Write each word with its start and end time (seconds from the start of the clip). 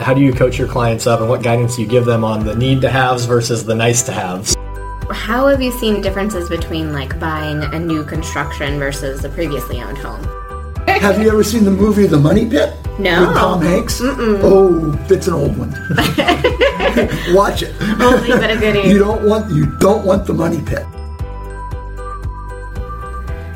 how 0.00 0.14
do 0.14 0.20
you 0.20 0.32
coach 0.32 0.58
your 0.58 0.66
clients 0.66 1.06
up 1.06 1.20
and 1.20 1.28
what 1.28 1.42
guidance 1.42 1.76
do 1.76 1.82
you 1.82 1.88
give 1.88 2.04
them 2.04 2.24
on 2.24 2.44
the 2.44 2.56
need 2.56 2.80
to 2.80 2.90
haves 2.90 3.26
versus 3.26 3.64
the 3.64 3.74
nice 3.74 4.02
to 4.02 4.12
haves? 4.12 4.56
How 5.10 5.48
have 5.48 5.60
you 5.60 5.72
seen 5.72 6.00
differences 6.00 6.48
between 6.48 6.92
like 6.92 7.18
buying 7.20 7.62
a 7.62 7.78
new 7.78 8.04
construction 8.04 8.78
versus 8.78 9.24
a 9.24 9.28
previously 9.28 9.82
owned 9.82 9.98
home? 9.98 10.22
Have 10.86 11.20
you 11.20 11.28
ever 11.28 11.44
seen 11.44 11.64
the 11.64 11.70
movie 11.70 12.06
The 12.06 12.18
Money 12.18 12.48
Pit? 12.48 12.74
No. 12.98 13.26
With 13.26 13.36
Tom 13.36 13.62
Hanks? 13.62 14.00
Oh, 14.02 14.98
it's 15.08 15.26
an 15.26 15.34
old 15.34 15.56
one. 15.56 15.70
Watch 17.34 17.62
it. 17.62 17.74
Oh, 17.80 18.20
Oldie 18.20 18.40
but 18.40 18.50
a 18.50 18.56
goodie. 18.56 18.88
You 18.88 18.98
don't 18.98 19.26
want 19.26 19.50
you 19.52 19.66
don't 19.78 20.04
want 20.04 20.26
the 20.26 20.34
money 20.34 20.60
pit. 20.62 20.84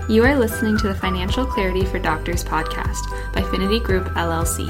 You 0.08 0.22
are 0.24 0.36
listening 0.36 0.76
to 0.78 0.88
the 0.88 0.94
Financial 0.94 1.46
Clarity 1.46 1.84
for 1.86 1.98
Doctors 1.98 2.44
podcast 2.44 3.32
by 3.32 3.42
Finity 3.50 3.80
Group 3.80 4.04
LLC, 4.10 4.68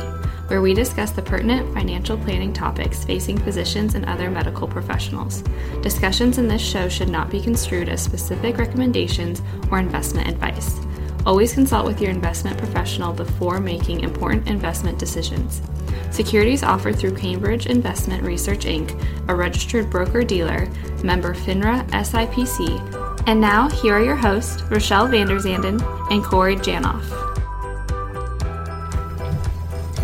where 0.49 0.63
we 0.63 0.75
discuss 0.75 1.11
the 1.11 1.23
pertinent 1.23 1.73
financial 1.75 2.17
planning 2.17 2.53
topics 2.53 3.05
facing 3.05 3.39
physicians 3.39 3.95
and 3.95 4.05
other 4.05 4.31
medical 4.31 4.69
professionals. 4.69 5.43
Discussions 5.83 6.39
in 6.39 6.49
this 6.49 6.63
show 6.63 6.89
should 6.89 7.09
not 7.09 7.31
be 7.31 7.41
construed 7.41 7.89
as 7.89 8.03
specific 8.03 8.59
recommendations 8.59 9.43
or 9.71 9.79
investment 9.79 10.29
advice. 10.29 10.81
Always 11.27 11.55
consult 11.55 11.87
with 11.87 12.01
your 12.01 12.11
investment 12.11 12.59
professional 12.59 13.13
before 13.13 13.59
making 13.59 14.01
important 14.01 14.47
investment 14.47 14.99
decisions. 14.99 15.63
Securities 16.11 16.63
offered 16.63 16.97
through 16.97 17.17
Cambridge 17.17 17.67
Investment 17.67 18.23
Research 18.23 18.67
Inc., 18.67 19.03
a 19.29 19.35
registered 19.35 19.91
broker 19.91 20.23
dealer, 20.23 20.69
member 21.03 21.35
FINRA 21.35 21.89
SIPC. 21.91 23.25
And 23.27 23.41
now, 23.41 23.71
here 23.71 23.95
are 23.95 24.05
your 24.05 24.17
hosts, 24.17 24.63
Rochelle 24.65 25.09
Vanderzanden 25.09 25.83
and 26.13 26.23
Corey 26.23 26.57
Janoff. 26.57 27.34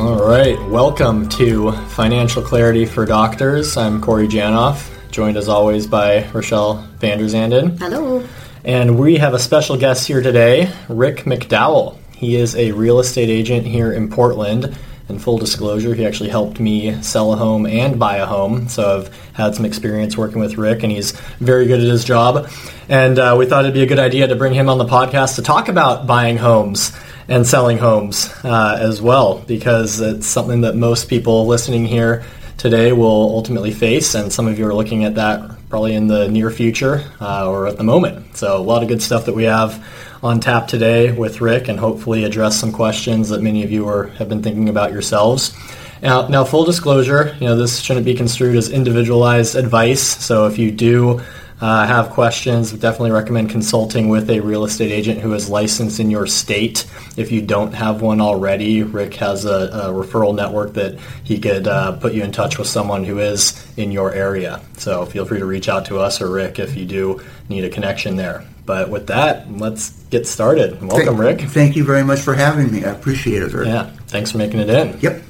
All 0.01 0.17
right, 0.17 0.59
welcome 0.71 1.29
to 1.29 1.73
Financial 1.89 2.41
Clarity 2.41 2.87
for 2.87 3.05
Doctors. 3.05 3.77
I'm 3.77 4.01
Corey 4.01 4.27
Janoff, 4.27 4.91
joined 5.11 5.37
as 5.37 5.47
always 5.47 5.87
by 5.87 6.27
Rochelle 6.31 6.89
Vanderzanden. 7.01 7.79
Hello. 7.79 8.27
And 8.65 8.99
we 8.99 9.17
have 9.17 9.35
a 9.35 9.39
special 9.39 9.77
guest 9.77 10.09
here 10.09 10.23
today, 10.23 10.73
Rick 10.89 11.25
McDowell. 11.25 11.99
He 12.17 12.37
is 12.37 12.57
a 12.57 12.73
real 12.73 12.99
estate 12.99 13.29
agent 13.29 13.67
here 13.67 13.93
in 13.93 14.09
Portland. 14.09 14.75
And 15.11 15.21
full 15.21 15.37
disclosure, 15.37 15.95
he 15.95 16.07
actually 16.07 16.31
helped 16.31 16.61
me 16.61 17.03
sell 17.03 17.35
a 17.35 17.37
home 17.37 17.67
and 17.67 17.99
buy 17.99 18.17
a 18.17 18.27
home. 18.27 18.69
So 18.69 19.01
I've 19.01 19.35
had 19.35 19.55
some 19.55 19.67
experience 19.67 20.17
working 20.17 20.41
with 20.41 20.57
Rick, 20.57 20.83
and 20.83 20.91
he's 20.91 21.13
very 21.41 21.67
good 21.67 21.81
at 21.81 21.87
his 21.87 22.05
job. 22.05 22.49
And 22.89 23.19
uh, 23.19 23.37
we 23.39 23.45
thought 23.45 23.65
it'd 23.65 23.75
be 23.75 23.83
a 23.83 23.87
good 23.87 23.99
idea 23.99 24.29
to 24.29 24.37
bring 24.37 24.55
him 24.55 24.71
on 24.71 24.79
the 24.79 24.87
podcast 24.87 25.35
to 25.35 25.43
talk 25.43 25.69
about 25.69 26.07
buying 26.07 26.39
homes 26.39 26.93
and 27.31 27.47
selling 27.47 27.79
homes 27.79 28.29
uh, 28.45 28.77
as 28.79 29.01
well, 29.01 29.39
because 29.47 30.01
it's 30.01 30.27
something 30.27 30.61
that 30.63 30.75
most 30.75 31.09
people 31.09 31.47
listening 31.47 31.87
here 31.87 32.25
today 32.59 32.93
will 32.93 33.31
ultimately 33.35 33.71
face, 33.71 34.15
and 34.15 34.31
some 34.31 34.47
of 34.47 34.59
you 34.59 34.67
are 34.67 34.75
looking 34.75 35.05
at 35.05 35.15
that 35.15 35.51
probably 35.71 35.95
in 35.95 36.09
the 36.09 36.29
near 36.29 36.51
future 36.51 37.05
uh, 37.21 37.49
or 37.49 37.69
at 37.69 37.77
the 37.77 37.85
moment. 37.85 38.37
So 38.37 38.59
a 38.59 38.59
lot 38.59 38.83
of 38.83 38.89
good 38.89 39.01
stuff 39.01 39.27
that 39.27 39.35
we 39.35 39.45
have 39.45 39.87
on 40.23 40.41
tap 40.41 40.67
today 40.67 41.13
with 41.13 41.41
Rick, 41.41 41.69
and 41.69 41.79
hopefully 41.79 42.25
address 42.25 42.59
some 42.59 42.73
questions 42.73 43.29
that 43.29 43.41
many 43.41 43.63
of 43.63 43.71
you 43.71 43.87
are, 43.89 44.09
have 44.19 44.29
been 44.29 44.43
thinking 44.43 44.69
about 44.69 44.93
yourselves. 44.93 45.57
Now, 46.03 46.29
now, 46.29 46.45
full 46.45 46.65
disclosure, 46.65 47.37
you 47.41 47.47
know 47.47 47.57
this 47.57 47.81
shouldn't 47.81 48.07
be 48.07 48.15
construed 48.15 48.57
as 48.57 48.71
individualized 48.71 49.55
advice. 49.55 50.03
So 50.03 50.47
if 50.47 50.59
you 50.59 50.71
do 50.71 51.21
uh, 51.61 51.87
have 51.87 52.11
questions, 52.11 52.73
definitely 52.73 53.11
recommend 53.11 53.51
consulting 53.51 54.09
with 54.09 54.31
a 54.31 54.41
real 54.41 54.65
estate 54.65 54.91
agent 54.91 55.21
who 55.21 55.35
is 55.35 55.49
licensed 55.49 56.01
in 56.01 56.11
your 56.11 56.27
state. 56.27 56.87
If 57.17 57.31
you 57.31 57.43
don't 57.43 57.73
have 57.73 58.01
one 58.01 58.21
already, 58.21 58.83
Rick 58.83 59.15
has 59.15 59.45
a, 59.45 59.51
a 59.51 59.93
referral 59.93 60.35
network 60.35 60.73
that 60.75 60.99
he 61.23 61.39
could 61.39 61.69
uh, 61.69 61.93
put 61.99 62.15
you 62.15 62.23
in 62.23 62.33
touch 62.33 62.59
with 62.59 62.67
someone 62.67 63.05
who 63.05 63.19
is 63.19 63.67
in 63.77 63.93
your 63.93 64.13
area. 64.13 64.61
So 64.79 65.05
feel 65.05 65.27
free 65.27 65.39
to 65.39 65.47
reach 65.47 65.69
out 65.69 65.85
to 65.87 65.99
us 65.99 66.21
or 66.21 66.31
Rick 66.31 66.59
if 66.59 66.77
you 66.77 66.87
do 66.87 67.21
need 67.49 67.65
a 67.65 67.69
connection 67.69 68.17
there. 68.17 68.45
But 68.65 68.89
with 68.89 69.09
that, 69.09 69.51
let's 69.53 69.91
get 70.11 70.27
started. 70.27 70.81
Welcome, 70.81 71.17
thank, 71.17 71.21
Rick. 71.21 71.41
Thank 71.51 71.77
you 71.77 71.85
very 71.85 72.05
much 72.05 72.21
for 72.21 72.35
having 72.35 72.71
me. 72.71 72.85
I 72.85 72.91
appreciate 72.91 73.43
it. 73.43 73.51
Very. 73.51 73.67
Yeah, 73.67 73.91
thanks 74.07 74.31
for 74.31 74.39
making 74.39 74.61
it 74.61 74.71
in. 74.71 74.99
Yep. 75.01 75.23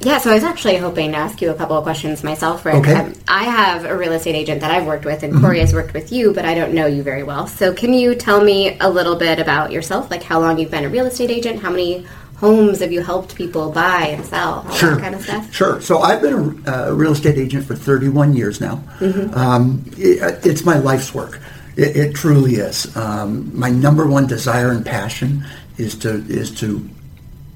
Yeah, 0.00 0.18
so 0.18 0.30
I 0.30 0.34
was 0.34 0.44
actually 0.44 0.76
hoping 0.76 1.12
to 1.12 1.16
ask 1.18 1.40
you 1.40 1.50
a 1.50 1.54
couple 1.54 1.76
of 1.76 1.82
questions 1.82 2.22
myself, 2.22 2.64
Rick. 2.64 2.76
Okay. 2.76 2.94
Um, 2.94 3.14
I 3.26 3.44
have 3.44 3.84
a 3.84 3.96
real 3.96 4.12
estate 4.12 4.34
agent 4.34 4.60
that 4.60 4.70
I've 4.70 4.86
worked 4.86 5.04
with, 5.04 5.22
and 5.22 5.40
Corey 5.40 5.60
has 5.60 5.72
worked 5.72 5.94
with 5.94 6.12
you, 6.12 6.32
but 6.32 6.44
I 6.44 6.54
don't 6.54 6.74
know 6.74 6.86
you 6.86 7.02
very 7.02 7.22
well. 7.22 7.46
So 7.46 7.72
can 7.72 7.92
you 7.92 8.14
tell 8.14 8.42
me 8.44 8.76
a 8.78 8.88
little 8.88 9.16
bit 9.16 9.38
about 9.40 9.72
yourself, 9.72 10.10
like 10.10 10.22
how 10.22 10.38
long 10.40 10.58
you've 10.58 10.70
been 10.70 10.84
a 10.84 10.88
real 10.88 11.06
estate 11.06 11.30
agent, 11.30 11.60
how 11.62 11.70
many 11.70 12.06
homes 12.36 12.80
have 12.80 12.92
you 12.92 13.00
helped 13.02 13.34
people 13.34 13.72
buy 13.72 14.08
and 14.08 14.24
sell, 14.26 14.70
Sure. 14.72 14.96
that 14.96 15.00
kind 15.00 15.14
of 15.14 15.22
stuff? 15.22 15.52
Sure. 15.52 15.80
So 15.80 16.00
I've 16.00 16.20
been 16.20 16.62
a, 16.66 16.72
a 16.90 16.94
real 16.94 17.12
estate 17.12 17.38
agent 17.38 17.64
for 17.64 17.74
31 17.74 18.34
years 18.34 18.60
now. 18.60 18.82
Um, 19.34 19.82
it, 19.96 20.44
it's 20.46 20.62
my 20.64 20.76
life's 20.78 21.14
work. 21.14 21.40
It, 21.76 21.96
it 21.96 22.14
truly 22.14 22.56
is. 22.56 22.94
Um, 22.96 23.58
my 23.58 23.70
number 23.70 24.06
one 24.06 24.26
desire 24.26 24.70
and 24.70 24.84
passion 24.84 25.44
is 25.78 25.94
to 26.00 26.24
is 26.28 26.50
to 26.60 26.88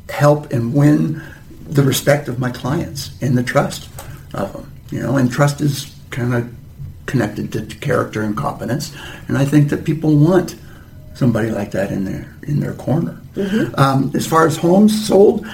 help 0.08 0.52
and 0.52 0.74
win 0.74 1.22
the 1.70 1.82
respect 1.82 2.28
of 2.28 2.38
my 2.38 2.50
clients 2.50 3.10
and 3.22 3.36
the 3.36 3.42
trust 3.42 3.88
of 4.34 4.52
them. 4.52 4.72
You 4.90 5.00
know, 5.00 5.16
and 5.16 5.30
trust 5.30 5.60
is 5.60 5.94
kind 6.10 6.34
of 6.34 6.52
connected 7.06 7.52
to 7.52 7.62
character 7.76 8.22
and 8.22 8.36
competence, 8.36 8.94
and 9.28 9.38
I 9.38 9.44
think 9.44 9.70
that 9.70 9.84
people 9.84 10.16
want 10.16 10.56
somebody 11.14 11.50
like 11.50 11.70
that 11.72 11.92
in 11.92 12.04
their 12.04 12.34
in 12.42 12.60
their 12.60 12.74
corner. 12.74 13.20
Um, 13.78 14.10
as 14.14 14.26
far 14.26 14.46
as 14.46 14.56
homes 14.56 15.06
sold, 15.06 15.46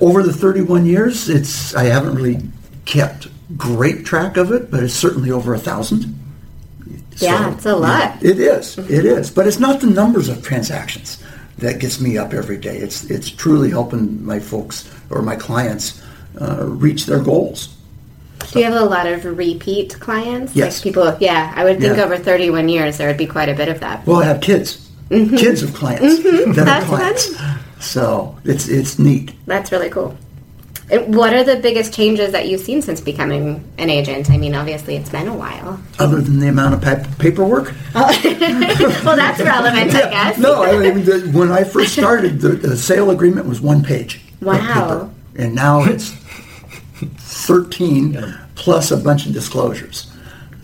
over 0.00 0.22
the 0.22 0.32
31 0.32 0.84
years, 0.84 1.28
it's 1.28 1.74
I 1.74 1.84
haven't 1.84 2.14
really 2.14 2.40
kept 2.84 3.28
great 3.56 4.04
track 4.04 4.36
of 4.36 4.52
it, 4.52 4.70
but 4.70 4.82
it's 4.82 4.94
certainly 4.94 5.30
over 5.30 5.54
a 5.54 5.58
thousand. 5.58 6.20
Yeah, 7.16 7.54
it's 7.54 7.64
a 7.64 7.76
lot. 7.76 8.22
It 8.22 8.38
is. 8.40 8.76
It 8.76 9.04
is. 9.04 9.30
But 9.30 9.46
it's 9.46 9.60
not 9.60 9.80
the 9.80 9.86
numbers 9.86 10.28
of 10.28 10.42
transactions 10.42 11.23
that 11.58 11.78
gets 11.80 12.00
me 12.00 12.18
up 12.18 12.32
every 12.32 12.56
day. 12.58 12.76
It's 12.78 13.04
it's 13.10 13.30
truly 13.30 13.70
helping 13.70 14.24
my 14.24 14.40
folks 14.40 14.88
or 15.10 15.22
my 15.22 15.36
clients 15.36 16.02
uh, 16.40 16.64
reach 16.66 17.06
their 17.06 17.20
goals. 17.22 17.68
Do 18.52 18.58
you 18.58 18.64
have 18.66 18.74
a 18.74 18.84
lot 18.84 19.06
of 19.06 19.24
repeat 19.24 19.98
clients? 20.00 20.54
Yes. 20.54 20.76
Like 20.78 20.82
people, 20.82 21.16
yeah, 21.20 21.52
I 21.56 21.64
would 21.64 21.80
think 21.80 21.96
Yeah. 21.96 22.04
over 22.04 22.16
31 22.18 22.68
years 22.68 22.98
there 22.98 23.08
would 23.08 23.16
be 23.16 23.26
quite 23.26 23.48
a 23.48 23.54
bit 23.54 23.68
of 23.68 23.80
that. 23.80 24.06
Well, 24.06 24.20
I 24.22 24.26
have 24.26 24.40
kids, 24.40 24.90
kids 25.08 25.62
of 25.62 25.72
clients 25.74 26.22
that 26.22 26.32
Mm-hmm. 26.34 26.52
That's 26.52 26.84
are 26.84 26.88
clients. 26.88 27.34
So 27.80 28.36
it's 28.44 28.68
it's 28.68 28.98
neat. 28.98 29.32
That's 29.46 29.70
really 29.72 29.90
cool. 29.90 30.16
And 30.90 31.16
what 31.16 31.32
are 31.32 31.42
the 31.42 31.56
biggest 31.56 31.94
changes 31.94 32.32
that 32.32 32.46
you've 32.48 32.60
seen 32.60 32.82
since 32.82 33.00
becoming 33.00 33.64
an 33.78 33.88
agent? 33.88 34.30
I 34.30 34.36
mean, 34.36 34.54
obviously 34.54 34.96
it's 34.96 35.08
been 35.08 35.28
a 35.28 35.34
while. 35.34 35.80
Other 35.98 36.20
than 36.20 36.40
the 36.40 36.48
amount 36.48 36.74
of 36.74 36.82
pa- 36.82 37.08
paperwork, 37.18 37.72
Well, 37.94 39.16
that's 39.16 39.40
relevant, 39.40 39.94
I 39.94 40.10
guess. 40.10 40.38
No, 40.38 40.62
I 40.62 40.76
mean, 40.78 41.04
the, 41.04 41.30
when 41.32 41.50
I 41.50 41.64
first 41.64 41.94
started, 41.94 42.40
the, 42.40 42.50
the 42.50 42.76
sale 42.76 43.10
agreement 43.10 43.46
was 43.46 43.60
one 43.62 43.82
page. 43.82 44.20
Wow. 44.42 45.10
And 45.36 45.54
now 45.54 45.82
it's 45.84 46.10
13 47.00 48.34
plus 48.54 48.90
a 48.90 48.96
bunch 48.96 49.26
of 49.26 49.32
disclosures. 49.32 50.10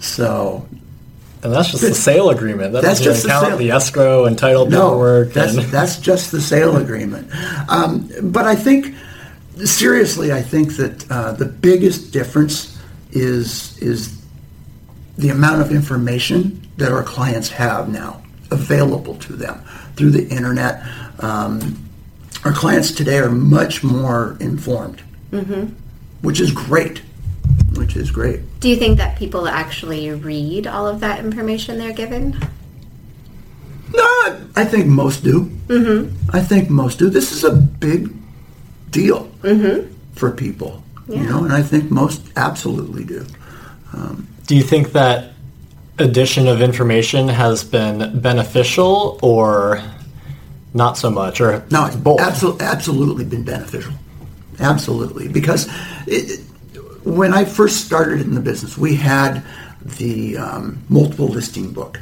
So, 0.01 0.67
And 1.43 1.53
that's 1.53 1.71
just 1.71 1.83
the 1.83 1.95
sale 1.95 2.31
agreement. 2.31 2.73
That 2.73 2.83
That's 2.83 3.01
doesn't 3.01 3.13
just 3.15 3.25
even 3.25 3.29
the 3.29 3.41
count 3.41 3.47
sale. 3.49 3.59
the 3.59 3.71
escrow 3.71 4.25
and 4.27 4.39
title 4.39 4.67
no, 4.67 4.91
paperwork. 4.91 5.33
that's, 5.33 5.57
and, 5.57 5.67
that's 5.67 5.99
just 5.99 6.31
the 6.31 6.41
sale 6.41 6.77
agreement. 6.77 7.31
Um, 7.69 8.09
but 8.25 8.45
I 8.45 8.55
think, 8.55 8.95
seriously, 9.65 10.33
I 10.33 10.43
think 10.43 10.77
that 10.77 11.11
uh, 11.11 11.33
the 11.33 11.47
biggest 11.47 12.13
difference 12.13 12.79
is, 13.13 13.79
is 13.79 14.21
the 15.19 15.31
amount 15.31 15.61
of 15.61 15.73
information 15.73 16.69
that 16.77 16.93
our 16.93 17.03
clients 17.03 17.51
have 17.51 17.89
now 17.89 18.23
available 18.51 19.17
to 19.17 19.35
them 19.35 19.63
through 19.97 20.11
the 20.11 20.27
internet. 20.29 20.83
Um, 21.21 21.79
our 22.45 22.53
clients 22.53 22.91
today 22.91 23.19
are 23.19 23.31
much 23.31 23.85
more 23.85 24.37
informed, 24.41 25.01
which 26.23 26.41
is 26.41 26.51
great. 26.51 27.03
Which 27.75 27.97
is 27.97 28.11
great. 28.11 28.41
Do 28.61 28.69
you 28.69 28.77
think 28.77 28.99
that 28.99 29.19
people 29.19 29.47
actually 29.47 30.11
read 30.11 30.67
all 30.67 30.87
of 30.87 31.01
that 31.01 31.21
information 31.21 31.79
they're 31.79 31.93
given? 31.93 32.39
No, 33.93 34.41
I 34.57 34.65
think 34.65 34.87
most 34.87 35.25
do. 35.25 35.45
Mm-hmm. 35.67 36.31
I 36.31 36.41
think 36.41 36.71
most 36.71 36.99
do. 36.99 37.11
This 37.11 37.33
is 37.33 37.45
a 37.45 37.53
big 37.55 38.11
deal 38.91 39.31
for 40.15 40.31
people, 40.31 40.83
you 41.09 41.23
know, 41.25 41.45
and 41.45 41.53
I 41.53 41.63
think 41.63 41.91
most 41.91 42.23
absolutely 42.37 43.05
do. 43.05 43.27
Do 44.47 44.57
you 44.57 44.63
think 44.63 44.93
that 44.93 45.33
addition 45.99 46.49
of 46.49 46.61
information 46.63 47.29
has 47.29 47.63
been 47.63 48.21
beneficial 48.21 49.19
or 49.23 49.83
not 50.75 50.97
so 50.97 51.11
much, 51.11 51.41
or 51.41 51.65
No, 51.71 51.87
it's 51.87 51.97
both? 51.97 52.21
absolutely, 52.21 52.65
absolutely 52.67 53.25
been 53.25 53.45
beneficial. 53.45 53.93
Absolutely, 54.59 55.29
because 55.29 55.69
it, 56.07 56.41
when 57.05 57.33
I 57.33 57.45
first 57.45 57.85
started 57.85 58.21
in 58.21 58.35
the 58.35 58.41
business, 58.41 58.77
we 58.77 58.95
had 58.95 59.43
the 59.83 60.37
um, 60.37 60.83
multiple 60.89 61.29
listing 61.29 61.73
book, 61.73 61.99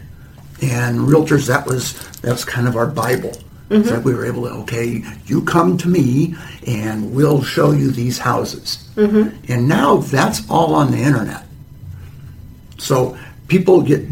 and 0.61 0.99
realtors 0.99 1.47
that 1.47 1.67
was 1.67 1.95
that 2.21 2.33
was 2.33 2.45
kind 2.45 2.67
of 2.67 2.77
our 2.77 2.87
bible 2.87 3.33
Mm-hmm. 3.69 3.83
It's 3.83 3.91
like 3.91 4.05
we 4.05 4.15
were 4.15 4.25
able 4.25 4.45
to, 4.45 4.51
okay, 4.63 5.05
you 5.27 5.43
come 5.43 5.77
to 5.79 5.89
me 5.89 6.35
and 6.67 7.15
we'll 7.15 7.43
show 7.43 7.73
you 7.73 7.91
these 7.91 8.19
houses. 8.19 8.89
Mm-hmm. 8.97 9.53
And 9.53 9.69
now 9.69 9.99
that's 9.99 10.49
all 10.49 10.75
on 10.75 10.91
the 10.91 10.99
internet. 10.99 11.45
So 12.79 13.19
people 13.49 13.83
get, 13.83 14.07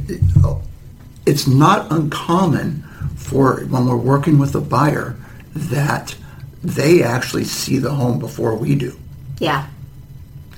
it's 1.24 1.46
not 1.46 1.90
uncommon 1.90 2.82
for 3.16 3.60
when 3.64 3.86
we're 3.86 3.96
working 3.96 4.38
with 4.38 4.54
a 4.54 4.60
buyer 4.60 5.16
that 5.54 6.14
they 6.62 7.02
actually 7.02 7.44
see 7.44 7.78
the 7.78 7.92
home 7.92 8.18
before 8.18 8.54
we 8.56 8.74
do. 8.74 8.98
Yeah. 9.38 9.66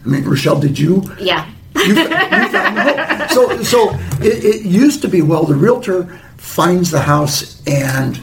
I 0.04 0.08
mean, 0.08 0.24
Rochelle, 0.24 0.58
did 0.58 0.76
you? 0.76 1.02
Yeah. 1.20 1.48
you, 1.76 1.82
you 1.84 1.94
found 1.94 2.52
the 2.52 3.04
home. 3.06 3.28
So, 3.28 3.62
so 3.62 3.94
it, 4.20 4.44
it 4.44 4.66
used 4.66 5.02
to 5.02 5.08
be 5.08 5.22
well, 5.22 5.44
the 5.44 5.54
realtor 5.54 6.18
finds 6.36 6.90
the 6.90 7.00
house 7.00 7.62
and 7.66 8.20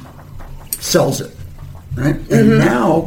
sells 0.86 1.20
it, 1.22 1.36
right? 1.96 2.16
And 2.32 2.60
now, 2.60 3.02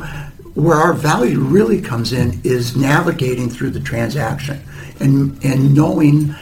where 0.55 0.77
our 0.77 0.93
value 0.93 1.39
really 1.39 1.81
comes 1.81 2.13
in 2.13 2.41
is 2.43 2.77
navigating 2.77 3.49
through 3.49 3.71
the 3.71 3.81
transaction 3.81 4.61
and 5.01 5.43
and 5.45 5.75
knowing 5.75 6.35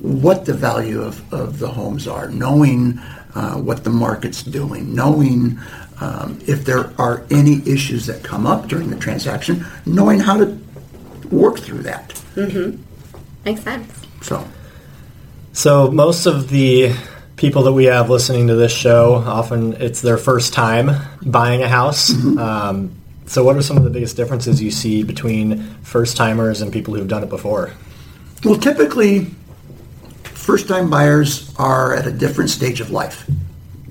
what 0.00 0.46
the 0.46 0.54
value 0.54 1.02
of, 1.02 1.32
of 1.32 1.58
the 1.58 1.68
homes 1.68 2.08
are, 2.08 2.30
knowing 2.30 2.98
uh, 3.34 3.56
what 3.56 3.84
the 3.84 3.90
market's 3.90 4.42
doing, 4.42 4.94
knowing 4.94 5.58
um, 6.00 6.38
if 6.46 6.64
there 6.64 6.90
are 6.98 7.26
any 7.30 7.60
issues 7.68 8.06
that 8.06 8.24
come 8.24 8.46
up 8.46 8.66
during 8.66 8.88
the 8.88 8.96
transaction, 8.96 9.64
knowing 9.84 10.18
how 10.18 10.38
to 10.38 10.58
work 11.30 11.58
through 11.58 11.82
that. 11.82 12.08
Mm-hmm. 12.34 12.82
Makes 13.44 13.62
sense. 13.62 14.06
So. 14.22 14.46
So 15.52 15.90
most 15.90 16.26
of 16.26 16.48
the 16.48 16.94
people 17.40 17.62
that 17.62 17.72
we 17.72 17.86
have 17.86 18.10
listening 18.10 18.48
to 18.48 18.54
this 18.54 18.70
show, 18.70 19.14
often 19.14 19.72
it's 19.80 20.02
their 20.02 20.18
first 20.18 20.52
time 20.52 20.90
buying 21.22 21.62
a 21.62 21.68
house. 21.68 22.10
Um, 22.36 22.94
so 23.24 23.42
what 23.42 23.56
are 23.56 23.62
some 23.62 23.78
of 23.78 23.84
the 23.84 23.88
biggest 23.88 24.14
differences 24.14 24.60
you 24.60 24.70
see 24.70 25.02
between 25.02 25.62
first 25.82 26.18
timers 26.18 26.60
and 26.60 26.70
people 26.70 26.94
who've 26.94 27.08
done 27.08 27.22
it 27.22 27.30
before? 27.30 27.72
Well, 28.44 28.58
typically, 28.58 29.26
first 30.22 30.68
time 30.68 30.90
buyers 30.90 31.54
are 31.56 31.94
at 31.94 32.06
a 32.06 32.10
different 32.10 32.50
stage 32.50 32.80
of 32.80 32.90
life 32.90 33.24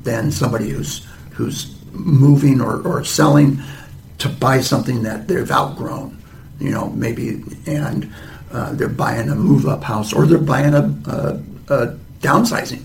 than 0.04 0.31
somebody 0.31 0.69
who's 0.69 1.07
who's 1.31 1.75
moving 1.92 2.62
or, 2.62 2.81
or 2.88 3.04
selling 3.04 3.60
to 4.19 4.30
buy 4.30 4.62
something 4.62 5.01
that 5.04 5.28
they've 5.28 5.50
outgrown. 5.50 6.22
You 6.60 6.72
know, 6.72 6.90
maybe 6.92 7.42
and 7.66 8.13
uh, 8.51 8.74
they're 8.74 8.90
buying 8.90 9.30
a 9.30 9.36
move 9.36 9.66
up 9.68 9.84
house 9.84 10.13
or 10.13 10.28
they're 10.28 10.38
buying 10.38 10.75
a, 10.75 10.84
a, 11.07 11.74
a 11.74 11.98
downsizing. 12.19 12.84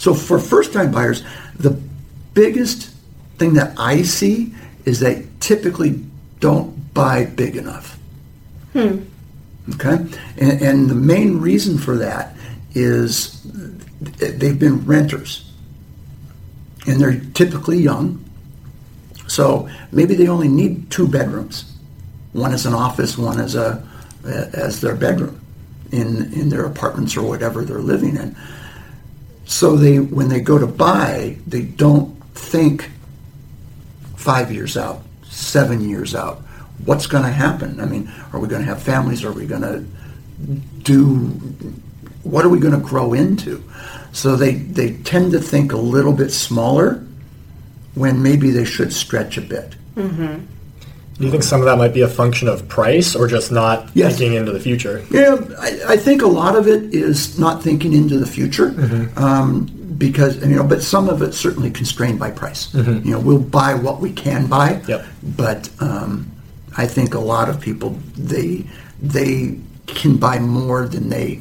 So 0.00 0.14
for 0.14 0.38
first 0.38 0.72
time 0.72 0.90
buyers, 0.90 1.22
the 1.56 1.78
biggest 2.32 2.90
thing 3.36 3.52
that 3.54 3.78
I 3.78 4.00
see 4.00 4.54
is 4.86 4.98
they 4.98 5.26
typically 5.40 6.02
don't 6.40 6.94
buy 6.94 7.26
big 7.26 7.54
enough. 7.54 7.98
Hmm. 8.72 9.02
Okay? 9.74 9.98
And, 10.38 10.62
and 10.62 10.90
the 10.90 10.94
main 10.94 11.38
reason 11.38 11.76
for 11.76 11.98
that 11.98 12.34
is 12.72 13.42
they've 13.42 14.58
been 14.58 14.86
renters. 14.86 15.52
And 16.86 16.98
they're 16.98 17.20
typically 17.34 17.78
young. 17.78 18.24
So 19.26 19.68
maybe 19.92 20.14
they 20.14 20.28
only 20.28 20.48
need 20.48 20.90
two 20.90 21.08
bedrooms. 21.08 21.76
One 22.32 22.54
as 22.54 22.64
an 22.64 22.72
office, 22.72 23.18
one 23.18 23.38
as 23.38 23.54
a 23.54 23.86
as 24.24 24.80
their 24.80 24.94
bedroom 24.94 25.40
in 25.92 26.32
in 26.32 26.48
their 26.48 26.64
apartments 26.64 27.16
or 27.18 27.28
whatever 27.28 27.64
they're 27.64 27.80
living 27.80 28.16
in. 28.16 28.34
So 29.50 29.74
they 29.76 29.98
when 29.98 30.28
they 30.28 30.40
go 30.40 30.58
to 30.58 30.66
buy, 30.66 31.36
they 31.44 31.62
don't 31.62 32.16
think 32.34 32.88
five 34.14 34.52
years 34.52 34.76
out, 34.76 35.02
seven 35.24 35.80
years 35.80 36.14
out. 36.14 36.38
What's 36.84 37.08
going 37.08 37.24
to 37.24 37.32
happen? 37.32 37.80
I 37.80 37.84
mean, 37.84 38.10
are 38.32 38.38
we 38.38 38.46
going 38.46 38.62
to 38.62 38.68
have 38.68 38.80
families? 38.80 39.24
Are 39.24 39.32
we 39.32 39.46
going 39.46 39.62
to 39.62 39.80
do? 40.84 41.26
What 42.22 42.44
are 42.44 42.48
we 42.48 42.60
going 42.60 42.80
to 42.80 42.86
grow 42.86 43.12
into? 43.12 43.60
So 44.12 44.36
they 44.36 44.54
they 44.54 44.92
tend 44.98 45.32
to 45.32 45.40
think 45.40 45.72
a 45.72 45.76
little 45.76 46.12
bit 46.12 46.30
smaller 46.30 47.04
when 47.96 48.22
maybe 48.22 48.52
they 48.52 48.64
should 48.64 48.92
stretch 48.92 49.36
a 49.36 49.42
bit. 49.42 49.74
Mm-hmm. 49.96 50.44
Do 51.20 51.26
you 51.26 51.30
think 51.30 51.42
some 51.42 51.60
of 51.60 51.66
that 51.66 51.76
might 51.76 51.92
be 51.92 52.00
a 52.00 52.08
function 52.08 52.48
of 52.48 52.66
price 52.66 53.14
or 53.14 53.28
just 53.28 53.52
not 53.52 53.90
Yes. 53.92 54.16
thinking 54.16 54.38
into 54.38 54.52
the 54.52 54.58
future? 54.60 55.04
Yeah, 55.10 55.36
I, 55.58 55.80
I 55.88 55.96
think 55.98 56.22
a 56.22 56.26
lot 56.26 56.56
of 56.56 56.66
it 56.66 56.94
is 56.94 57.38
not 57.38 57.62
thinking 57.62 57.92
into 57.92 58.18
the 58.18 58.26
future, 58.26 58.74
um, 59.16 59.66
because 59.98 60.36
you 60.38 60.56
know, 60.56 60.64
but 60.64 60.82
some 60.82 61.10
of 61.10 61.20
it's 61.20 61.36
certainly 61.36 61.70
constrained 61.70 62.18
by 62.18 62.30
price. 62.30 62.72
You 62.74 63.12
know, 63.12 63.20
we'll 63.20 63.38
buy 63.38 63.74
what 63.74 64.00
we 64.00 64.12
can 64.12 64.46
buy, 64.46 64.80
Yep. 64.88 65.04
but 65.36 65.68
um, 65.80 66.30
I 66.78 66.86
think 66.86 67.12
a 67.12 67.20
lot 67.20 67.50
of 67.50 67.60
people 67.60 67.98
they 68.16 68.64
they 69.02 69.58
can 69.86 70.16
buy 70.16 70.38
more 70.38 70.88
than 70.88 71.10
they 71.10 71.40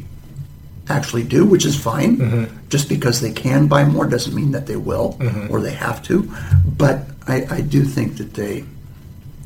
actually 0.90 1.24
do, 1.24 1.46
which 1.46 1.66
is 1.66 1.76
fine. 1.80 2.50
Just 2.68 2.90
because 2.90 3.22
they 3.22 3.32
can 3.32 3.68
buy 3.68 3.86
more 3.86 4.06
doesn't 4.08 4.36
mean 4.36 4.52
that 4.52 4.68
they 4.68 4.76
will 4.76 5.18
or 5.50 5.62
they 5.62 5.72
have 5.74 6.04
to. 6.04 6.30
But 6.78 7.06
I, 7.28 7.46
I 7.50 7.62
do 7.62 7.86
think 7.86 8.18
that 8.18 8.34
they 8.34 8.66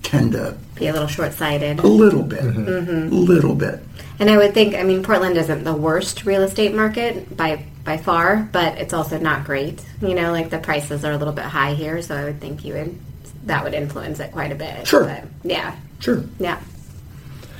tend 0.04 0.34
to 0.34 0.56
Be 0.76 0.88
a 0.88 0.94
little 0.94 1.08
short 1.08 1.34
sighted. 1.34 1.80
a 1.80 1.88
little 1.88 2.24
bit, 2.24 2.44
a 2.44 2.50
little 2.50 3.56
bit. 3.56 3.80
And 4.20 4.30
I 4.30 4.38
would 4.38 4.54
think, 4.54 4.76
I 4.76 4.84
mean, 4.84 5.02
Portland 5.04 5.38
isn't 5.38 5.64
the 5.64 5.74
worst 5.74 6.26
real 6.26 6.44
estate 6.44 6.74
market 6.76 7.36
by 7.36 7.66
by 7.84 7.98
far, 7.98 8.48
but 8.52 8.78
it's 8.78 8.94
also 8.94 9.18
not 9.18 9.44
great. 9.44 9.84
You 10.02 10.14
know, 10.14 10.32
like 10.32 10.50
the 10.50 10.60
prices 10.60 11.04
are 11.04 11.12
a 11.12 11.18
little 11.18 11.34
bit 11.34 11.46
high 11.46 11.74
here, 11.74 12.02
so 12.02 12.16
I 12.16 12.24
would 12.26 12.40
think 12.40 12.64
you 12.64 12.74
would 12.76 13.00
that 13.46 13.64
would 13.64 13.74
influence 13.74 14.20
it 14.20 14.32
quite 14.32 14.52
a 14.52 14.56
bit. 14.56 14.88
Sure. 14.88 15.04
But, 15.06 15.24
yeah. 15.44 15.76
Sure. 16.00 16.24
Yeah. 16.40 16.60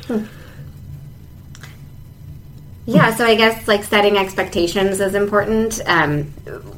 Hmm. 0.07 0.24
Yeah, 2.85 3.15
so 3.15 3.25
I 3.25 3.35
guess 3.35 3.68
like 3.68 3.83
setting 3.83 4.18
expectations 4.18 5.00
is 5.00 5.15
important. 5.15 5.80
Um, 5.85 6.25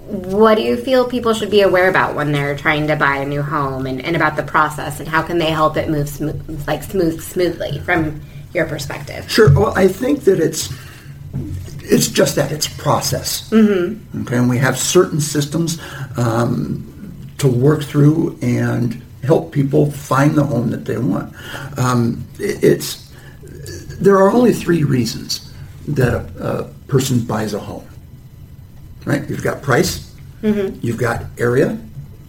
what 0.07 0.55
do 0.55 0.61
you 0.61 0.77
feel 0.77 1.07
people 1.09 1.33
should 1.33 1.49
be 1.49 1.61
aware 1.61 1.89
about 1.89 2.15
when 2.15 2.31
they're 2.31 2.55
trying 2.55 2.85
to 2.87 2.95
buy 2.95 3.17
a 3.17 3.25
new 3.25 3.41
home 3.41 3.87
and, 3.87 4.03
and 4.05 4.15
about 4.15 4.35
the 4.35 4.43
process 4.43 4.99
and 4.99 5.09
how 5.09 5.23
can 5.23 5.39
they 5.39 5.49
help 5.49 5.77
it 5.77 5.89
move 5.89 6.07
smooth, 6.07 6.63
like 6.67 6.83
smooth 6.83 7.21
smoothly 7.21 7.79
from 7.79 8.21
your 8.53 8.67
perspective? 8.67 9.29
Sure. 9.31 9.51
Well, 9.51 9.73
I 9.75 9.87
think 9.87 10.21
that 10.25 10.39
it's 10.39 10.71
it's 11.87 12.07
just 12.07 12.35
that 12.35 12.51
it's 12.51 12.67
process. 12.67 13.49
Mm-hmm. 13.49 14.21
Okay, 14.21 14.37
and 14.37 14.49
we 14.49 14.57
have 14.59 14.77
certain 14.77 15.19
systems 15.19 15.79
um, 16.17 16.83
to 17.39 17.47
work 17.47 17.83
through 17.83 18.37
and 18.43 19.01
help 19.23 19.51
people 19.51 19.89
find 19.91 20.35
the 20.35 20.43
home 20.43 20.69
that 20.69 20.85
they 20.85 20.97
want. 20.99 21.33
Um, 21.79 22.25
it- 22.39 22.63
it's 22.63 23.11
there 23.99 24.17
are 24.17 24.29
only 24.31 24.53
three 24.53 24.83
reasons 24.83 25.44
that 25.87 26.13
a, 26.13 26.59
a 26.59 26.63
person 26.87 27.19
buys 27.19 27.53
a 27.53 27.59
home. 27.59 27.87
Right? 29.05 29.29
You've 29.29 29.43
got 29.43 29.61
price, 29.61 30.15
mm-hmm. 30.41 30.79
you've 30.81 30.97
got 30.97 31.25
area, 31.37 31.77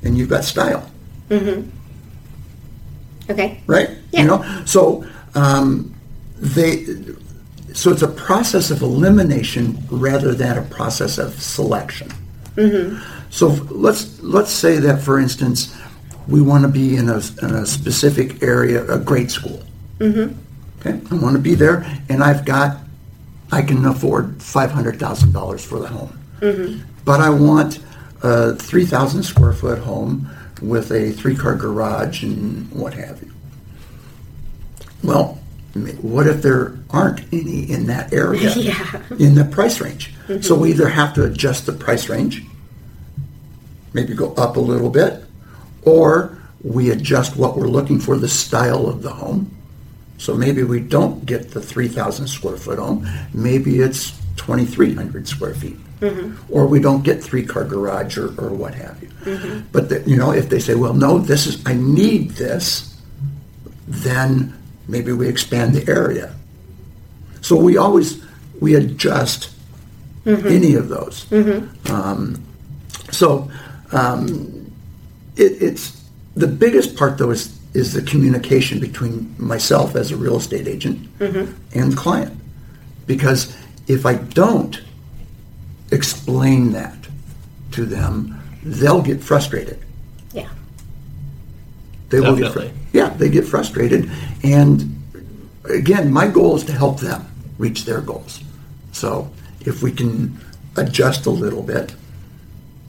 and 0.02 0.16
you've 0.18 0.28
got 0.28 0.44
style. 0.44 0.90
Mm-hmm. 1.30 1.70
Okay. 3.30 3.60
right? 3.66 3.90
Yeah. 4.12 4.20
You 4.20 4.26
know, 4.28 4.62
so 4.66 5.04
um, 5.34 5.94
they, 6.36 6.84
so 7.72 7.90
it's 7.90 8.02
a 8.02 8.08
process 8.08 8.70
of 8.70 8.82
elimination 8.82 9.78
rather 9.90 10.32
than 10.34 10.58
a 10.58 10.62
process 10.62 11.18
of 11.18 11.40
selection. 11.40 12.08
Mm-hmm. 12.54 13.02
So 13.30 13.48
let's 13.70 14.22
let's 14.22 14.50
say 14.50 14.78
that, 14.78 15.02
for 15.02 15.18
instance, 15.18 15.76
we 16.28 16.40
want 16.40 16.62
to 16.62 16.68
be 16.68 16.96
in 16.96 17.08
a, 17.08 17.20
in 17.42 17.50
a 17.50 17.66
specific 17.66 18.42
area, 18.42 18.84
a 18.90 18.98
grade 18.98 19.30
school. 19.30 19.62
Okay, 20.80 21.00
I 21.10 21.14
want 21.16 21.36
to 21.36 21.42
be 21.42 21.54
there, 21.54 21.84
and 22.08 22.22
I've 22.22 22.44
got, 22.44 22.78
I 23.52 23.62
can 23.62 23.84
afford 23.84 24.42
five 24.42 24.70
hundred 24.70 24.98
thousand 24.98 25.32
dollars 25.32 25.64
for 25.64 25.78
the 25.78 25.88
home, 25.88 26.18
mm-hmm. 26.40 26.82
but 27.04 27.20
I 27.20 27.30
want 27.30 27.80
a 28.22 28.54
three 28.56 28.84
thousand 28.84 29.22
square 29.22 29.52
foot 29.52 29.78
home 29.78 30.28
with 30.60 30.90
a 30.90 31.12
three 31.12 31.36
car 31.36 31.54
garage 31.54 32.22
and 32.22 32.70
what 32.72 32.94
have 32.94 33.22
you. 33.22 33.32
Well, 35.02 35.38
what 36.00 36.26
if 36.26 36.42
there 36.42 36.76
aren't 36.90 37.20
any 37.32 37.70
in 37.70 37.86
that 37.86 38.12
area 38.12 38.52
Yeah. 38.56 39.02
in 39.18 39.34
the 39.34 39.44
price 39.44 39.80
range? 39.80 40.12
So 40.26 40.34
mm-hmm. 40.34 40.60
we 40.60 40.70
either 40.70 40.88
have 40.88 41.14
to 41.14 41.24
adjust 41.24 41.66
the 41.66 41.72
price 41.72 42.08
range, 42.08 42.42
maybe 43.92 44.14
go 44.14 44.32
up 44.34 44.56
a 44.56 44.60
little 44.60 44.90
bit, 44.90 45.24
or 45.82 46.36
we 46.64 46.90
adjust 46.90 47.36
what 47.36 47.56
we're 47.56 47.68
looking 47.68 48.00
for, 48.00 48.16
the 48.16 48.28
style 48.28 48.88
of 48.88 49.02
the 49.02 49.10
home. 49.12 49.54
So 50.18 50.34
maybe 50.34 50.62
we 50.62 50.80
don't 50.80 51.24
get 51.26 51.50
the 51.50 51.60
3,000 51.60 52.26
square 52.26 52.56
foot 52.56 52.78
home. 52.78 53.06
Maybe 53.34 53.80
it's 53.80 54.12
2,300 54.36 55.28
square 55.28 55.54
feet. 55.54 55.76
Or 56.50 56.66
we 56.66 56.78
don't 56.80 57.02
get 57.02 57.22
three 57.22 57.44
car 57.44 57.64
garage 57.64 58.18
or, 58.18 58.28
or 58.40 58.50
what 58.50 58.74
have 58.74 59.02
you. 59.02 59.08
But, 59.72 59.88
the, 59.88 60.02
you 60.06 60.16
know, 60.16 60.32
if 60.32 60.48
they 60.48 60.58
say, 60.58 60.74
well, 60.74 60.94
no, 60.94 61.18
this 61.18 61.46
is, 61.46 61.62
I 61.66 61.74
need 61.74 62.32
this, 62.32 62.96
then 63.88 64.52
maybe 64.88 65.12
we 65.12 65.28
expand 65.28 65.74
the 65.74 65.90
area. 65.90 66.34
So 67.40 67.56
we 67.56 67.76
always, 67.76 68.22
we 68.60 68.74
adjust 68.74 69.50
any 70.26 70.74
of 70.74 70.88
those. 70.88 71.26
Um, 71.90 72.42
so, 73.10 73.50
um, 73.92 74.70
it, 75.36 75.62
it's 75.62 76.02
the 76.34 76.46
biggest 76.48 76.96
part 76.96 77.16
though 77.18 77.30
is 77.30 77.55
is 77.76 77.92
the 77.92 78.00
communication 78.00 78.80
between 78.80 79.34
myself 79.36 79.94
as 79.94 80.10
a 80.10 80.16
real 80.16 80.36
estate 80.36 80.66
agent 80.66 80.98
mm-hmm. 81.18 81.52
and 81.78 81.92
the 81.92 81.96
client. 81.96 82.32
Because 83.06 83.54
if 83.86 84.06
I 84.06 84.14
don't 84.14 84.80
explain 85.92 86.72
that 86.72 86.96
to 87.72 87.84
them, 87.84 88.40
they'll 88.62 89.02
get 89.02 89.22
frustrated. 89.22 89.78
Yeah. 90.32 90.48
They 92.08 92.20
will 92.20 92.34
get 92.34 92.46
Definitely. 92.46 92.70
fr- 92.70 92.96
yeah, 92.96 93.10
they 93.10 93.28
get 93.28 93.44
frustrated, 93.44 94.10
and 94.42 95.02
again, 95.64 96.10
my 96.10 96.28
goal 96.28 96.56
is 96.56 96.64
to 96.64 96.72
help 96.72 97.00
them 97.00 97.26
reach 97.58 97.84
their 97.84 98.00
goals. 98.00 98.40
So 98.92 99.30
if 99.60 99.82
we 99.82 99.92
can 99.92 100.38
adjust 100.76 101.26
a 101.26 101.30
little 101.30 101.62
bit 101.62 101.94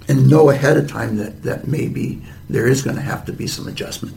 and 0.08 0.30
know 0.30 0.50
ahead 0.50 0.78
of 0.78 0.90
time 0.90 1.18
that 1.18 1.44
that 1.44 1.68
maybe 1.68 2.22
there 2.50 2.68
is 2.68 2.82
going 2.82 2.96
to 2.96 3.02
have 3.02 3.26
to 3.26 3.34
be 3.34 3.48
some 3.48 3.68
adjustment. 3.68 4.16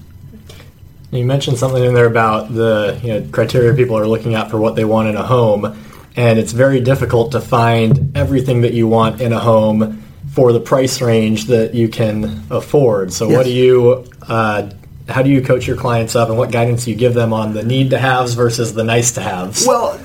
You 1.11 1.25
mentioned 1.25 1.59
something 1.59 1.83
in 1.83 1.93
there 1.95 2.07
about 2.07 2.55
the 2.55 2.99
you 3.03 3.13
know, 3.21 3.29
criteria 3.33 3.75
people 3.75 3.99
are 3.99 4.07
looking 4.07 4.35
at 4.35 4.49
for 4.51 4.59
what 4.59 4.77
they 4.77 4.85
want 4.85 5.09
in 5.09 5.17
a 5.17 5.25
home, 5.25 5.77
and 6.17 6.39
it's 6.39 6.53
very 6.53 6.81
difficult 6.81 7.33
to 7.33 7.41
find 7.41 8.17
everything 8.17 8.61
that 8.61 8.75
you 8.75 8.87
want 8.87 9.21
in 9.21 9.33
a 9.33 9.41
home 9.41 10.03
for 10.33 10.53
the 10.53 10.61
price 10.61 11.01
range 11.01 11.47
that 11.47 11.75
you 11.75 11.89
can 11.89 12.45
afford. 12.51 13.13
So, 13.13 13.29
Yes. 13.29 13.37
what 13.37 13.45
do 13.47 13.53
you, 13.53 14.05
uh, 14.29 14.71
how 15.09 15.23
do 15.23 15.31
you 15.31 15.43
coach 15.43 15.67
your 15.67 15.77
clients 15.77 16.15
up, 16.15 16.29
and 16.29 16.39
what 16.39 16.53
guidance 16.53 16.85
do 16.85 16.93
you 16.93 16.97
give 16.97 17.15
them 17.15 17.33
on 17.33 17.55
the 17.55 17.65
need 17.65 17.91
to 17.91 17.99
haves 17.99 18.35
versus 18.35 18.75
the 18.75 18.85
nice 18.85 19.11
to 19.13 19.21
haves? 19.21 19.67
Well, 19.67 19.99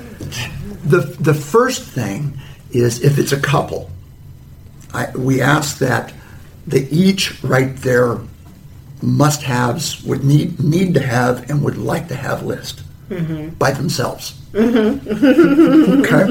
the 0.84 1.02
the 1.20 1.36
first 1.36 1.84
thing 1.84 2.40
is 2.72 3.04
if 3.04 3.20
it's 3.20 3.32
a 3.32 3.40
couple, 3.40 3.92
I, 4.92 5.12
we 5.16 5.40
ask 5.42 5.78
that 5.80 6.14
they 6.66 6.82
each 6.90 7.44
write 7.44 7.78
their 7.78 8.18
must-haves, 9.06 10.04
would 10.04 10.24
need 10.24 10.60
need 10.60 10.94
to 10.94 11.00
have, 11.00 11.50
and 11.50 11.64
would 11.64 11.78
like 11.78 12.08
to 12.10 12.16
have 12.16 12.44
list 12.44 12.84
by 13.60 13.72
themselves. 13.72 14.40
okay, 14.56 16.24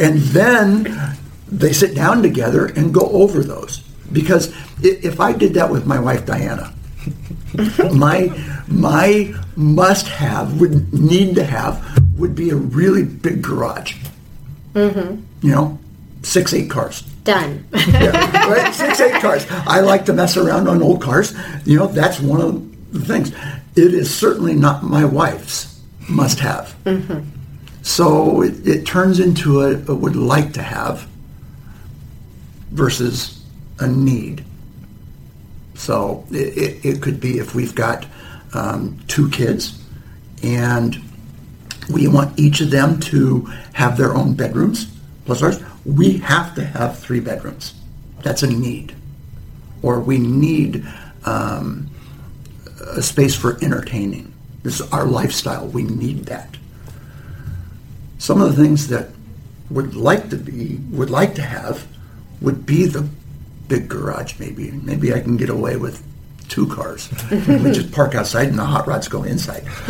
and 0.00 0.18
then 0.32 1.16
they 1.48 1.72
sit 1.72 1.94
down 1.94 2.22
together 2.22 2.66
and 2.66 2.94
go 2.94 3.08
over 3.10 3.42
those 3.42 3.80
because 4.12 4.52
if 4.82 5.20
I 5.20 5.32
did 5.32 5.54
that 5.54 5.70
with 5.70 5.86
my 5.86 5.98
wife 5.98 6.24
Diana, 6.24 6.72
my 7.92 8.30
my 8.68 9.34
must 9.56 10.08
have 10.08 10.60
would 10.60 10.92
need 10.92 11.34
to 11.34 11.44
have 11.44 11.84
would 12.18 12.34
be 12.34 12.50
a 12.50 12.56
really 12.56 13.04
big 13.04 13.42
garage. 13.42 13.96
Mm-hmm. 14.74 15.22
You 15.46 15.52
know, 15.52 15.78
six 16.22 16.54
eight 16.54 16.70
cars. 16.70 17.04
Done. 17.24 17.66
Yeah, 17.72 18.50
right? 18.50 18.74
Six 18.74 19.00
eight 19.00 19.20
cars. 19.20 19.46
I 19.50 19.80
like 19.80 20.04
to 20.06 20.12
mess 20.12 20.36
around 20.36 20.68
on 20.68 20.82
old 20.82 21.00
cars. 21.00 21.34
You 21.64 21.78
know, 21.78 21.86
that's 21.86 22.18
one 22.20 22.40
of 22.40 22.92
the 22.92 23.00
things. 23.00 23.30
It 23.76 23.94
is 23.94 24.12
certainly 24.12 24.54
not 24.54 24.82
my 24.82 25.04
wife's 25.04 25.80
must 26.08 26.40
have. 26.40 26.74
So 27.82 28.42
it, 28.42 28.66
it 28.66 28.86
turns 28.86 29.18
into 29.20 29.62
a, 29.62 29.74
a 29.74 29.94
would 29.94 30.16
like 30.16 30.52
to 30.54 30.62
have 30.62 31.08
versus 32.70 33.42
a 33.78 33.86
need. 33.86 34.44
So 35.74 36.24
it, 36.30 36.56
it, 36.56 36.84
it 36.84 37.02
could 37.02 37.20
be 37.20 37.38
if 37.38 37.54
we've 37.54 37.74
got 37.74 38.06
um, 38.54 38.98
two 39.08 39.28
kids 39.30 39.82
and 40.42 40.96
we 41.92 42.06
want 42.08 42.38
each 42.38 42.60
of 42.60 42.70
them 42.70 43.00
to 43.00 43.40
have 43.72 43.96
their 43.96 44.14
own 44.14 44.34
bedrooms 44.34 44.86
plus 45.24 45.42
ours, 45.42 45.60
we 45.84 46.18
have 46.18 46.54
to 46.54 46.64
have 46.64 46.98
three 46.98 47.20
bedrooms. 47.20 47.74
That's 48.22 48.42
a 48.42 48.46
need. 48.46 48.94
Or 49.82 50.00
we 50.00 50.18
need 50.18 50.86
um, 51.24 51.90
a 52.80 53.02
space 53.02 53.34
for 53.34 53.58
entertaining. 53.62 54.32
This 54.62 54.80
is 54.80 54.92
our 54.92 55.06
lifestyle. 55.06 55.66
We 55.66 55.82
need 55.82 56.26
that. 56.26 56.56
Some 58.18 58.40
of 58.40 58.54
the 58.54 58.62
things 58.62 58.88
that 58.88 59.08
would 59.70 59.96
like 59.96 60.30
to 60.30 60.36
be 60.36 60.76
would 60.90 61.10
like 61.10 61.34
to 61.34 61.42
have 61.42 61.86
would 62.40 62.64
be 62.66 62.86
the 62.86 63.08
big 63.68 63.88
garage 63.88 64.38
maybe. 64.38 64.70
Maybe 64.70 65.12
I 65.12 65.20
can 65.20 65.36
get 65.36 65.48
away 65.48 65.76
with 65.76 66.04
two 66.52 66.66
cars. 66.66 67.08
we 67.30 67.72
just 67.72 67.90
park 67.92 68.14
outside 68.14 68.48
and 68.48 68.58
the 68.58 68.64
hot 68.64 68.86
rods 68.86 69.08
go 69.08 69.22
inside. 69.22 69.62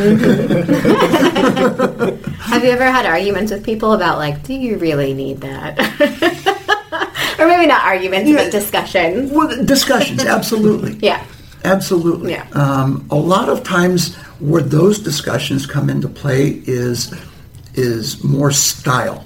Have 2.39 2.63
you 2.63 2.71
ever 2.71 2.85
had 2.85 3.05
arguments 3.05 3.51
with 3.51 3.65
people 3.65 3.95
about 3.95 4.19
like, 4.19 4.45
do 4.45 4.55
you 4.55 4.79
really 4.79 5.13
need 5.13 5.41
that? 5.41 5.77
or 7.41 7.49
maybe 7.49 7.67
not 7.67 7.83
arguments, 7.85 8.31
Yeah. 8.31 8.45
but 8.45 8.53
discussions. 8.53 9.33
Well, 9.33 9.65
discussions, 9.65 10.25
absolutely. 10.25 10.99
Yeah. 11.03 11.25
Absolutely. 11.65 12.33
Yeah. 12.33 12.47
Um, 12.53 13.07
a 13.11 13.17
lot 13.17 13.49
of 13.49 13.63
times 13.65 14.15
where 14.41 14.63
those 14.63 14.99
discussions 15.01 15.67
come 15.67 15.89
into 15.91 16.09
play 16.09 16.63
is 16.67 17.13
is 17.75 18.23
more 18.25 18.51
style. 18.53 19.25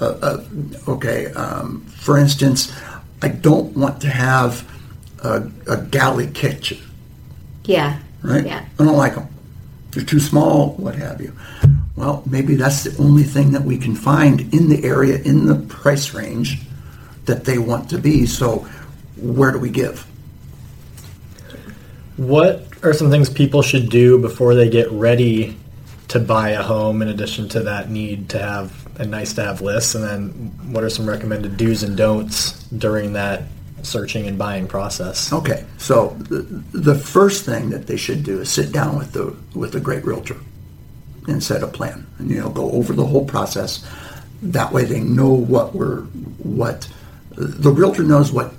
Uh, 0.00 0.04
uh, 0.22 0.44
okay. 0.88 1.32
Um, 1.32 1.82
for 1.96 2.16
instance, 2.18 2.72
I 3.22 3.28
don't 3.28 3.76
want 3.76 4.00
to 4.02 4.08
have 4.08 4.64
a, 5.22 5.48
a 5.68 5.82
galley 5.82 6.28
kitchen, 6.28 6.78
Yeah. 7.64 7.98
right? 8.22 8.44
Yeah. 8.44 8.64
I 8.78 8.84
don't 8.84 8.96
like 8.96 9.14
them. 9.14 9.28
They're 9.92 10.04
too 10.04 10.20
small, 10.20 10.74
what 10.74 10.94
have 10.96 11.20
you. 11.20 11.32
Well, 11.96 12.22
maybe 12.26 12.54
that's 12.56 12.84
the 12.84 13.02
only 13.02 13.22
thing 13.22 13.52
that 13.52 13.62
we 13.62 13.78
can 13.78 13.94
find 13.94 14.40
in 14.54 14.68
the 14.68 14.84
area, 14.84 15.18
in 15.22 15.46
the 15.46 15.54
price 15.54 16.12
range 16.12 16.60
that 17.24 17.44
they 17.44 17.56
want 17.58 17.88
to 17.90 17.98
be. 17.98 18.26
So, 18.26 18.66
where 19.16 19.50
do 19.52 19.58
we 19.58 19.70
give? 19.70 20.06
What 22.16 22.66
are 22.82 22.92
some 22.92 23.10
things 23.10 23.28
people 23.28 23.62
should 23.62 23.88
do 23.90 24.18
before 24.18 24.54
they 24.54 24.68
get 24.68 24.90
ready 24.90 25.56
to 26.08 26.18
buy 26.20 26.50
a 26.50 26.62
home 26.62 27.02
in 27.02 27.08
addition 27.08 27.48
to 27.50 27.60
that 27.64 27.90
need 27.90 28.28
to 28.30 28.38
have 28.38 28.86
a 29.00 29.04
nice 29.06 29.32
to 29.34 29.44
have 29.44 29.60
list? 29.60 29.94
And 29.94 30.04
then 30.04 30.28
what 30.72 30.84
are 30.84 30.90
some 30.90 31.08
recommended 31.08 31.56
do's 31.56 31.82
and 31.82 31.96
don'ts 31.96 32.62
during 32.68 33.14
that 33.14 33.44
searching 33.86 34.26
and 34.26 34.38
buying 34.38 34.66
process? 34.66 35.32
Okay, 35.32 35.64
so 35.78 36.16
the, 36.18 36.42
the 36.72 36.94
first 36.94 37.44
thing 37.44 37.70
that 37.70 37.86
they 37.86 37.96
should 37.96 38.22
do 38.22 38.40
is 38.40 38.50
sit 38.50 38.72
down 38.72 38.98
with 38.98 39.12
the 39.12 39.36
with 39.54 39.74
a 39.74 39.80
great 39.80 40.04
realtor 40.04 40.36
and 41.28 41.42
set 41.42 41.62
a 41.62 41.66
plan, 41.66 42.06
and 42.18 42.30
you 42.30 42.40
know 42.40 42.50
go 42.50 42.70
over 42.72 42.92
the 42.92 43.06
whole 43.06 43.24
process. 43.24 43.86
That 44.42 44.72
way, 44.72 44.84
they 44.84 45.00
know 45.00 45.30
what 45.30 45.74
we're 45.74 46.02
what 46.42 46.88
the 47.30 47.70
realtor 47.70 48.02
knows 48.02 48.32
what 48.32 48.52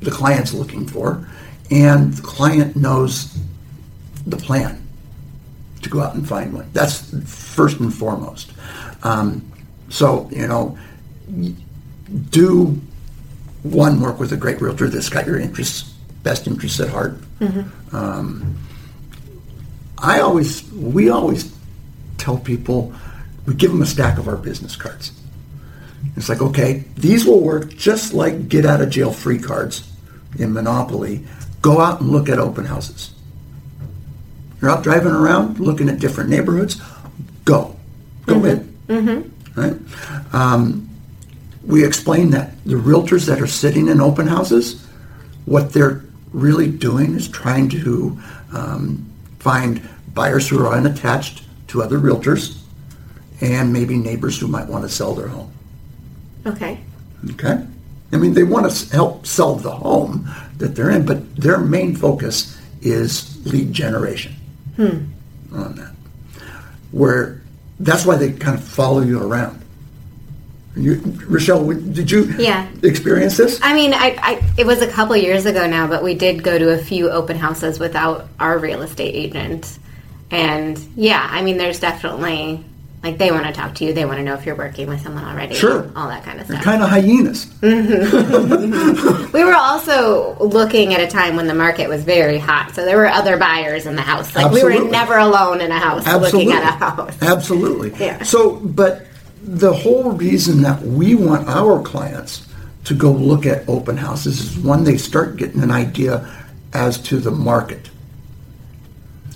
the 0.00 0.10
client's 0.10 0.52
looking 0.52 0.86
for, 0.86 1.26
and 1.70 2.12
the 2.14 2.22
client 2.22 2.76
knows 2.76 3.38
the 4.26 4.36
plan 4.36 4.82
to 5.82 5.88
go 5.88 6.00
out 6.00 6.14
and 6.14 6.28
find 6.28 6.52
one. 6.52 6.68
That's 6.72 7.10
first 7.30 7.80
and 7.80 7.92
foremost. 7.92 8.52
Um, 9.02 9.50
so 9.88 10.28
you 10.32 10.46
know, 10.46 10.78
do 12.30 12.80
one 13.72 14.00
work 14.00 14.18
with 14.18 14.32
a 14.32 14.36
great 14.36 14.60
realtor 14.60 14.88
that's 14.88 15.08
got 15.08 15.26
your 15.26 15.38
interests 15.38 15.92
best 16.22 16.46
interests 16.46 16.80
at 16.80 16.88
heart. 16.88 17.18
Um, 17.92 18.58
i 19.98 20.20
always 20.20 20.68
we 20.72 21.08
always 21.08 21.54
tell 22.18 22.36
people 22.36 22.92
we 23.46 23.54
give 23.54 23.70
them 23.70 23.80
a 23.80 23.86
stack 23.86 24.18
of 24.18 24.26
our 24.28 24.36
business 24.36 24.76
cards. 24.76 25.12
It's 26.16 26.28
like 26.28 26.42
okay 26.42 26.84
these 26.96 27.24
will 27.26 27.40
work 27.40 27.74
just 27.76 28.12
like 28.12 28.48
get 28.48 28.66
out 28.66 28.80
of 28.80 28.90
jail 28.90 29.12
free 29.12 29.38
cards 29.38 29.88
in 30.38 30.52
monopoly. 30.52 31.24
Go 31.62 31.80
out 31.80 32.00
and 32.00 32.10
look 32.10 32.28
at 32.28 32.38
open 32.38 32.64
houses. 32.64 33.12
You're 34.60 34.70
out 34.70 34.82
driving 34.82 35.12
around 35.12 35.58
looking 35.60 35.88
at 35.88 35.98
different 36.00 36.30
neighborhoods 36.30 36.80
go. 37.44 37.76
Go 38.26 38.44
in. 38.44 38.76
Right? 39.54 39.74
Um, 40.34 40.85
we 41.66 41.84
explain 41.84 42.30
that 42.30 42.52
the 42.64 42.74
realtors 42.74 43.26
that 43.26 43.40
are 43.40 43.46
sitting 43.46 43.88
in 43.88 44.00
open 44.00 44.26
houses, 44.26 44.86
what 45.44 45.72
they're 45.72 46.04
really 46.32 46.70
doing 46.70 47.14
is 47.14 47.28
trying 47.28 47.68
to 47.68 48.18
um, 48.52 49.10
find 49.38 49.86
buyers 50.14 50.48
who 50.48 50.64
are 50.64 50.72
unattached 50.72 51.42
to 51.68 51.82
other 51.82 51.98
realtors 51.98 52.60
and 53.40 53.72
maybe 53.72 53.96
neighbors 53.96 54.38
who 54.38 54.46
might 54.46 54.66
want 54.68 54.84
to 54.84 54.88
sell 54.88 55.14
their 55.14 55.28
home. 55.28 55.52
Okay. 56.46 56.80
Okay? 57.32 57.66
I 58.12 58.16
mean, 58.16 58.34
they 58.34 58.44
want 58.44 58.70
to 58.70 58.92
help 58.94 59.26
sell 59.26 59.56
the 59.56 59.72
home 59.72 60.30
that 60.58 60.76
they're 60.76 60.90
in, 60.90 61.04
but 61.04 61.36
their 61.36 61.58
main 61.58 61.96
focus 61.96 62.56
is 62.80 63.44
lead 63.46 63.72
generation 63.72 64.32
hmm. 64.76 65.06
on 65.52 65.74
that. 65.76 65.92
Where 66.92 67.42
that's 67.80 68.06
why 68.06 68.16
they 68.16 68.32
kind 68.32 68.56
of 68.56 68.64
follow 68.64 69.00
you 69.00 69.22
around. 69.22 69.62
You, 70.76 71.00
Rochelle, 71.26 71.66
did 71.72 72.10
you 72.10 72.24
Yeah. 72.38 72.66
experience 72.82 73.36
this? 73.38 73.58
I 73.62 73.72
mean, 73.72 73.94
I, 73.94 74.16
I 74.20 74.42
it 74.58 74.66
was 74.66 74.82
a 74.82 74.86
couple 74.86 75.16
years 75.16 75.46
ago 75.46 75.66
now, 75.66 75.86
but 75.86 76.02
we 76.04 76.14
did 76.14 76.42
go 76.42 76.58
to 76.58 76.70
a 76.72 76.78
few 76.78 77.10
open 77.10 77.36
houses 77.38 77.80
without 77.80 78.28
our 78.38 78.58
real 78.58 78.82
estate 78.82 79.14
agent. 79.14 79.78
And 80.30 80.78
yeah, 80.94 81.26
I 81.30 81.42
mean, 81.42 81.56
there's 81.56 81.80
definitely 81.80 82.62
Like 83.02 83.16
they 83.18 83.30
want 83.30 83.46
to 83.46 83.52
talk 83.52 83.76
to 83.76 83.84
you. 83.84 83.92
They 83.94 84.04
want 84.04 84.18
to 84.18 84.24
know 84.24 84.34
if 84.34 84.44
you're 84.44 84.56
working 84.56 84.88
with 84.88 85.00
someone 85.00 85.24
already. 85.24 85.54
Sure. 85.54 85.90
All 85.94 86.08
that 86.08 86.24
kind 86.24 86.40
of 86.40 86.48
They're 86.48 86.60
stuff. 86.60 86.64
kind 86.64 86.82
of 86.82 86.88
hyenas. 86.90 87.46
Mm-hmm. 87.62 89.32
We 89.32 89.44
were 89.44 89.54
also 89.54 90.36
looking 90.40 90.94
at 90.94 91.00
a 91.00 91.06
time 91.06 91.36
when 91.36 91.46
the 91.46 91.54
market 91.54 91.88
was 91.88 92.02
very 92.04 92.38
hot, 92.38 92.74
so 92.74 92.84
there 92.84 92.96
were 92.96 93.06
other 93.06 93.36
buyers 93.36 93.84
in 93.86 93.94
the 93.96 94.02
house. 94.02 94.34
Like 94.34 94.50
we 94.50 94.64
were 94.64 94.88
never 94.90 95.16
alone 95.18 95.60
in 95.60 95.70
a 95.70 95.78
house 95.78 96.06
Absolutely. 96.06 96.46
looking 96.46 96.52
at 96.52 96.62
a 96.62 96.76
house. 96.76 97.22
Absolutely. 97.22 97.92
Yeah. 98.04 98.22
So, 98.24 98.56
but 98.56 99.06
the 99.46 99.72
whole 99.72 100.10
reason 100.10 100.62
that 100.62 100.82
we 100.82 101.14
want 101.14 101.48
our 101.48 101.80
clients 101.80 102.46
to 102.84 102.94
go 102.94 103.12
look 103.12 103.46
at 103.46 103.68
open 103.68 103.96
houses 103.96 104.40
is 104.40 104.58
when 104.58 104.82
they 104.84 104.96
start 104.96 105.36
getting 105.36 105.62
an 105.62 105.70
idea 105.70 106.28
as 106.72 106.98
to 106.98 107.18
the 107.18 107.30
market. 107.30 107.88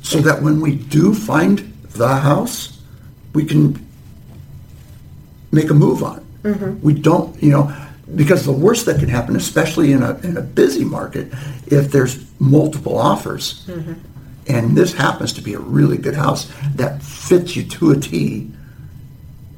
So 0.02 0.19
that 0.19 0.43
when 0.43 0.61
we 0.61 0.75
do 0.75 1.14
find 1.14 1.59
the 1.90 2.09
house, 2.09 2.81
we 3.35 3.45
can 3.45 3.87
make 5.52 5.71
a 5.71 5.75
move 5.75 6.02
on 6.02 6.19
it. 6.19 6.25
We 6.83 6.95
don't, 6.95 7.40
you 7.40 7.50
know, 7.50 7.75
because 8.17 8.45
the 8.45 8.52
worst 8.52 8.87
that 8.87 8.99
can 8.99 9.09
happen, 9.09 9.37
especially 9.37 9.93
in 9.93 10.02
a, 10.02 10.19
in 10.21 10.37
a 10.37 10.43
busy 10.43 10.85
market, 10.85 11.33
if 11.67 11.93
there's 11.93 12.25
multiple 12.40 12.99
offers, 12.99 13.64
mm-hmm. 13.67 13.93
and 14.49 14.76
this 14.76 14.93
happens 14.93 15.33
to 15.35 15.43
be 15.43 15.55
a 15.55 15.61
really 15.61 15.99
good 15.99 16.14
house 16.14 16.50
that 16.75 17.00
fits 17.02 17.55
you 17.55 17.62
to 17.64 17.93
a 17.93 17.97
T, 17.97 18.50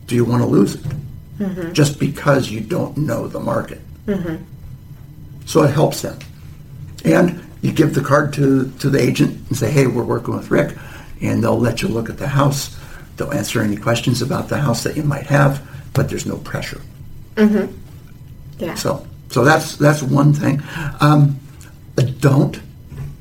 do 0.06 0.14
you 0.14 0.24
want 0.24 0.42
to 0.42 0.48
lose 0.48 0.74
it? 0.74 0.84
Mm-hmm. 1.38 1.72
Just 1.72 1.98
because 1.98 2.50
you 2.50 2.60
don't 2.60 2.96
know 2.96 3.26
the 3.26 3.40
market. 3.40 3.80
Mm-hmm. 4.06 4.42
So 5.46 5.62
it 5.62 5.72
helps 5.72 6.02
them. 6.02 6.18
And 7.04 7.42
you 7.62 7.72
give 7.72 7.94
the 7.94 8.00
card 8.00 8.32
to, 8.34 8.70
to 8.78 8.90
the 8.90 9.00
agent 9.00 9.48
and 9.48 9.56
say, 9.56 9.70
hey, 9.70 9.86
we're 9.86 10.04
working 10.04 10.34
with 10.34 10.50
Rick, 10.50 10.76
and 11.20 11.42
they'll 11.42 11.58
let 11.58 11.82
you 11.82 11.88
look 11.88 12.10
at 12.10 12.18
the 12.18 12.28
house. 12.28 12.76
They'll 13.16 13.32
answer 13.32 13.60
any 13.60 13.76
questions 13.76 14.22
about 14.22 14.48
the 14.48 14.58
house 14.58 14.82
that 14.84 14.96
you 14.96 15.02
might 15.02 15.26
have, 15.26 15.66
but 15.94 16.08
there's 16.08 16.26
no 16.26 16.36
pressure. 16.38 16.80
Mm-hmm. 17.36 17.72
Yeah. 18.58 18.74
So, 18.74 19.06
so 19.30 19.44
that's 19.44 19.76
that's 19.76 20.02
one 20.02 20.32
thing. 20.32 20.62
Um, 21.00 21.38
don't 22.20 22.60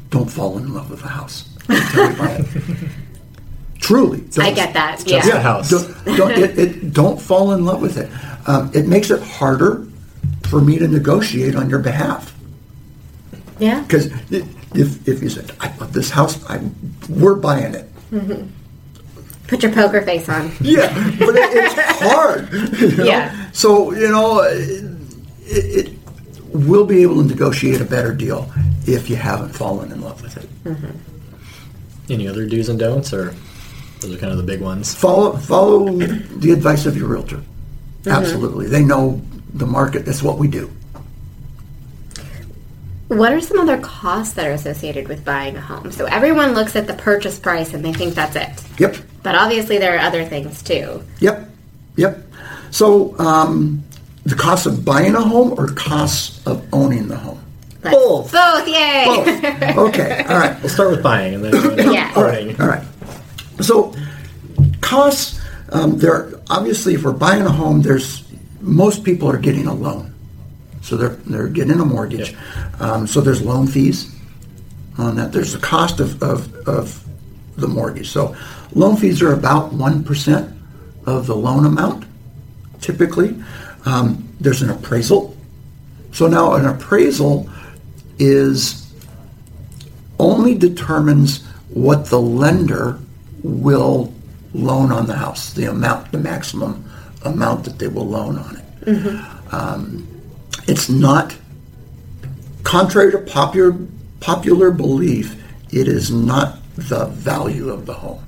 don't 0.09 0.29
fall 0.29 0.57
in 0.57 0.73
love 0.73 0.89
with 0.89 1.03
a 1.03 1.07
house 1.07 1.49
until 1.69 2.11
you 2.11 2.17
buy 2.17 2.31
it. 2.39 2.91
Truly, 3.81 4.19
I 4.37 4.45
don't- 4.45 4.55
get 4.55 4.73
that. 4.73 5.03
Just 5.05 5.27
Yeah. 5.27 5.37
a 5.37 5.39
house. 5.41 5.69
Don't 5.69 6.15
don't, 6.17 6.31
it, 6.31 6.57
it, 6.57 6.93
don't 6.93 7.19
fall 7.19 7.51
in 7.51 7.65
love 7.65 7.81
with 7.81 7.97
it. 7.97 8.09
Um, 8.47 8.71
it 8.73 8.87
makes 8.87 9.09
it 9.11 9.21
harder 9.21 9.85
for 10.43 10.61
me 10.61 10.77
to 10.79 10.87
negotiate 10.87 11.55
on 11.55 11.69
your 11.69 11.79
behalf. 11.79 12.33
Yeah. 13.59 13.81
Because 13.81 14.07
if, 14.31 15.07
if 15.07 15.21
you 15.21 15.29
said, 15.29 15.51
I 15.59 15.75
love 15.77 15.93
this 15.93 16.09
house, 16.09 16.43
I, 16.49 16.61
we're 17.09 17.35
buying 17.35 17.73
it. 17.75 17.89
mm-hmm. 18.11 18.47
Put 19.47 19.63
your 19.63 19.71
poker 19.73 20.01
face 20.01 20.29
on. 20.29 20.49
Yeah, 20.61 20.87
but 21.19 21.35
it, 21.35 21.49
it's 21.53 22.01
hard. 22.01 22.51
you 22.79 22.95
know? 22.97 23.03
Yeah. 23.03 23.51
So, 23.51 23.91
you 23.93 24.07
know, 24.07 24.39
it, 24.43 24.85
it, 25.41 25.97
we'll 26.53 26.85
be 26.85 27.01
able 27.01 27.15
to 27.15 27.23
negotiate 27.27 27.81
a 27.81 27.85
better 27.85 28.13
deal 28.13 28.49
if 28.87 29.09
you 29.09 29.17
haven't 29.17 29.49
fallen 29.49 29.91
in 29.91 29.99
love 30.01 30.21
with 30.21 30.37
it. 30.37 30.49
Mm-hmm. 30.63 32.11
Any 32.13 32.27
other 32.29 32.45
do's 32.47 32.69
and 32.69 32.79
don'ts, 32.79 33.11
or 33.13 33.35
those 34.01 34.13
are 34.15 34.17
kind 34.17 34.31
of 34.31 34.37
the 34.37 34.43
big 34.43 34.61
ones? 34.61 34.93
Follow, 34.93 35.35
follow 35.37 35.89
the 35.91 36.51
advice 36.51 36.85
of 36.85 36.97
your 36.97 37.07
realtor. 37.07 37.41
Absolutely. 38.05 38.67
They 38.67 38.83
know 38.83 39.21
the 39.53 39.65
market. 39.67 40.05
That's 40.05 40.23
what 40.23 40.37
we 40.37 40.47
do. 40.47 40.69
What 43.07 43.33
are 43.33 43.41
some 43.41 43.59
other 43.59 43.77
costs 43.79 44.33
that 44.35 44.47
are 44.47 44.53
associated 44.53 45.07
with 45.09 45.25
buying 45.25 45.57
a 45.57 45.61
home? 45.61 45.91
So 45.91 46.05
everyone 46.05 46.53
looks 46.53 46.75
at 46.77 46.87
the 46.87 46.93
purchase 46.93 47.37
price 47.39 47.73
and 47.73 47.83
they 47.83 47.91
think 47.91 48.13
that's 48.15 48.35
it. 48.37 48.63
Yep. 48.79 48.95
But 49.21 49.35
obviously 49.35 49.77
there 49.77 49.95
are 49.95 49.99
other 49.99 50.23
things 50.23 50.63
too. 50.63 51.03
Yep, 51.19 51.49
yep. 51.97 52.25
So, 52.71 53.17
um, 53.19 53.83
the 54.25 54.35
cost 54.35 54.65
of 54.65 54.85
buying 54.85 55.13
a 55.15 55.21
home 55.21 55.53
or 55.59 55.67
costs 55.73 56.45
of 56.47 56.65
owning 56.73 57.09
the 57.09 57.17
home? 57.17 57.43
Let's- 57.83 57.95
Both. 57.97 58.31
Both, 58.31 58.67
yay! 58.67 59.03
Both. 59.05 59.77
Okay, 59.89 60.23
all 60.29 60.37
right. 60.39 60.57
We'll 60.61 60.69
start 60.69 60.91
with 60.91 61.03
buying 61.03 61.33
and 61.35 61.43
then 61.43 61.91
Yeah. 61.93 62.13
owning. 62.15 62.59
All 62.61 62.67
right. 62.67 62.83
So, 63.63 63.95
costs. 64.81 65.39
Um, 65.73 65.97
there 65.97 66.33
obviously, 66.49 66.95
if 66.95 67.03
we're 67.03 67.13
buying 67.13 67.43
a 67.43 67.51
home, 67.51 67.81
there's 67.81 68.25
most 68.59 69.05
people 69.05 69.29
are 69.29 69.37
getting 69.37 69.67
a 69.67 69.73
loan, 69.73 70.13
so 70.81 70.97
they're 70.97 71.15
they're 71.25 71.47
getting 71.47 71.79
a 71.79 71.85
mortgage. 71.85 72.35
Um, 72.79 73.07
so 73.07 73.21
there's 73.21 73.41
loan 73.41 73.67
fees 73.67 74.13
on 74.97 75.15
that. 75.15 75.31
There's 75.31 75.53
the 75.53 75.59
cost 75.59 76.01
of, 76.01 76.21
of, 76.21 76.53
of 76.67 77.07
the 77.55 77.67
mortgage. 77.67 78.09
So 78.09 78.35
loan 78.73 78.97
fees 78.97 79.21
are 79.21 79.33
about 79.33 79.71
one 79.71 80.03
percent 80.03 80.53
of 81.05 81.25
the 81.25 81.35
loan 81.35 81.65
amount, 81.65 82.05
typically. 82.81 83.41
Um, 83.85 84.27
there's 84.41 84.61
an 84.61 84.69
appraisal. 84.71 85.37
So 86.11 86.27
now 86.27 86.55
an 86.55 86.65
appraisal 86.65 87.49
is 88.19 88.93
only 90.19 90.55
determines 90.55 91.45
what 91.69 92.07
the 92.07 92.19
lender 92.19 92.99
will 93.43 94.13
loan 94.53 94.91
on 94.91 95.07
the 95.07 95.15
house, 95.15 95.53
the 95.53 95.65
amount, 95.65 96.11
the 96.11 96.17
maximum 96.17 96.83
amount 97.23 97.63
that 97.65 97.79
they 97.79 97.87
will 97.87 98.07
loan 98.07 98.37
on 98.37 98.55
it. 98.57 98.63
Um, 99.53 100.07
it's 100.67 100.89
not, 100.89 101.35
contrary 102.63 103.11
to 103.11 103.19
popular 103.19 103.75
popular 104.19 104.69
belief, 104.71 105.41
it 105.73 105.87
is 105.87 106.11
not 106.11 106.57
the 106.75 107.05
value 107.07 107.69
of 107.69 107.85
the 107.85 107.93
home. 107.93 108.23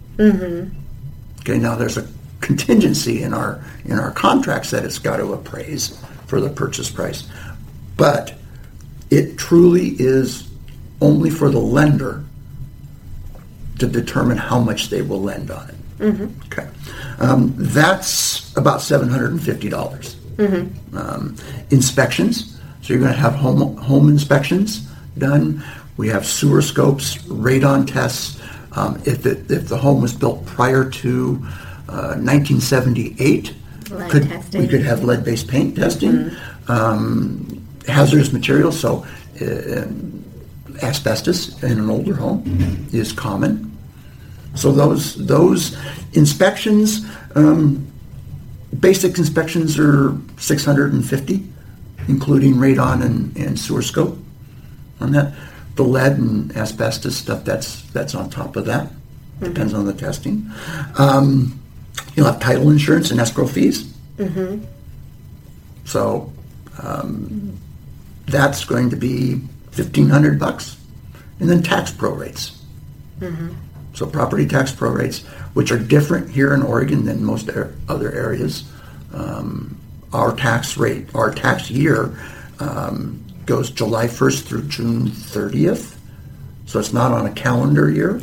Okay, 1.42 1.58
now 1.60 1.76
there's 1.76 1.98
a 1.98 2.08
contingency 2.42 3.24
in 3.24 3.34
our 3.34 3.64
in 3.86 4.00
our 4.00 4.12
contracts 4.12 4.72
that 4.72 4.84
it's 4.84 5.00
got 5.00 5.18
to 5.18 5.34
appraise 5.34 5.98
for 6.28 6.42
the 6.42 6.50
purchase 6.50 6.90
price, 6.90 7.28
but 7.98 8.34
it 9.10 9.38
truly 9.38 9.90
is 10.00 10.50
only 11.02 11.30
for 11.30 11.50
the 11.50 11.60
lender 11.60 12.24
to 13.80 13.88
determine 13.88 14.38
how 14.38 14.60
much 14.60 14.90
they 14.90 15.02
will 15.02 15.22
lend 15.22 15.52
on 15.52 15.70
it. 15.70 15.76
Okay, 16.52 16.68
um, 17.20 17.54
that's 17.58 18.56
about 18.58 18.82
seven 18.82 19.08
hundred 19.10 19.32
and 19.32 19.42
fifty 19.42 19.70
dollars. 19.70 20.16
Um, 20.40 21.36
inspections. 21.70 22.60
So 22.82 22.94
you're 22.94 23.02
going 23.02 23.14
to 23.14 23.20
have 23.20 23.36
home 23.36 23.78
home 23.78 24.10
inspections 24.10 24.88
done. 25.18 25.64
We 25.98 26.10
have 26.10 26.26
sewer 26.26 26.62
scopes, 26.62 27.18
radon 27.28 27.86
tests. 27.92 28.42
Um, 28.76 29.02
if 29.06 29.26
it, 29.26 29.50
if 29.52 29.68
the 29.70 29.78
home 29.78 30.02
was 30.02 30.14
built 30.14 30.46
prior 30.48 30.90
to 30.90 31.40
uh, 31.88 32.18
1978, 32.18 33.54
Lead 33.92 34.10
could, 34.10 34.24
testing. 34.28 34.62
we 34.62 34.68
could 34.68 34.82
have 34.82 35.04
lead-based 35.04 35.48
paint 35.48 35.76
testing. 35.76 36.32
Um, 36.68 37.64
hazardous 37.88 38.34
materials. 38.34 38.80
So 38.80 39.06
uh, 39.40 39.86
asbestos 40.82 41.62
in 41.64 41.80
an 41.80 41.90
older 41.90 42.16
home 42.16 42.88
is 42.92 43.12
common. 43.12 43.70
So 44.56 44.72
those 44.72 45.16
those 45.26 45.76
inspections, 46.14 47.06
um, 47.36 47.86
basic 48.80 49.18
inspections 49.18 49.78
are 49.80 50.16
650, 50.38 51.44
including 52.08 52.56
radon 52.56 53.04
and, 53.04 53.36
and 53.38 53.60
sewer 53.60 53.82
scope 53.82 54.18
on 55.00 55.12
that. 55.12 55.34
The 55.76 55.84
lead 55.84 56.18
and 56.18 56.56
asbestos 56.56 57.18
stuff 57.18 57.44
that's 57.44 57.82
that's 57.92 58.14
on 58.14 58.30
top 58.30 58.56
of 58.56 58.66
that. 58.66 58.90
Depends 59.40 59.74
on 59.74 59.86
the 59.86 59.94
testing. 59.94 60.50
Um, 60.98 61.60
you'll 62.16 62.28
have 62.28 62.40
title 62.40 62.70
insurance 62.70 63.10
and 63.12 63.20
escrow 63.20 63.48
fees. 63.48 63.92
So 65.86 66.32
um, 66.82 67.58
that's 68.28 68.64
going 68.66 68.90
to 68.92 68.96
be 68.96 69.42
fifteen 69.74 70.10
hundred 70.10 70.40
bucks, 70.40 70.78
and 71.40 71.50
then 71.50 71.62
tax 71.64 71.92
prorates. 71.92 72.52
So 73.94 74.06
property 74.08 74.48
tax 74.48 74.72
prorates, 74.72 75.24
which 75.54 75.72
are 75.72 75.80
different 75.80 76.30
here 76.30 76.54
in 76.54 76.62
Oregon 76.62 77.06
than 77.06 77.24
most 77.24 77.50
other 77.88 78.12
areas. 78.12 78.64
Um, 79.14 79.78
our 80.12 80.36
tax 80.36 80.78
rate, 80.78 81.08
our 81.16 81.34
tax 81.34 81.70
year, 81.72 82.18
um, 82.60 83.24
goes 83.46 83.70
July 83.70 84.08
1st 84.08 84.44
through 84.44 84.64
June 84.64 85.08
30th. 85.10 85.96
So 86.66 86.80
it's 86.80 86.92
not 86.94 87.12
on 87.12 87.26
a 87.28 87.32
calendar 87.32 87.90
year, 87.90 88.20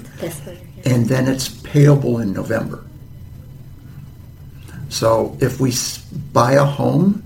year. 0.47 0.59
and 0.85 1.07
then 1.07 1.29
it's 1.29 1.49
payable 1.49 2.19
in 2.19 2.33
November. 2.33 2.85
So 4.89 5.37
if 5.41 5.61
we 5.61 5.71
s- 5.71 5.99
buy 6.33 6.53
a 6.55 6.65
home 6.65 7.23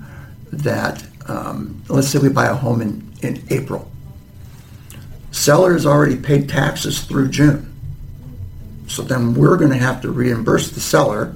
that, 0.53 1.03
um, 1.27 1.83
let's 1.89 2.09
say 2.09 2.19
we 2.19 2.29
buy 2.29 2.47
a 2.47 2.55
home 2.55 2.83
in, 2.83 3.11
in 3.23 3.43
April, 3.51 3.91
seller 5.35 5.73
has 5.73 5.85
already 5.85 6.17
paid 6.17 6.49
taxes 6.49 7.01
through 7.03 7.29
June. 7.29 7.71
So 8.87 9.03
then 9.03 9.35
we're 9.35 9.57
going 9.57 9.73
to 9.73 9.77
have 9.77 10.01
to 10.03 10.11
reimburse 10.11 10.71
the 10.71 10.81
seller 10.81 11.35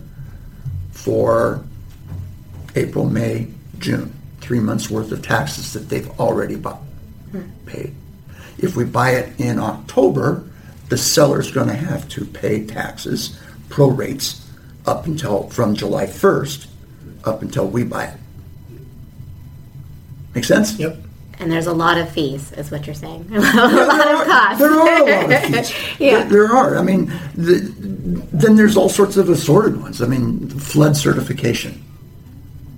for 0.92 1.64
April, 2.76 3.06
May, 3.06 3.48
June, 3.78 4.14
three 4.40 4.60
months 4.60 4.88
worth 4.88 5.10
of 5.10 5.22
taxes 5.22 5.72
that 5.72 5.88
they've 5.88 6.08
already 6.20 6.54
bought, 6.54 6.80
paid. 7.66 7.94
If 8.58 8.76
we 8.76 8.84
buy 8.84 9.12
it 9.12 9.40
in 9.40 9.58
October, 9.58 10.44
the 10.88 10.98
seller's 10.98 11.50
going 11.50 11.68
to 11.68 11.74
have 11.74 12.08
to 12.10 12.24
pay 12.24 12.64
taxes, 12.66 13.38
prorates 13.68 14.44
up 14.86 15.06
until 15.06 15.48
from 15.50 15.74
July 15.74 16.06
1st 16.06 16.66
up 17.24 17.42
until 17.42 17.66
we 17.66 17.84
buy 17.84 18.04
it. 18.06 18.18
Make 20.34 20.44
sense? 20.44 20.78
Yep. 20.78 21.07
And 21.40 21.52
there's 21.52 21.66
a 21.66 21.72
lot 21.72 21.98
of 21.98 22.10
fees, 22.10 22.50
is 22.52 22.70
what 22.70 22.86
you're 22.86 22.94
saying. 22.94 23.28
a 23.32 23.38
lot 23.38 24.12
of 24.12 24.26
costs. 24.26 24.58
There 24.58 24.70
are 24.72 25.02
a 25.02 25.28
lot 25.28 25.32
of 25.32 25.44
fees. 25.44 25.74
Yeah. 25.98 26.24
There, 26.24 26.28
there 26.28 26.46
are. 26.48 26.76
I 26.78 26.82
mean, 26.82 27.06
the, 27.34 27.72
then 28.32 28.56
there's 28.56 28.76
all 28.76 28.88
sorts 28.88 29.16
of 29.16 29.28
assorted 29.28 29.80
ones. 29.80 30.02
I 30.02 30.06
mean, 30.06 30.48
flood 30.48 30.96
certification. 30.96 31.84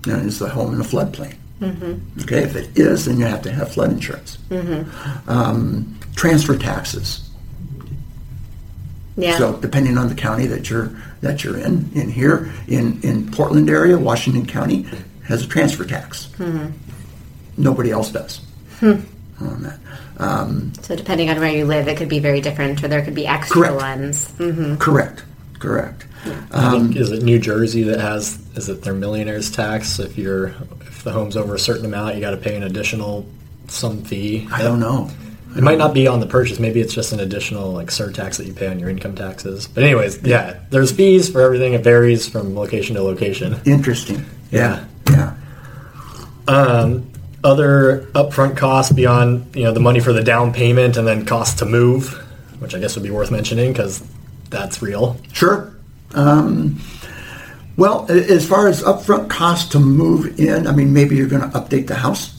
You 0.07 0.13
know, 0.13 0.19
is 0.21 0.39
the 0.39 0.49
home 0.49 0.75
in 0.75 0.81
a 0.81 0.85
floodplain? 0.85 1.37
Mm-hmm. 1.61 2.21
Okay, 2.23 2.43
if 2.43 2.57
it 2.57 2.79
is, 2.79 3.05
then 3.05 3.19
you 3.19 3.27
have 3.27 3.43
to 3.43 3.53
have 3.53 3.73
flood 3.73 3.91
insurance. 3.91 4.39
Mm-hmm. 4.49 5.29
Um, 5.29 5.99
transfer 6.17 6.57
taxes. 6.57 7.31
Yeah. 9.17 9.37
So 9.37 9.57
depending 9.59 9.99
on 9.99 10.09
the 10.09 10.15
county 10.15 10.47
that 10.47 10.71
you're 10.71 10.91
that 11.21 11.45
you're 11.45 11.59
in, 11.59 11.91
in 11.95 12.09
here 12.09 12.51
in 12.67 13.01
in 13.03 13.31
Portland 13.31 13.69
area, 13.69 13.99
Washington 13.99 14.47
County 14.47 14.87
has 15.25 15.45
a 15.45 15.47
transfer 15.47 15.85
tax. 15.85 16.29
Mm-hmm. 16.39 16.69
Nobody 17.59 17.91
else 17.91 18.11
does. 18.11 18.41
Hmm. 18.81 19.01
On 19.41 19.63
that. 19.63 19.79
Um, 20.19 20.73
so 20.83 20.95
depending 20.97 21.31
on 21.31 21.39
where 21.41 21.51
you 21.51 21.65
live, 21.65 21.89
it 21.89 21.97
could 21.97 22.09
be 22.11 22.19
very 22.19 22.41
different, 22.41 22.83
or 22.85 22.89
there 22.89 23.03
could 23.03 23.15
be 23.15 23.27
extra 23.27 23.69
Correct. 23.69 23.77
ones. 23.77 24.31
hmm 24.33 24.77
Correct. 24.77 25.25
Correct. 25.59 26.07
I 26.53 26.71
think, 26.71 26.97
is 26.97 27.11
it 27.11 27.23
New 27.23 27.39
Jersey 27.39 27.83
that 27.85 27.99
has 28.01 28.39
is 28.55 28.69
it 28.69 28.83
their 28.83 28.93
millionaire's 28.93 29.51
tax? 29.51 29.99
If 29.99 30.19
you're 30.19 30.49
if 30.83 31.03
the 31.03 31.13
home's 31.13 31.37
over 31.37 31.55
a 31.55 31.59
certain 31.59 31.87
amount, 31.87 32.15
you 32.15 32.21
got 32.21 32.31
to 32.33 32.37
pay 32.37 32.57
an 32.57 32.63
additional 32.63 33.27
some 33.69 34.03
fee. 34.05 34.47
I 34.53 34.63
don't 34.63 34.81
know. 34.81 35.09
It 35.57 35.63
might 35.63 35.79
not 35.79 35.95
be 35.95 36.07
on 36.07 36.21
the 36.21 36.27
purchase. 36.27 36.61
Maybe 36.61 36.81
it's 36.81 36.95
just 36.95 37.13
an 37.13 37.21
additional 37.21 37.73
like 37.73 37.89
surtax 37.89 38.37
that 38.37 38.47
you 38.47 38.53
pay 38.53 38.69
on 38.69 38.79
your 38.79 38.89
income 38.91 39.15
taxes. 39.15 39.67
But 39.67 39.83
anyways, 39.85 40.23
yeah, 40.23 40.61
there's 40.71 40.93
fees 40.93 41.29
for 41.31 41.41
everything. 41.41 41.73
It 41.73 41.83
varies 41.83 42.29
from 42.29 42.55
location 42.55 42.97
to 42.97 43.03
location. 43.03 43.59
Interesting. 43.65 44.25
Yeah. 44.51 44.85
Yeah. 45.11 45.35
Um, 46.47 47.10
other 47.43 48.03
upfront 48.13 48.57
costs 48.57 48.93
beyond 48.93 49.55
you 49.57 49.65
know 49.65 49.73
the 49.73 49.81
money 49.81 50.01
for 50.01 50.13
the 50.13 50.23
down 50.23 50.53
payment 50.53 50.97
and 50.97 51.07
then 51.07 51.25
cost 51.25 51.59
to 51.59 51.67
move, 51.67 52.13
which 52.59 52.75
I 52.75 52.79
guess 52.79 52.95
would 52.95 53.05
be 53.05 53.11
worth 53.11 53.31
mentioning 53.31 53.73
because 53.73 54.03
that's 54.51 54.83
real. 54.83 55.17
Sure. 55.33 55.75
Um, 56.15 56.81
well, 57.77 58.11
as 58.11 58.47
far 58.47 58.69
as 58.69 58.83
upfront 58.83 59.31
cost 59.31 59.73
to 59.73 59.81
move 59.81 60.39
in, 60.39 60.67
I 60.67 60.73
mean, 60.73 60.93
maybe 60.93 61.17
you're 61.17 61.29
going 61.29 61.49
to 61.49 61.59
update 61.59 61.87
the 61.87 61.95
house. 61.95 62.37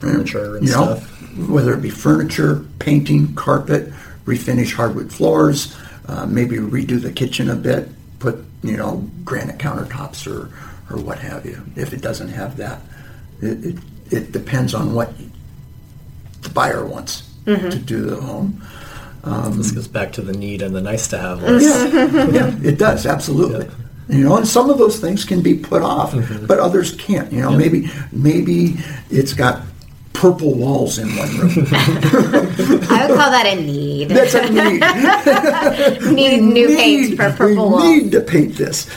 Furniture 0.00 0.56
and 0.56 0.66
you 0.66 0.72
know, 0.72 0.96
stuff. 0.96 1.48
whether 1.48 1.72
it 1.74 1.80
be 1.80 1.90
furniture, 1.90 2.64
painting, 2.78 3.34
carpet, 3.34 3.92
refinish 4.24 4.74
hardwood 4.74 5.12
floors, 5.12 5.76
uh, 6.08 6.26
maybe 6.26 6.56
redo 6.56 7.00
the 7.00 7.12
kitchen 7.12 7.50
a 7.50 7.54
bit, 7.54 7.88
put 8.18 8.44
you 8.62 8.76
know 8.76 9.08
granite 9.24 9.58
countertops 9.58 10.26
or 10.26 10.50
or 10.90 11.00
what 11.00 11.18
have 11.20 11.46
you. 11.46 11.62
If 11.76 11.92
it 11.92 12.00
doesn't 12.00 12.28
have 12.28 12.56
that, 12.56 12.80
it 13.40 13.64
it, 13.64 13.78
it 14.10 14.32
depends 14.32 14.74
on 14.74 14.94
what 14.94 15.12
the 16.42 16.50
buyer 16.50 16.84
wants 16.84 17.22
mm-hmm. 17.44 17.70
to 17.70 17.78
do 17.78 18.02
the 18.02 18.16
home. 18.16 18.62
Um, 19.24 19.56
this 19.56 19.70
goes 19.70 19.88
back 19.88 20.12
to 20.12 20.22
the 20.22 20.34
need 20.34 20.60
and 20.60 20.74
the 20.74 20.82
nice 20.82 21.08
to 21.08 21.18
have 21.18 21.38
mm-hmm. 21.38 21.54
list. 21.54 22.32
Yeah, 22.34 22.48
yeah, 22.48 22.68
it 22.68 22.78
does 22.78 23.06
absolutely. 23.06 23.68
You 24.08 24.24
know, 24.24 24.36
and 24.36 24.46
some 24.46 24.68
of 24.68 24.76
those 24.76 24.98
things 24.98 25.24
can 25.24 25.40
be 25.40 25.54
put 25.54 25.80
off, 25.80 26.12
mm-hmm. 26.12 26.44
but 26.46 26.58
others 26.58 26.94
can't. 26.96 27.32
You 27.32 27.40
know, 27.40 27.56
maybe 27.56 27.88
maybe 28.12 28.76
it's 29.10 29.32
got 29.32 29.62
purple 30.14 30.54
walls 30.54 30.98
in 30.98 31.08
one 31.16 31.28
room. 31.36 31.50
I 31.72 33.06
would 33.06 33.18
call 33.18 33.30
that 33.30 33.46
a 33.46 33.60
need. 33.60 34.08
That's 34.08 34.32
a 34.34 34.48
need. 34.48 36.14
need 36.14 36.40
new 36.42 36.68
paint 36.68 37.16
for 37.16 37.30
purple 37.32 37.46
we 37.48 37.56
walls. 37.56 37.84
need 37.84 38.12
to 38.12 38.20
paint 38.20 38.54
this. 38.56 38.88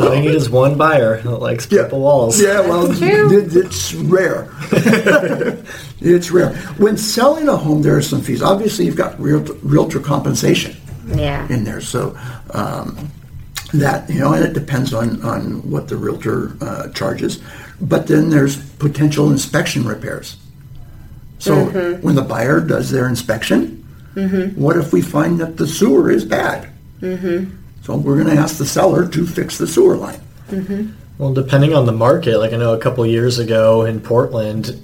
All 0.00 0.14
you 0.14 0.22
need 0.22 0.34
is 0.34 0.50
one 0.50 0.76
buyer 0.76 1.20
that 1.20 1.30
likes 1.38 1.68
Yeah. 1.70 1.82
purple 1.82 2.00
walls. 2.00 2.40
Yeah, 2.40 2.60
well, 2.60 2.90
it- 2.90 3.54
it's 3.56 3.94
rare. 3.94 4.48
it's 6.00 6.30
rare. 6.30 6.54
When 6.78 6.96
selling 6.96 7.46
a 7.48 7.56
home, 7.56 7.82
there 7.82 7.96
are 7.96 8.02
some 8.02 8.22
fees. 8.22 8.42
Obviously, 8.42 8.86
you've 8.86 8.96
got 8.96 9.20
realtor, 9.20 9.52
realtor 9.62 10.00
compensation 10.00 10.74
Yeah. 11.14 11.46
in 11.48 11.64
there, 11.64 11.80
so 11.82 12.16
um, 12.52 13.10
that 13.74 14.08
you 14.08 14.18
know, 14.20 14.32
and 14.32 14.44
it 14.44 14.54
depends 14.54 14.94
on 14.94 15.22
on 15.22 15.68
what 15.70 15.88
the 15.88 15.96
realtor 15.96 16.56
uh, 16.60 16.88
charges. 16.88 17.40
But 17.80 18.06
then 18.06 18.30
there's 18.30 18.56
potential 18.78 19.30
inspection 19.30 19.84
repairs. 19.86 20.36
So 21.44 21.54
Mm-hmm. 21.66 22.02
when 22.02 22.14
the 22.14 22.22
buyer 22.22 22.60
does 22.60 22.90
their 22.90 23.06
inspection, 23.06 23.82
what 24.56 24.76
if 24.78 24.92
we 24.92 25.02
find 25.02 25.38
that 25.40 25.56
the 25.58 25.66
sewer 25.66 26.10
is 26.10 26.24
bad? 26.24 26.70
Mm-hmm. 27.02 27.54
So 27.82 27.96
we're 27.96 28.22
going 28.22 28.34
to 28.34 28.40
ask 28.40 28.56
the 28.56 28.64
seller 28.64 29.06
to 29.08 29.26
fix 29.26 29.58
the 29.58 29.66
sewer 29.66 29.96
line. 29.96 30.20
Well, 31.18 31.34
depending 31.34 31.74
on 31.74 31.84
the 31.84 31.92
market, 31.92 32.38
like 32.38 32.52
I 32.52 32.56
know 32.56 32.72
a 32.74 32.78
couple 32.78 33.04
years 33.06 33.38
ago 33.38 33.84
in 33.84 34.00
Portland, 34.00 34.80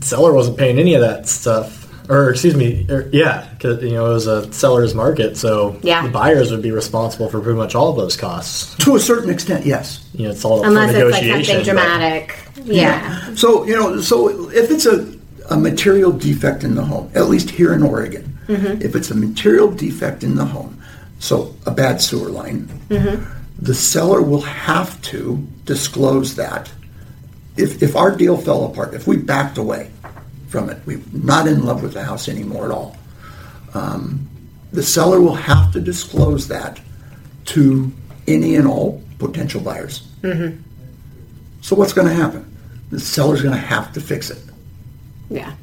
seller 0.00 0.32
wasn't 0.32 0.58
paying 0.58 0.78
any 0.78 0.94
of 0.94 1.00
that 1.00 1.28
stuff. 1.28 1.78
Or 2.08 2.30
excuse 2.30 2.56
me, 2.56 2.86
or, 2.90 3.08
yeah, 3.12 3.46
because 3.52 3.82
you 3.84 3.92
know 3.92 4.06
it 4.06 4.14
was 4.14 4.26
a 4.26 4.52
seller's 4.52 4.94
market, 4.96 5.36
so 5.36 5.78
Yeah. 5.82 6.02
the 6.02 6.08
buyers 6.08 6.50
would 6.50 6.60
be 6.62 6.72
responsible 6.72 7.28
for 7.28 7.40
pretty 7.40 7.56
much 7.56 7.76
all 7.76 7.90
of 7.90 7.96
those 7.96 8.16
costs. 8.16 8.74
To 8.84 8.96
a 8.96 9.00
certain 9.00 9.30
extent, 9.30 9.64
yes. 9.64 10.04
You 10.12 10.24
know, 10.24 10.30
it's 10.30 10.44
all 10.44 10.58
up 10.60 10.66
Unless 10.66 10.90
for 10.92 11.06
it's 11.06 11.12
like 11.12 11.22
negotiation. 11.22 11.64
something 11.64 11.74
but- 11.76 11.82
dramatic. 11.82 12.36
Yeah. 12.64 13.34
So 13.36 13.64
you 13.64 13.76
know, 13.76 14.00
so 14.00 14.50
if 14.50 14.72
it's 14.72 14.86
a, 14.86 15.06
a 15.50 15.56
material 15.56 16.12
defect 16.12 16.64
in 16.64 16.74
the 16.74 16.84
home, 16.84 17.10
at 17.14 17.28
least 17.28 17.50
here 17.50 17.74
in 17.74 17.82
Oregon, 17.82 18.38
mm-hmm. 18.46 18.80
if 18.80 18.94
it's 18.94 19.10
a 19.10 19.14
material 19.14 19.70
defect 19.70 20.22
in 20.22 20.36
the 20.36 20.44
home, 20.44 20.80
so 21.18 21.54
a 21.66 21.70
bad 21.70 22.00
sewer 22.00 22.30
line, 22.30 22.66
mm-hmm. 22.88 23.22
the 23.58 23.74
seller 23.74 24.22
will 24.22 24.40
have 24.42 25.00
to 25.02 25.46
disclose 25.64 26.36
that. 26.36 26.70
If 27.56 27.82
if 27.82 27.96
our 27.96 28.16
deal 28.16 28.36
fell 28.36 28.64
apart, 28.64 28.94
if 28.94 29.06
we 29.06 29.16
backed 29.16 29.58
away 29.58 29.90
from 30.48 30.70
it, 30.70 30.78
we're 30.86 31.02
not 31.12 31.46
in 31.46 31.64
love 31.64 31.82
with 31.82 31.94
the 31.94 32.04
house 32.04 32.28
anymore 32.28 32.64
at 32.66 32.70
all. 32.70 32.96
Um, 33.74 34.28
the 34.72 34.82
seller 34.82 35.20
will 35.20 35.34
have 35.34 35.72
to 35.72 35.80
disclose 35.80 36.48
that 36.48 36.80
to 37.46 37.92
any 38.28 38.54
and 38.54 38.68
all 38.68 39.02
potential 39.18 39.60
buyers. 39.60 40.06
Mm-hmm. 40.22 40.62
So 41.60 41.76
what's 41.76 41.92
going 41.92 42.08
to 42.08 42.14
happen? 42.14 42.46
The 42.90 43.00
seller's 43.00 43.42
going 43.42 43.54
to 43.54 43.60
have 43.60 43.92
to 43.92 44.00
fix 44.00 44.30
it. 44.30 44.38
Yeah. 45.30 45.54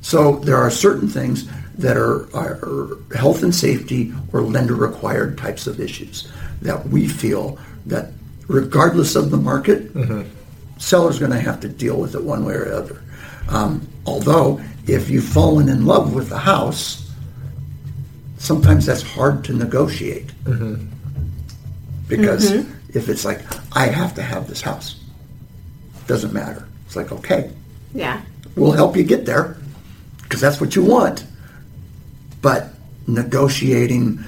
So 0.00 0.36
there 0.36 0.56
are 0.56 0.70
certain 0.70 1.08
things 1.08 1.48
that 1.78 1.96
are, 1.96 2.28
are 2.36 2.98
health 3.16 3.42
and 3.42 3.54
safety 3.54 4.12
or 4.32 4.42
lender 4.42 4.74
required 4.74 5.38
types 5.38 5.66
of 5.66 5.80
issues 5.80 6.30
that 6.62 6.88
we 6.88 7.08
feel 7.08 7.58
that 7.86 8.12
regardless 8.48 9.16
of 9.16 9.30
the 9.30 9.36
market, 9.36 9.92
mm-hmm. 9.94 10.28
seller's 10.78 11.18
going 11.18 11.32
to 11.32 11.40
have 11.40 11.60
to 11.60 11.68
deal 11.68 11.98
with 12.00 12.14
it 12.14 12.22
one 12.22 12.44
way 12.44 12.54
or 12.54 12.64
the 12.64 12.76
other. 12.76 13.02
Um, 13.48 13.88
although 14.06 14.60
if 14.86 15.08
you've 15.08 15.24
fallen 15.24 15.68
in 15.68 15.86
love 15.86 16.14
with 16.14 16.28
the 16.28 16.38
house, 16.38 17.10
sometimes 18.38 18.86
that's 18.86 19.02
hard 19.02 19.44
to 19.44 19.52
negotiate. 19.52 20.26
Mm-hmm. 20.44 20.86
Because 22.08 22.50
mm-hmm. 22.50 22.96
if 22.96 23.08
it's 23.08 23.24
like, 23.24 23.40
I 23.76 23.86
have 23.86 24.14
to 24.14 24.22
have 24.22 24.48
this 24.48 24.62
house, 24.62 24.96
doesn't 26.06 26.32
matter. 26.32 26.66
It's 26.86 26.96
like, 26.96 27.12
okay, 27.12 27.52
Yeah. 27.94 28.22
We'll 28.58 28.72
help 28.72 28.96
you 28.96 29.04
get 29.04 29.24
there 29.24 29.56
because 30.22 30.40
that's 30.40 30.60
what 30.60 30.76
you 30.76 30.84
want. 30.84 31.24
But 32.42 32.68
negotiating 33.06 34.22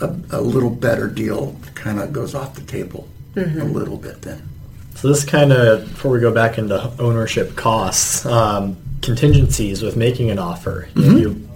a, 0.00 0.14
a 0.30 0.40
little 0.40 0.70
better 0.70 1.08
deal 1.08 1.56
kind 1.74 1.98
of 2.00 2.12
goes 2.12 2.34
off 2.34 2.54
the 2.54 2.62
table 2.62 3.08
a 3.36 3.40
little 3.40 3.96
bit 3.96 4.22
then. 4.22 4.48
So 4.94 5.08
this 5.08 5.24
kind 5.24 5.52
of 5.52 5.80
before 5.88 6.10
we 6.12 6.20
go 6.20 6.32
back 6.32 6.58
into 6.58 6.90
ownership 6.98 7.54
costs, 7.54 8.24
um, 8.24 8.76
contingencies 9.02 9.82
with 9.82 9.96
making 9.96 10.30
an 10.30 10.38
offer. 10.38 10.88
You, 10.94 11.02
know, 11.02 11.18
you 11.18 11.48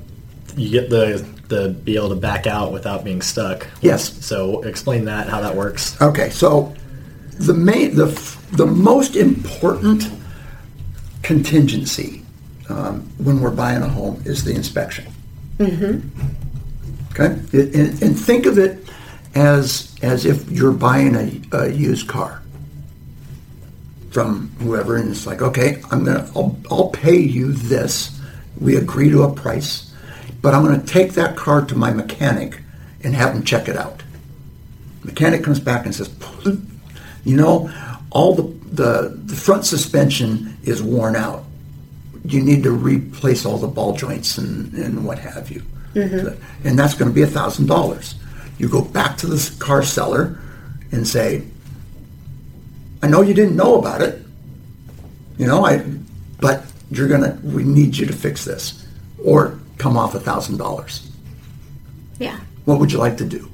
you 0.57 0.71
get 0.71 0.91
the 0.91 1.27
the 1.49 1.71
be 1.71 1.97
able 1.97 2.11
to 2.11 2.17
back 2.17 2.47
out 2.47 2.73
without 2.73 3.03
being 3.03 3.23
stuck. 3.23 3.67
Yes. 3.81 4.25
So 4.25 4.63
explain 4.63 5.07
that 5.07 5.29
how 5.29 5.41
that 5.41 5.57
works. 5.57 6.01
Okay, 6.01 6.31
so 6.31 6.75
the 7.39 7.55
main, 7.55 7.97
the 7.97 8.07
the 8.53 8.67
most 8.67 9.17
important 9.17 10.11
contingency 11.23 12.20
um, 12.71 13.01
when 13.19 13.41
we're 13.41 13.51
buying 13.51 13.83
a 13.83 13.89
home 13.89 14.23
is 14.25 14.45
the 14.45 14.55
inspection. 14.55 15.07
Okay, 17.13 17.37
It- 17.53 17.75
and, 17.75 18.03
and 18.03 18.19
think 18.19 18.47
of 18.47 18.59
it 18.59 18.79
as 19.35 19.95
as 20.03 20.25
if 20.25 20.51
you're 20.51 20.73
buying 20.73 21.15
a, 21.15 21.41
a 21.57 21.69
used 21.71 22.09
car 22.09 22.43
from 24.11 24.51
whoever, 24.61 24.97
and 24.97 25.11
it's 25.11 25.27
like, 25.27 25.41
okay, 25.43 25.81
I'm 25.91 26.05
gonna, 26.05 26.29
I'll, 26.35 26.57
I'll 26.71 26.89
pay 26.89 27.17
you 27.19 27.53
this. 27.53 28.19
We 28.61 28.77
agree 28.77 29.09
to 29.11 29.23
a 29.23 29.33
price, 29.33 29.93
but 30.43 30.53
I'm 30.55 30.65
gonna 30.65 30.83
take 30.85 31.13
that 31.13 31.37
car 31.37 31.65
to 31.67 31.75
my 31.77 31.93
mechanic 31.93 32.61
and 33.05 33.15
have 33.15 33.35
him 33.35 33.45
check 33.45 33.69
it 33.69 33.77
out. 33.77 34.03
Mechanic 35.05 35.45
comes 35.45 35.61
back 35.61 35.85
and 35.87 35.95
says, 35.95 36.11
you 37.25 37.37
know, 37.37 37.71
all 38.11 38.35
the, 38.35 38.43
the, 38.75 39.21
the 39.27 39.35
front 39.37 39.65
suspension 39.65 40.57
is 40.65 40.83
worn 40.83 41.15
out. 41.17 41.45
You 42.25 42.43
need 42.43 42.63
to 42.65 42.71
replace 42.71 43.47
all 43.47 43.59
the 43.59 43.69
ball 43.69 43.95
joints 43.95 44.39
and, 44.39 44.73
and 44.75 45.05
what 45.07 45.19
have 45.19 45.51
you. 45.51 45.63
Mm-hmm. 45.95 46.67
And 46.67 46.79
that's 46.79 46.95
going 46.95 47.11
to 47.11 47.15
be 47.15 47.23
a 47.23 47.27
thousand 47.27 47.67
dollars. 47.67 48.15
You 48.59 48.69
go 48.69 48.83
back 48.83 49.17
to 49.19 49.27
the 49.27 49.57
car 49.59 49.83
seller 49.83 50.39
and 50.93 51.07
say, 51.07 51.43
I 53.03 53.07
know 53.07 53.23
you 53.23 53.35
didn't 53.35 53.57
know 53.57 53.79
about 53.79 54.03
it. 54.03 54.23
You 55.39 55.47
know, 55.47 55.65
I, 55.65 55.79
but 56.41 56.65
you're 56.91 57.09
gonna, 57.09 57.39
we 57.43 57.65
need 57.65 57.97
you 57.97 58.05
to 58.07 58.13
fix 58.13 58.45
this, 58.45 58.87
or 59.25 59.59
come 59.79 59.97
off 59.97 60.15
a 60.15 60.21
thousand 60.21 60.59
dollars. 60.59 61.11
Yeah. 62.19 62.39
What 62.67 62.79
would 62.79 62.93
you 62.93 62.99
like 62.99 63.17
to 63.19 63.25
do? 63.25 63.51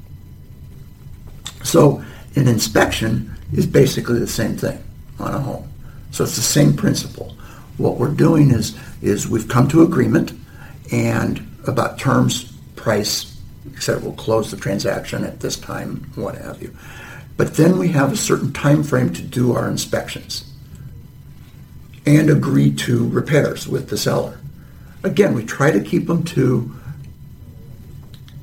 So 1.63 2.03
an 2.35 2.49
inspection 2.49 3.37
is 3.53 3.67
basically 3.67 4.19
the 4.19 4.27
same 4.27 4.57
thing 4.57 4.83
on 5.21 5.35
a 5.35 5.39
home. 5.39 5.71
So 6.11 6.25
it's 6.25 6.35
the 6.35 6.43
same 6.43 6.75
principle. 6.75 7.36
What 7.79 7.99
we're 7.99 8.15
doing 8.15 8.51
is 8.51 8.77
is 9.03 9.29
we've 9.29 9.49
come 9.49 9.69
to 9.69 9.83
agreement 9.83 10.33
and 10.93 11.47
about 11.67 11.99
terms, 11.99 12.53
price, 12.77 13.39
etc. 13.75 14.03
We'll 14.03 14.13
close 14.13 14.51
the 14.51 14.57
transaction 14.57 15.25
at 15.25 15.41
this 15.41 15.57
time, 15.57 16.11
what 16.15 16.37
have 16.37 16.63
you. 16.63 16.75
But 17.37 17.55
then 17.55 17.79
we 17.79 17.89
have 17.89 18.13
a 18.13 18.17
certain 18.17 18.53
time 18.53 18.83
frame 18.83 19.13
to 19.13 19.23
do 19.23 19.55
our 19.55 19.69
inspections 19.69 20.51
and 22.07 22.31
agree 22.31 22.73
to 22.73 23.09
repairs 23.09 23.67
with 23.67 23.91
the 23.91 23.99
seller. 23.99 24.39
Again, 25.03 25.35
we 25.35 25.45
try 25.45 25.71
to 25.71 25.81
keep 25.81 26.07
them 26.07 26.25
to 26.25 26.75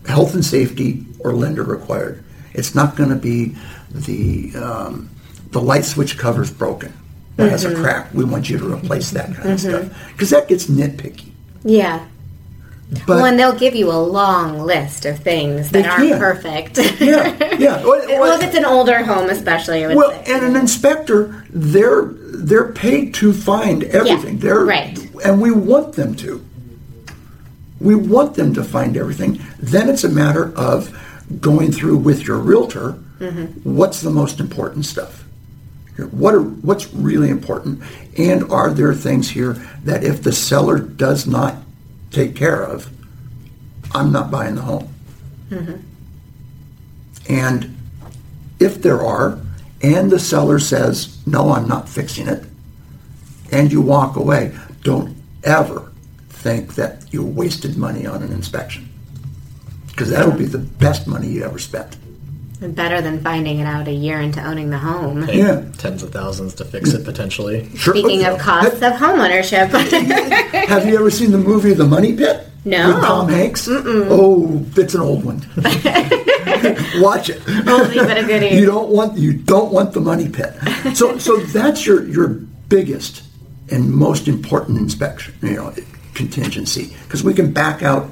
health 0.05 0.33
and 0.33 0.45
safety 0.45 1.05
or 1.19 1.33
lender 1.33 1.63
required. 1.63 2.23
It's 2.53 2.75
not 2.75 2.95
going 2.95 3.09
to 3.09 3.15
be 3.15 3.55
the 3.89 4.55
um, 4.55 5.09
the 5.51 5.61
light 5.61 5.85
switch 5.85 6.17
cover's 6.17 6.51
broken. 6.51 6.93
It 7.37 7.49
has 7.49 7.65
a 7.65 7.73
crack. 7.75 8.13
We 8.13 8.23
want 8.25 8.49
you 8.49 8.59
to 8.59 8.73
replace 8.73 9.11
that 9.11 9.33
kind 9.35 9.51
of 9.51 9.59
stuff 9.59 10.11
because 10.11 10.29
that 10.29 10.47
gets 10.47 10.67
nitpicky. 10.67 11.31
Yeah. 11.63 12.05
But 13.07 13.07
well, 13.07 13.25
and 13.25 13.39
they'll 13.39 13.57
give 13.57 13.75
you 13.75 13.91
a 13.91 13.97
long 13.97 14.59
list 14.59 15.05
of 15.05 15.19
things 15.19 15.71
that 15.71 15.87
aren't 15.87 16.09
can. 16.09 16.19
perfect. 16.19 16.77
yeah, 17.01 17.55
yeah. 17.55 17.83
Well, 17.83 18.07
well, 18.07 18.39
if 18.39 18.47
it's 18.47 18.55
an 18.55 18.65
older 18.65 19.03
home, 19.03 19.29
especially, 19.29 19.83
well, 19.95 20.11
say. 20.11 20.33
and 20.33 20.45
an 20.45 20.55
inspector, 20.55 21.43
they're 21.49 22.05
they're 22.05 22.71
paid 22.71 23.13
to 23.15 23.33
find 23.33 23.83
everything. 23.85 24.35
Yeah, 24.35 24.41
they're 24.41 24.65
right. 24.65 24.99
and 25.25 25.41
we 25.41 25.51
want 25.51 25.93
them 25.93 26.13
to. 26.17 26.45
We 27.79 27.95
want 27.95 28.35
them 28.35 28.53
to 28.53 28.63
find 28.63 28.95
everything. 28.95 29.41
Then 29.59 29.89
it's 29.89 30.03
a 30.03 30.09
matter 30.09 30.55
of 30.55 30.95
going 31.41 31.71
through 31.71 31.97
with 31.97 32.27
your 32.27 32.37
realtor. 32.37 32.91
Mm-hmm. 33.19 33.75
What's 33.75 34.01
the 34.01 34.11
most 34.11 34.39
important 34.39 34.85
stuff? 34.85 35.22
What 35.97 36.33
are 36.33 36.41
what's 36.41 36.91
really 36.93 37.29
important, 37.29 37.83
and 38.17 38.51
are 38.51 38.73
there 38.73 38.93
things 38.93 39.29
here 39.29 39.53
that 39.83 40.03
if 40.03 40.23
the 40.23 40.31
seller 40.31 40.79
does 40.79 41.27
not 41.27 41.57
take 42.09 42.35
care 42.35 42.63
of, 42.63 42.89
I'm 43.93 44.11
not 44.11 44.31
buying 44.31 44.55
the 44.55 44.61
home. 44.63 44.93
Mm-hmm. 45.49 45.75
And 47.29 47.77
if 48.59 48.81
there 48.81 49.03
are, 49.03 49.39
and 49.81 50.11
the 50.11 50.19
seller 50.19 50.59
says, 50.59 51.19
no, 51.27 51.51
I'm 51.51 51.67
not 51.67 51.87
fixing 51.87 52.27
it, 52.27 52.43
and 53.51 53.71
you 53.71 53.81
walk 53.81 54.15
away, 54.15 54.57
don't 54.81 55.15
ever 55.43 55.91
think 56.29 56.73
that 56.75 57.05
you 57.13 57.23
wasted 57.23 57.77
money 57.77 58.07
on 58.07 58.23
an 58.23 58.31
inspection. 58.31 58.89
Because 59.87 60.09
that'll 60.09 60.31
be 60.31 60.45
the 60.45 60.57
best 60.57 61.05
money 61.05 61.27
you 61.27 61.43
ever 61.43 61.59
spent. 61.59 61.97
Better 62.69 63.01
than 63.01 63.21
finding 63.21 63.59
it 63.59 63.65
out 63.65 63.87
a 63.87 63.91
year 63.91 64.21
into 64.21 64.41
owning 64.41 64.69
the 64.69 64.77
home. 64.77 65.25
Pay 65.25 65.39
Yeah. 65.39 65.63
tens 65.77 66.01
of 66.03 66.11
thousands 66.11 66.53
to 66.55 66.65
fix 66.65 66.93
it 66.93 67.03
potentially. 67.03 67.69
Sure. 67.75 67.93
Speaking 67.93 68.23
of 68.25 68.37
costs 68.39 68.81
of 68.81 68.93
homeownership, 68.93 69.67
Have 70.67 70.85
you 70.87 70.95
ever 70.95 71.09
seen 71.11 71.31
the 71.31 71.37
movie 71.37 71.73
The 71.73 71.85
Money 71.85 72.15
Pit? 72.15 72.47
No. 72.65 72.87
With 72.87 73.03
Tom 73.03 73.27
Hanks? 73.27 73.67
Oh, 73.69 74.65
it's 74.77 74.95
an 74.95 75.01
old 75.01 75.25
one. 75.25 75.41
Watch 77.01 77.29
it. 77.29 77.41
only 77.67 77.97
but 77.97 78.17
a 78.17 78.23
goodie. 78.25 78.47
You 78.55 78.65
don't 78.65 78.89
want 78.89 79.17
you 79.17 79.33
don't 79.33 79.71
want 79.73 79.91
the 79.93 79.99
money 79.99 80.29
pit. 80.29 80.53
So 80.95 81.17
so 81.17 81.37
that's 81.37 81.85
your 81.85 82.05
your 82.07 82.29
biggest 82.69 83.23
and 83.69 83.91
most 83.91 84.27
important 84.29 84.77
inspection, 84.77 85.33
you 85.41 85.55
know, 85.55 85.73
contingency 86.13 86.95
because 87.03 87.23
we 87.23 87.33
can 87.33 87.51
back 87.51 87.83
out 87.83 88.09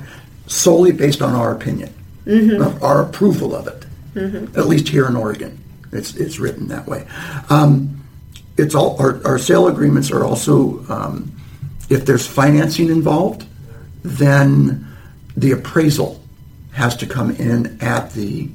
solely 0.48 0.92
based 0.92 1.22
on 1.22 1.34
our 1.34 1.54
opinion, 1.54 1.94
of 2.28 2.84
our 2.84 3.02
approval 3.02 3.56
of 3.56 3.68
it. 3.68 3.81
At 4.16 4.68
least 4.68 4.90
here 4.90 5.08
in 5.08 5.16
Oregon, 5.16 5.58
it's 5.92 6.16
it's 6.16 6.40
written 6.40 6.68
that 6.70 6.88
way. 6.88 7.06
Um, 7.50 8.04
it's 8.58 8.76
all 8.76 8.98
our, 9.02 9.26
our 9.26 9.38
sale 9.40 9.68
agreements 9.68 10.12
are 10.12 10.24
also 10.26 10.86
um, 10.90 11.32
if 11.90 12.06
there's 12.06 12.28
financing 12.28 12.90
involved, 12.90 13.46
then 14.04 14.86
the 15.38 15.52
appraisal 15.52 16.22
has 16.74 16.96
to 16.98 17.06
come 17.08 17.32
in 17.32 17.78
at 17.82 18.12
the 18.14 18.50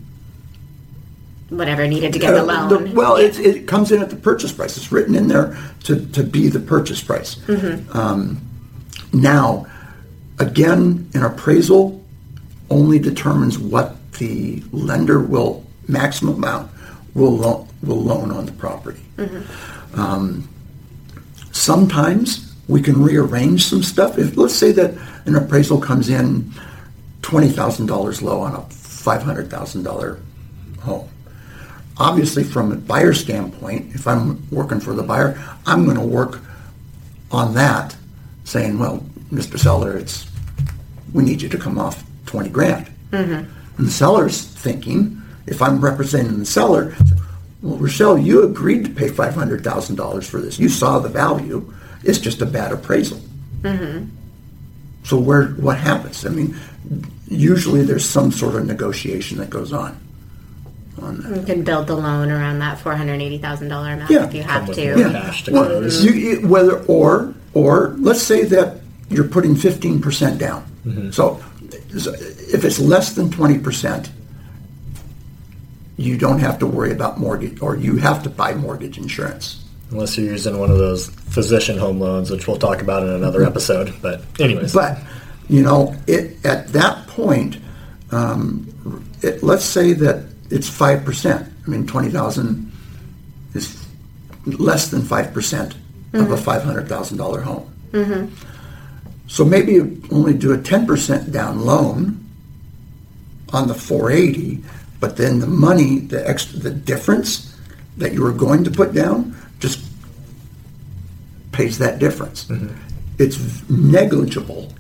whatever 1.49 1.87
needed 1.87 2.13
to 2.13 2.19
get 2.19 2.33
the 2.33 2.41
uh, 2.41 2.45
loan. 2.45 2.69
the- 2.85 2.93
well, 2.93 3.21
Yeah. 3.21 3.29
it, 3.29 3.39
it 3.39 3.67
comes 3.69 3.93
in 3.93 4.03
at 4.03 4.11
the 4.11 4.17
purchase 4.17 4.53
price. 4.53 4.77
It's 4.77 4.91
written 4.91 5.15
in 5.15 5.29
there 5.29 5.57
to, 5.85 6.05
to 6.09 6.23
be 6.25 6.49
the 6.49 6.59
purchase 6.61 7.03
price. 7.03 7.37
Um, 7.95 8.41
now, 9.13 9.67
again, 10.39 11.09
an 11.15 11.23
appraisal 11.23 12.05
only 12.69 12.99
determines 12.99 13.59
what 13.59 13.95
the 14.19 14.63
lender 14.73 15.21
will 15.21 15.65
maximum 15.89 16.35
amount 16.37 16.71
will 17.15 17.37
loan, 17.37 17.69
will 17.83 18.03
loan 18.03 18.31
on 18.31 18.47
the 18.47 18.53
property. 18.53 19.03
Um, 19.95 20.49
sometimes 21.53 22.55
we 22.69 22.83
can 22.83 23.03
rearrange 23.03 23.65
some 23.65 23.83
stuff. 23.83 24.19
If 24.19 24.37
let's 24.37 24.55
say 24.55 24.73
that 24.73 24.95
an 25.27 25.37
appraisal 25.37 25.81
comes 25.81 26.09
in 26.09 26.53
twenty 27.23 27.49
thousand 27.49 27.87
dollars 27.87 28.23
low 28.23 28.41
on 28.41 28.55
a 28.55 28.63
five 28.71 29.23
hundred 29.23 29.51
thousand 29.51 29.85
dollar 29.85 30.21
home 30.81 31.09
obviously 31.99 32.45
from 32.45 32.73
a 32.73 32.77
buyer 32.77 33.15
standpoint, 33.15 33.95
if 33.95 34.07
I'm 34.07 34.47
working 34.51 34.81
for 34.81 34.93
the 34.95 35.03
buyer, 35.03 35.43
I'm 35.65 35.85
going 35.85 35.97
to 35.97 36.05
work 36.07 36.41
on 37.31 37.55
that, 37.55 37.97
saying, 38.45 38.79
well, 38.79 39.05
Mr. 39.33 39.59
Seller, 39.59 39.97
it's 39.97 40.27
we 41.13 41.25
need 41.25 41.41
you 41.43 41.49
to 41.49 41.59
come 41.59 41.79
off 41.79 42.05
twenty 42.27 42.51
grand. 42.51 42.91
And 43.79 43.87
the 43.87 43.91
seller's 43.91 44.43
thinking, 44.43 45.21
if 45.47 45.61
I'm 45.63 45.81
representing 45.81 46.39
the 46.39 46.47
seller, 46.47 46.95
well, 47.63 47.77
Rochelle, 47.77 48.19
you 48.19 48.43
agreed 48.45 48.85
to 48.85 48.91
pay 48.91 49.09
five 49.09 49.35
hundred 49.35 49.63
thousand 49.65 49.97
dollars 49.97 50.29
for 50.29 50.41
this. 50.41 50.59
You 50.59 50.69
saw 50.69 50.99
the 50.99 51.09
value. 51.09 51.73
It's 52.03 52.19
just 52.19 52.41
a 52.43 52.47
bad 52.47 52.73
appraisal. 52.73 53.21
Mm-hmm. 53.63 54.07
So 55.05 55.19
where 55.19 55.49
what 55.49 55.79
happens? 55.79 56.25
I 56.25 56.31
mean, 56.31 56.57
usually 57.29 57.83
there's 57.83 58.05
some 58.05 58.33
sort 58.33 58.55
of 58.55 58.67
negotiation 58.67 59.39
that 59.39 59.51
goes 59.51 59.73
on. 59.73 59.99
You 60.99 61.43
can 61.47 61.63
build 61.63 61.89
the 61.89 61.95
loan 61.95 62.31
around 62.31 62.59
that 62.61 62.79
four 62.81 62.97
hundred 62.97 63.21
eighty 63.21 63.39
thousand 63.39 63.69
dollar 63.69 63.93
amount 63.93 64.11
Yeah. 64.11 64.25
if 64.27 64.35
you 64.35 64.43
Come 64.43 64.51
have 64.51 64.69
with 64.69 64.77
to. 64.79 64.97
more 64.97 65.11
cash 65.11 65.45
to 65.45 65.53
Well, 65.53 65.65
close. 65.67 66.03
you, 66.05 66.13
you- 66.13 66.49
whether 66.49 66.83
or 66.85 67.35
or 67.53 67.95
let's 67.99 68.23
say 68.23 68.45
that 68.45 68.79
you're 69.09 69.29
putting 69.29 69.55
15% 69.55 70.37
down. 70.39 70.65
Mm-hmm. 70.85 71.11
So, 71.13 71.39
so 71.39 71.45
if 71.73 72.65
it's 72.65 72.79
less 72.79 73.15
than 73.15 73.29
20%, 73.29 74.09
you 75.97 76.17
don't 76.19 76.41
have 76.41 76.59
to 76.59 76.67
worry 76.67 76.93
about 76.93 77.19
mortgage 77.19 77.61
or 77.63 77.77
you 77.77 77.97
have 77.97 78.23
to 78.23 78.31
buy 78.31 78.55
mortgage 78.55 78.99
insurance. 78.99 79.63
Unless 79.91 80.19
you're 80.19 80.33
using 80.33 80.59
one 80.59 80.71
of 80.71 80.79
those 80.79 81.09
physician 81.09 81.79
home 81.79 82.01
loans, 82.01 82.31
which 82.31 82.47
we'll 82.49 82.59
talk 82.59 82.83
about 82.83 83.05
in 83.05 83.11
another 83.11 83.41
mm-hmm. 83.41 83.49
episode. 83.49 83.95
But 84.03 84.23
anyways, 84.41 84.75
But 84.75 84.99
you 85.49 85.63
know, 85.63 85.95
it 86.09 86.45
at 86.45 86.69
that 86.69 87.07
point, 87.07 87.59
um, 88.11 88.67
it, 89.23 89.45
let's 89.45 89.65
say 89.65 89.93
that 89.93 90.27
it's 90.51 90.69
five 90.69 91.05
percent. 91.05 91.49
I 91.65 91.71
mean, 91.71 91.87
twenty 91.87 92.11
thousand 92.11 92.73
is 93.55 93.87
less 94.45 94.89
than 94.89 95.03
five 95.03 95.33
percent 95.33 95.75
of 96.13 96.21
a 96.21 96.35
mm-hmm. 96.35 96.45
five 96.45 96.65
hundred 96.65 96.89
thousand 96.89 97.19
dollar 97.19 97.41
home. 97.41 97.73
Mm-hmm. 97.93 98.56
So 99.27 99.45
maybe 99.45 99.73
you 99.73 100.03
only 100.11 100.35
do 100.35 100.53
a 100.53 100.59
ten 100.59 100.87
percent 100.87 101.33
down 101.33 101.61
loan 101.65 102.25
on 103.53 103.69
the 103.69 103.75
four 103.75 104.11
eighty, 104.11 104.63
but 105.01 105.17
then 105.17 105.41
the 105.41 105.47
money, 105.47 106.01
the 106.01 106.29
extra, 106.29 106.59
the 106.59 106.71
difference 106.71 107.55
that 107.97 108.13
you 108.13 108.23
were 108.23 108.33
going 108.33 108.65
to 108.65 108.71
put 108.71 108.93
down, 108.93 109.37
just 109.59 109.81
pays 111.53 111.79
that 111.79 111.99
difference. 111.99 112.45
Mm-hmm. 112.45 112.75
It's 113.19 113.69
negligible 113.71 114.73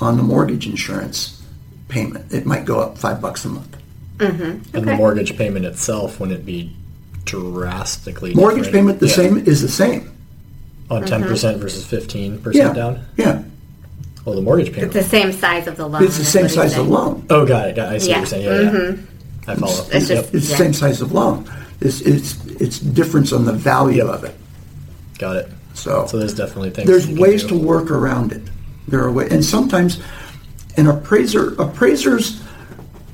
on 0.00 0.16
the 0.16 0.22
mortgage 0.22 0.66
insurance 0.66 1.40
payment. 1.88 2.32
It 2.32 2.44
might 2.44 2.64
go 2.64 2.80
up 2.80 2.98
five 2.98 3.20
bucks 3.20 3.44
a 3.44 3.48
month. 3.48 3.76
Mm-hmm. 4.18 4.76
and 4.76 4.86
the 4.86 4.94
mortgage 4.94 5.36
payment 5.36 5.64
itself 5.64 6.20
wouldn't 6.20 6.44
be 6.46 6.76
drastically 7.24 8.34
Mortgage 8.34 8.66
different. 8.66 8.74
payment 8.74 9.00
the 9.00 9.06
Yeah. 9.08 9.14
same 9.14 9.36
is 9.38 9.62
the 9.62 9.68
same. 9.68 10.12
on 10.90 11.04
10 11.04 11.20
mm-hmm. 11.20 11.28
percent 11.30 11.58
versus 11.58 11.84
fifteen 11.86 12.38
percent 12.38 12.68
Yeah, 12.68 12.72
down. 12.74 13.04
yeah. 13.16 13.42
Well, 14.24 14.36
the 14.36 14.42
mortgage 14.42 14.72
payment. 14.72 14.94
It's 14.94 15.04
the 15.06 15.10
same 15.10 15.32
size 15.32 15.66
of 15.66 15.76
the 15.76 15.86
loan. 15.88 16.04
It's 16.04 16.16
the 16.18 16.24
same 16.24 16.48
size 16.48 16.72
of 16.72 16.76
saying. 16.78 16.90
loan. 16.90 17.26
oh, 17.30 17.44
got 17.46 17.68
it. 17.70 17.76
Got 17.76 17.92
it. 17.92 17.94
I 17.96 17.98
see 17.98 18.10
Yeah. 18.10 18.20
what 18.20 18.20
you're 18.20 18.26
saying. 18.26 18.44
Yeah, 18.44 18.60
yeah. 18.60 18.70
Mm-hmm. 18.92 19.50
I 19.50 19.54
follow. 19.56 19.86
It's 19.92 20.08
Yep. 20.08 20.18
just- 20.22 20.34
It's 20.34 20.48
the 20.48 20.56
same 20.56 20.72
size 20.72 21.00
of 21.00 21.12
loan. 21.12 21.44
It's 21.80 22.00
it's 22.02 22.36
it's 22.60 22.78
difference 22.78 23.32
on 23.32 23.44
the 23.44 23.52
value 23.52 24.04
Yep. 24.04 24.14
of 24.14 24.24
it. 24.24 24.34
Got 25.18 25.36
it. 25.36 25.48
So, 25.74 26.06
So 26.08 26.18
there's 26.18 26.34
definitely 26.34 26.70
things. 26.70 26.86
there's 26.86 27.06
you 27.08 27.14
can 27.14 27.22
ways 27.22 27.42
do. 27.42 27.48
to 27.48 27.54
work 27.58 27.90
around 27.90 28.30
it. 28.32 28.42
There 28.86 29.00
are 29.02 29.10
ways, 29.10 29.32
and 29.32 29.44
sometimes 29.44 29.98
an 30.76 30.86
appraiser 30.86 31.54
appraisers. 31.58 32.40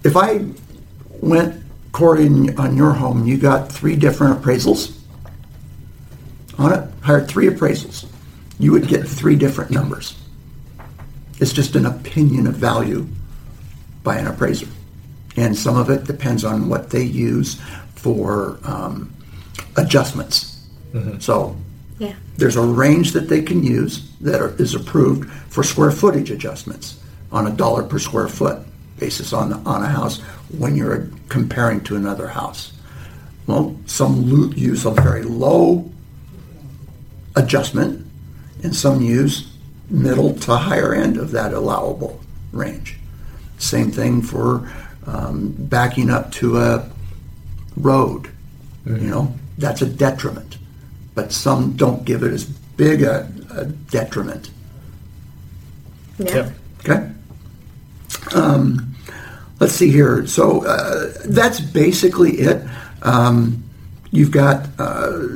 If 0.04 0.16
I 0.16 0.42
went 1.20 1.54
Corey, 1.92 2.26
in- 2.26 2.54
on 2.58 2.76
your 2.76 2.92
home, 2.92 3.26
you 3.26 3.36
got 3.38 3.72
three 3.72 3.96
different 3.96 4.42
appraisals 4.42 4.92
on 6.58 6.72
it, 6.72 6.84
hired 7.00 7.28
three 7.28 7.48
appraisals, 7.48 8.04
you 8.58 8.72
would 8.72 8.86
get 8.88 9.06
three 9.08 9.36
different 9.36 9.70
numbers. 9.70 10.14
It's 11.40 11.52
just 11.52 11.76
an 11.76 11.86
opinion 11.86 12.46
of 12.46 12.54
value 12.54 13.06
by 14.02 14.18
an 14.18 14.26
appraiser. 14.26 14.66
And 15.36 15.56
some 15.56 15.76
of 15.76 15.88
it 15.90 16.04
depends 16.04 16.44
on 16.44 16.68
what 16.68 16.90
they 16.90 17.02
use 17.02 17.60
for 17.94 18.58
um, 18.64 19.12
adjustments. 19.76 20.56
So 21.20 21.54
Yeah. 21.98 22.14
there's 22.36 22.56
a 22.56 22.62
range 22.62 23.12
that 23.12 23.28
they 23.28 23.42
can 23.42 23.62
use 23.62 24.08
that 24.20 24.40
are, 24.40 24.54
is 24.60 24.74
approved 24.74 25.30
for 25.48 25.62
square 25.62 25.92
footage 25.92 26.30
adjustments 26.30 26.98
on 27.30 27.46
a 27.46 27.50
dollar 27.50 27.82
per 27.82 27.98
square 27.98 28.28
foot 28.28 28.58
basis 28.98 29.32
on, 29.32 29.52
on 29.66 29.82
a 29.82 29.86
house 29.86 30.20
when 30.58 30.74
you're 30.74 31.08
comparing 31.28 31.80
to 31.82 31.94
another 31.94 32.26
house. 32.26 32.72
Well, 33.46 33.76
some 33.86 34.52
use 34.56 34.84
a 34.86 34.90
very 34.90 35.22
low 35.22 35.88
adjustment 37.36 38.04
and 38.62 38.74
some 38.74 39.00
use 39.02 39.52
middle 39.90 40.34
to 40.34 40.56
higher 40.56 40.94
end 40.94 41.16
of 41.16 41.30
that 41.32 41.52
allowable 41.52 42.20
range. 42.52 42.98
Same 43.58 43.90
thing 43.90 44.22
for 44.22 44.70
um, 45.06 45.54
backing 45.58 46.10
up 46.10 46.30
to 46.32 46.58
a 46.58 46.90
road. 47.76 48.30
You 48.86 48.96
know, 48.96 49.34
that's 49.58 49.82
a 49.82 49.86
detriment. 49.86 50.56
But 51.14 51.32
some 51.32 51.76
don't 51.76 52.04
give 52.04 52.22
it 52.22 52.32
as 52.32 52.44
big 52.44 53.02
a, 53.02 53.30
a 53.50 53.66
detriment. 53.66 54.50
Yeah. 56.18 56.34
Yep. 56.34 56.52
Okay. 56.80 57.10
Um, 58.34 58.94
let's 59.60 59.74
see 59.74 59.90
here. 59.90 60.26
So 60.26 60.64
uh, 60.64 61.12
that's 61.26 61.60
basically 61.60 62.38
it. 62.38 62.64
Um, 63.02 63.64
you've 64.10 64.30
got 64.30 64.68
uh, 64.78 65.26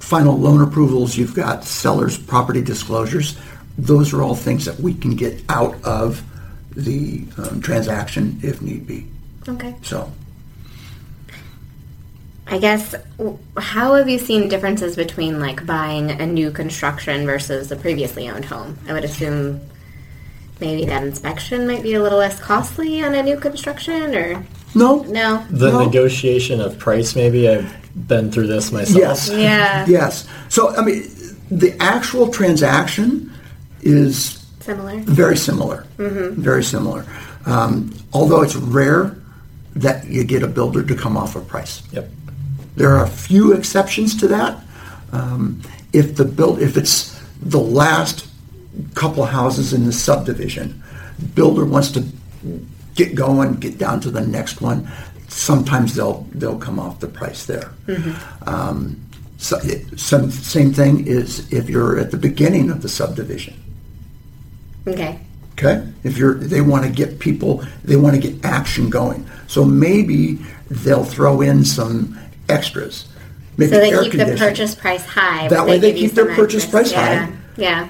final 0.00 0.36
loan 0.36 0.62
approvals. 0.62 1.16
You've 1.16 1.34
got 1.34 1.64
sellers' 1.64 2.18
property 2.18 2.62
disclosures. 2.62 3.36
Those 3.78 4.12
are 4.12 4.22
all 4.22 4.34
things 4.34 4.64
that 4.64 4.80
we 4.80 4.94
can 4.94 5.16
get 5.16 5.42
out 5.48 5.82
of 5.84 6.22
the 6.74 7.24
um, 7.38 7.60
transaction 7.60 8.38
if 8.42 8.60
need 8.62 8.86
be. 8.86 9.06
Okay. 9.48 9.74
So 9.82 10.10
I 12.48 12.58
guess 12.58 12.94
how 13.56 13.94
have 13.94 14.08
you 14.08 14.18
seen 14.18 14.48
differences 14.48 14.94
between 14.94 15.40
like 15.40 15.66
buying 15.66 16.10
a 16.10 16.26
new 16.26 16.50
construction 16.50 17.26
versus 17.26 17.72
a 17.72 17.76
previously 17.76 18.28
owned 18.28 18.44
home? 18.44 18.78
I 18.88 18.92
would 18.92 19.04
assume 19.04 19.60
maybe 20.60 20.84
that 20.86 21.02
inspection 21.02 21.66
might 21.66 21.82
be 21.82 21.94
a 21.94 22.02
little 22.02 22.18
less 22.18 22.38
costly 22.40 23.02
on 23.02 23.14
a 23.14 23.22
new 23.22 23.36
construction 23.38 24.14
or 24.14 24.44
no, 24.74 25.02
no. 25.04 25.44
The 25.50 25.72
No. 25.72 25.84
negotiation 25.86 26.60
of 26.60 26.78
price, 26.78 27.16
maybe 27.16 27.48
I've 27.48 27.74
been 28.08 28.30
through 28.30 28.46
this 28.46 28.70
myself. 28.70 28.96
Yes. 28.98 29.30
Yeah. 29.30 29.86
yes. 29.88 30.28
So 30.48 30.74
I 30.76 30.84
mean, 30.84 31.02
the 31.50 31.74
actual 31.80 32.28
transaction 32.30 33.32
is 33.86 34.42
Similar. 34.66 34.98
Very 35.02 35.36
similar. 35.36 35.86
Very 35.96 36.64
similar. 36.64 37.06
Um, 37.46 37.94
although 38.12 38.42
it's 38.42 38.56
rare 38.56 39.16
that 39.76 40.08
you 40.08 40.24
get 40.24 40.42
a 40.42 40.48
builder 40.48 40.82
to 40.82 40.94
come 40.96 41.16
off 41.16 41.36
a 41.36 41.40
price. 41.40 41.84
Yep. 41.92 42.10
There 42.74 42.90
are 42.96 43.04
a 43.04 43.08
few 43.08 43.52
exceptions 43.52 44.16
to 44.16 44.26
that. 44.26 44.60
Um, 45.12 45.62
if 45.92 46.16
the 46.16 46.24
build, 46.24 46.60
if 46.60 46.76
it's 46.76 47.16
the 47.40 47.60
last 47.60 48.26
couple 48.94 49.24
houses 49.24 49.72
in 49.72 49.86
the 49.86 49.92
subdivision, 49.92 50.82
builder 51.36 51.64
wants 51.64 51.92
to 51.92 52.04
get 52.96 53.14
going, 53.14 53.54
get 53.54 53.78
down 53.78 54.00
to 54.00 54.10
the 54.10 54.26
next 54.26 54.60
one. 54.60 54.90
Sometimes 55.28 55.94
they'll 55.94 56.26
they'll 56.32 56.58
come 56.58 56.80
off 56.80 56.98
the 56.98 57.06
price 57.08 57.46
there. 57.46 57.70
Um, 58.46 59.00
so, 59.38 59.58
it, 59.62 60.00
some, 60.00 60.32
same 60.32 60.72
thing 60.72 61.06
is 61.06 61.52
if 61.52 61.68
you're 61.68 62.00
at 62.00 62.10
the 62.10 62.16
beginning 62.16 62.68
of 62.70 62.82
the 62.82 62.88
subdivision. 62.88 63.54
Okay. 64.86 65.18
Okay, 65.52 65.90
if 66.04 66.18
you're, 66.18 66.34
they 66.34 66.60
want 66.60 66.84
to 66.84 66.90
get 66.92 67.18
people, 67.18 67.64
they 67.82 67.96
want 67.96 68.14
to 68.14 68.20
get 68.20 68.44
action 68.44 68.90
going. 68.90 69.26
So 69.46 69.64
maybe 69.64 70.38
they'll 70.70 71.02
throw 71.04 71.40
in 71.40 71.64
some 71.64 72.18
extras. 72.50 73.08
Maybe 73.56 73.72
So 73.72 73.80
they 73.80 73.90
keep 74.10 74.12
the 74.18 74.36
purchase 74.36 74.74
price 74.74 75.06
high. 75.06 75.48
That 75.48 75.64
way 75.64 75.78
they 75.78 75.92
give 75.92 76.02
you 76.02 76.08
keep 76.08 76.14
their 76.16 76.34
purchase 76.34 76.64
extras. 76.64 76.92
price 76.92 76.92
high. 76.92 77.14
yeah. 77.14 77.32
Yeah. 77.56 77.88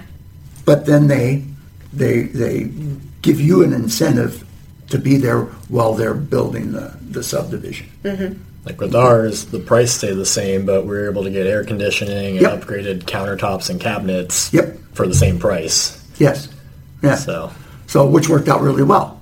But 0.64 0.86
then 0.86 1.08
they, 1.08 1.42
they, 1.92 2.22
they 2.22 2.70
give 3.22 3.40
you 3.40 3.64
an 3.64 3.72
incentive 3.72 4.44
to 4.90 4.98
be 4.98 5.16
there 5.16 5.40
while 5.68 5.94
they're 5.94 6.14
building 6.14 6.70
the, 6.70 6.96
the 7.10 7.24
subdivision. 7.24 7.88
Mm-hmm. 8.04 8.40
Like 8.64 8.80
with 8.80 8.94
ours, 8.94 9.46
the 9.46 9.58
price 9.58 9.92
stayed 9.92 10.14
the 10.14 10.24
same, 10.26 10.66
but 10.66 10.82
we 10.82 10.90
were 10.90 11.10
able 11.10 11.24
to 11.24 11.30
get 11.30 11.48
air 11.48 11.64
conditioning 11.64 12.36
and 12.36 12.40
Yep. 12.42 12.60
upgraded 12.62 13.02
countertops 13.04 13.70
and 13.70 13.80
cabinets 13.80 14.52
Yep. 14.52 14.78
for 14.92 15.08
the 15.08 15.14
same 15.14 15.40
price. 15.40 16.00
Yes, 16.18 16.48
yeah. 17.02 17.14
So, 17.16 17.52
So, 17.86 18.06
which 18.06 18.28
worked 18.28 18.48
out 18.48 18.60
really 18.62 18.82
well. 18.82 19.20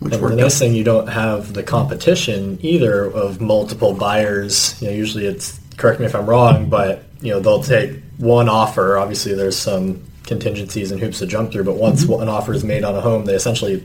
Which 0.00 0.14
and 0.14 0.22
the 0.22 0.36
nice 0.36 0.56
out. 0.56 0.58
thing, 0.58 0.74
you 0.74 0.82
don't 0.84 1.06
have 1.08 1.52
the 1.54 1.62
competition 1.62 2.58
either 2.60 3.04
of 3.04 3.40
multiple 3.40 3.94
buyers. 3.94 4.80
You 4.82 4.88
know, 4.88 4.94
usually 4.94 5.26
it's 5.26 5.60
correct 5.76 6.00
me 6.00 6.06
if 6.06 6.14
I'm 6.14 6.26
wrong, 6.28 6.68
but 6.68 7.04
you 7.20 7.30
know 7.32 7.38
they'll 7.40 7.62
take 7.62 8.00
one 8.18 8.48
offer. 8.48 8.98
Obviously, 8.98 9.34
there's 9.34 9.56
some 9.56 10.02
contingencies 10.24 10.90
and 10.90 11.00
hoops 11.00 11.20
to 11.20 11.26
jump 11.26 11.52
through, 11.52 11.64
but 11.64 11.76
once 11.76 12.04
Mm-hmm. 12.04 12.22
an 12.22 12.28
offer 12.28 12.52
is 12.52 12.64
made 12.64 12.82
on 12.84 12.94
a 12.96 13.00
home, 13.00 13.24
they 13.26 13.34
essentially 13.34 13.84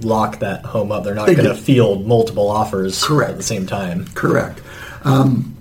lock 0.00 0.38
that 0.40 0.64
home 0.64 0.90
up. 0.90 1.04
They're 1.04 1.14
not 1.14 1.26
They 1.26 1.34
going 1.34 1.48
to 1.48 1.54
field 1.54 2.06
multiple 2.06 2.48
offers 2.50 3.04
Correct. 3.04 3.30
at 3.32 3.36
the 3.36 3.42
same 3.42 3.66
time. 3.66 4.06
Correct. 4.14 4.60
Um, 5.04 5.56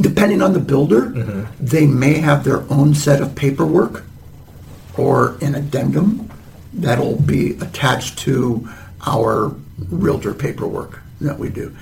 depending 0.00 0.40
on 0.42 0.52
the 0.52 0.60
builder, 0.60 1.08
they 1.58 1.86
may 1.86 2.14
have 2.18 2.44
their 2.44 2.62
own 2.70 2.94
set 2.94 3.20
of 3.22 3.34
paperwork 3.34 4.04
or 4.96 5.36
an 5.40 5.54
addendum 5.54 6.30
that'll 6.72 7.20
be 7.20 7.52
attached 7.60 8.18
to 8.20 8.68
our 9.06 9.54
realtor 9.90 10.34
paperwork 10.34 11.00
that 11.20 11.38
we 11.38 11.48
do. 11.48 11.74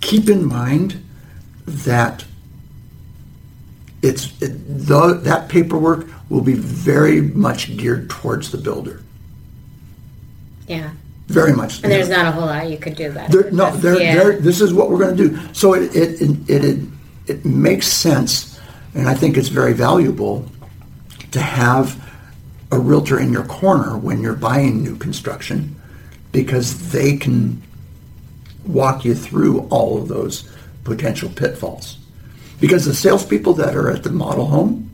Keep 0.00 0.28
in 0.28 0.44
mind 0.44 1.02
that 1.66 2.24
it's 4.02 4.26
it, 4.42 4.52
the, 4.86 5.14
that 5.22 5.48
paperwork 5.48 6.06
will 6.28 6.42
be 6.42 6.54
very 6.54 7.20
much 7.20 7.76
geared 7.76 8.10
towards 8.10 8.50
the 8.50 8.58
builder. 8.58 9.02
Yeah. 10.68 10.90
Very 11.26 11.54
much. 11.54 11.82
And 11.82 11.90
there's 11.90 12.10
not 12.10 12.26
a 12.26 12.32
whole 12.32 12.46
lot 12.46 12.68
you 12.68 12.76
could 12.76 12.96
do 12.96 13.10
about 13.10 13.30
There, 13.30 13.46
it. 13.46 13.54
no, 13.54 13.74
there, 13.76 14.00
yeah. 14.00 14.14
there, 14.14 14.38
this 14.40 14.60
is 14.60 14.74
what 14.74 14.90
we're 14.90 14.98
going 14.98 15.16
to 15.16 15.28
do. 15.30 15.54
So 15.54 15.72
it, 15.74 15.94
it, 15.96 16.20
it, 16.20 16.50
it, 16.64 16.88
it 17.26 17.44
makes 17.46 17.86
sense, 17.86 18.60
and 18.94 19.08
I 19.08 19.14
think 19.14 19.38
it's 19.38 19.48
very 19.48 19.72
valuable 19.72 20.44
to 21.30 21.40
have 21.40 22.03
a 22.70 22.78
realtor 22.78 23.18
in 23.18 23.32
your 23.32 23.44
corner 23.44 23.96
when 23.96 24.20
you're 24.20 24.34
buying 24.34 24.82
new 24.82 24.96
construction 24.96 25.80
because 26.32 26.90
they 26.90 27.16
can 27.16 27.62
walk 28.66 29.04
you 29.04 29.14
through 29.14 29.60
all 29.68 29.96
of 29.96 30.08
those 30.08 30.50
potential 30.82 31.30
pitfalls. 31.30 31.98
Because 32.60 32.84
the 32.84 32.94
salespeople 32.94 33.54
that 33.54 33.76
are 33.76 33.90
at 33.90 34.02
the 34.02 34.10
model 34.10 34.46
home, 34.46 34.90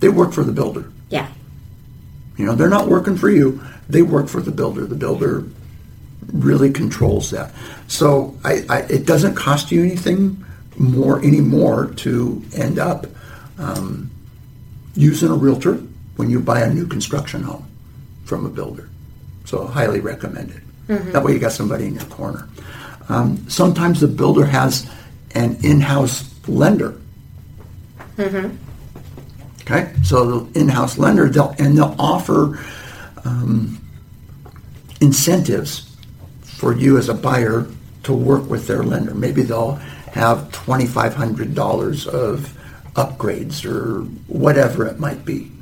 they 0.00 0.08
work 0.08 0.32
for 0.32 0.44
the 0.44 0.52
builder. 0.52 0.90
Yeah. 1.10 1.28
You 2.36 2.46
know, 2.46 2.54
they're 2.54 2.68
not 2.68 2.88
working 2.88 3.16
for 3.16 3.28
you. 3.28 3.60
They 3.88 4.02
work 4.02 4.28
for 4.28 4.40
the 4.40 4.52
builder. 4.52 4.86
The 4.86 4.94
builder 4.94 5.44
really 6.32 6.70
controls 6.70 7.30
that. 7.30 7.52
So 7.88 8.38
I, 8.44 8.64
I, 8.68 8.78
it 8.82 9.06
doesn't 9.06 9.34
cost 9.34 9.72
you 9.72 9.82
anything 9.82 10.44
more 10.76 11.18
anymore 11.24 11.86
to 11.96 12.42
end 12.56 12.78
up 12.78 13.06
um, 13.58 14.10
using 14.94 15.30
a 15.30 15.34
realtor 15.34 15.82
when 16.18 16.28
you 16.28 16.40
buy 16.40 16.60
a 16.60 16.74
new 16.74 16.84
construction 16.86 17.42
home 17.44 17.64
from 18.24 18.44
a 18.44 18.48
builder. 18.48 18.90
So 19.44 19.66
highly 19.66 20.00
recommended. 20.00 20.60
That 21.12 21.22
way 21.22 21.32
you 21.32 21.38
got 21.38 21.52
somebody 21.52 21.86
in 21.86 21.94
your 21.94 22.04
corner. 22.06 22.48
Um, 23.08 23.48
sometimes 23.48 24.00
the 24.00 24.08
builder 24.08 24.44
has 24.44 24.90
an 25.34 25.56
in-house 25.62 26.28
lender. 26.48 27.00
Okay, 29.62 29.92
so 30.02 30.40
the 30.40 30.60
in-house 30.60 30.98
lender, 30.98 31.28
they'll 31.28 31.54
and 31.58 31.76
they'll 31.76 31.94
offer 31.98 32.58
um, 33.24 33.78
incentives 35.00 35.94
for 36.42 36.74
you 36.74 36.98
as 36.98 37.08
a 37.08 37.14
buyer 37.14 37.66
to 38.02 38.12
work 38.12 38.48
with 38.50 38.66
their 38.66 38.82
lender. 38.82 39.14
Maybe 39.14 39.42
they'll 39.42 39.74
have 40.12 40.50
twenty 40.52 40.86
five 40.86 41.14
hundred 41.14 41.54
dollars 41.54 42.06
of 42.08 42.52
upgrades 42.94 43.64
or 43.64 44.02
whatever 44.26 44.86
it 44.86 44.98
might 44.98 45.24
be. 45.24 45.52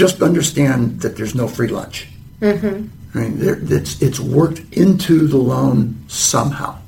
Just 0.00 0.22
understand 0.22 1.02
that 1.02 1.18
there's 1.18 1.34
no 1.34 1.46
free 1.46 1.68
lunch. 1.68 2.08
I 3.14 3.18
mean, 3.18 3.38
there, 3.38 3.58
it's 3.60 4.00
it's 4.00 4.18
worked 4.18 4.60
into 4.72 5.26
the 5.26 5.36
loan 5.36 6.02
somehow. 6.08 6.78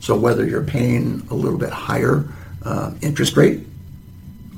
So 0.00 0.16
whether 0.16 0.46
you're 0.46 0.64
paying 0.64 1.26
a 1.28 1.34
little 1.34 1.58
bit 1.58 1.68
higher 1.68 2.26
uh, 2.64 2.94
interest 3.02 3.36
rate 3.36 3.60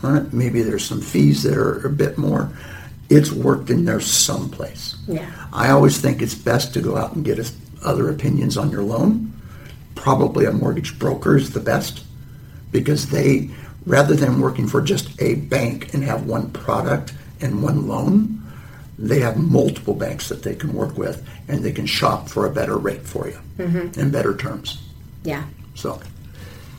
on 0.05 0.17
it, 0.17 0.33
maybe 0.33 0.63
there's 0.63 0.85
some 0.85 1.01
fees 1.01 1.43
that 1.43 1.59
are 1.59 1.85
a 1.85 1.91
bit 1.91 2.19
more. 2.19 2.53
It's 3.11 3.33
worked 3.33 3.69
in 3.69 3.85
there 3.85 4.01
someplace. 4.01 4.95
Yeah. 5.09 5.29
I 5.53 5.71
always 5.71 6.01
think 6.01 6.23
it's 6.23 6.37
best 6.37 6.73
to 6.75 6.81
go 6.81 6.97
out 6.97 7.17
and 7.17 7.25
get 7.25 7.41
a, 7.41 7.51
other 7.85 8.11
opinions 8.11 8.57
on 8.57 8.71
your 8.71 8.85
loan, 8.85 9.33
probably 9.97 10.45
a 10.45 10.53
mortgage 10.53 11.01
broker 11.01 11.37
is 11.37 11.51
the 11.51 11.59
best 11.59 12.05
because 12.71 13.11
they, 13.11 13.51
rather 13.87 14.15
than 14.15 14.41
working 14.41 14.69
for 14.69 14.81
just 14.81 15.21
a 15.21 15.35
bank 15.35 15.93
and 15.95 16.05
have 16.05 16.27
one 16.27 16.49
product 16.53 17.13
and 17.43 17.63
one 17.63 17.87
loan, 17.89 18.43
they 18.99 19.21
have 19.21 19.37
multiple 19.37 19.95
banks 19.95 20.29
that 20.29 20.43
they 20.43 20.55
can 20.55 20.73
work 20.73 20.97
with 20.97 21.27
and 21.49 21.65
they 21.65 21.73
can 21.73 21.87
shop 21.87 22.29
for 22.29 22.47
a 22.47 22.51
better 22.51 22.77
rate 22.77 23.03
for 23.03 23.29
you 23.29 23.39
mm-hmm. 23.59 23.99
and 24.01 24.13
better 24.13 24.37
terms. 24.37 24.81
Yeah. 25.25 25.45
So, 25.75 26.01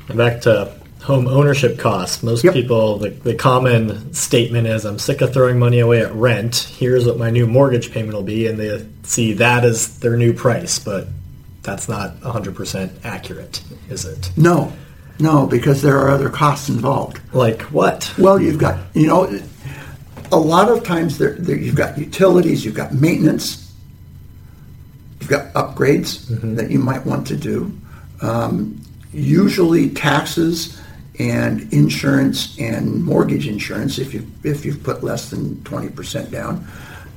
And 0.08 0.18
back 0.18 0.42
to 0.42 0.74
home 1.02 1.28
ownership 1.28 1.78
costs. 1.78 2.24
Most 2.24 2.44
Yep. 2.44 2.54
people, 2.54 2.98
the, 2.98 3.10
the 3.10 3.36
common 3.36 4.14
statement 4.14 4.68
is, 4.68 4.86
I'm 4.86 5.00
sick 5.00 5.22
of 5.22 5.34
throwing 5.34 5.60
money 5.60 5.80
away 5.80 6.02
at 6.02 6.14
rent. 6.14 6.70
Here's 6.78 7.06
what 7.06 7.18
my 7.18 7.30
new 7.30 7.46
mortgage 7.46 7.92
payment 7.92 8.14
will 8.14 8.24
be. 8.24 8.48
And 8.48 8.58
they 8.58 8.86
see 9.04 9.34
that 9.34 9.66
as 9.66 10.00
their 10.00 10.16
new 10.16 10.34
price. 10.34 10.80
But 10.80 11.08
that's 11.62 11.90
not 11.90 12.20
100% 12.22 12.90
accurate, 13.04 13.62
is 13.90 14.06
it? 14.06 14.32
no, 14.38 14.72
no, 15.20 15.46
because 15.46 15.82
there 15.82 15.98
are 16.00 16.10
other 16.10 16.30
costs 16.30 16.70
involved. 16.70 17.20
Like 17.34 17.62
what? 17.64 18.12
Well, 18.18 18.42
you've 18.42 18.58
got, 18.58 18.80
you 18.96 19.08
know, 19.08 19.26
a 20.34 20.36
lot 20.36 20.70
of 20.70 20.84
times 20.84 21.18
there, 21.18 21.34
there 21.34 21.58
you've 21.58 21.76
got 21.76 21.98
utilities, 21.98 22.66
you've 22.66 22.76
got 22.76 22.94
maintenance, 22.94 23.72
you've 25.20 25.30
got 25.30 25.54
upgrades 25.54 26.28
that 26.56 26.72
you 26.72 26.80
might 26.80 27.06
want 27.06 27.28
to 27.28 27.38
do. 27.38 27.72
Um, 28.22 28.82
usually, 29.14 29.90
taxes 29.92 30.82
and 31.20 31.72
insurance 31.72 32.58
and 32.60 33.04
mortgage 33.04 33.48
insurance, 33.48 34.00
if 34.00 34.14
you 34.14 34.26
if 34.44 34.66
you've 34.66 34.84
put 34.84 35.04
less 35.04 35.30
than 35.30 35.64
twenty 35.64 35.90
percent 35.90 36.32
down, 36.32 36.68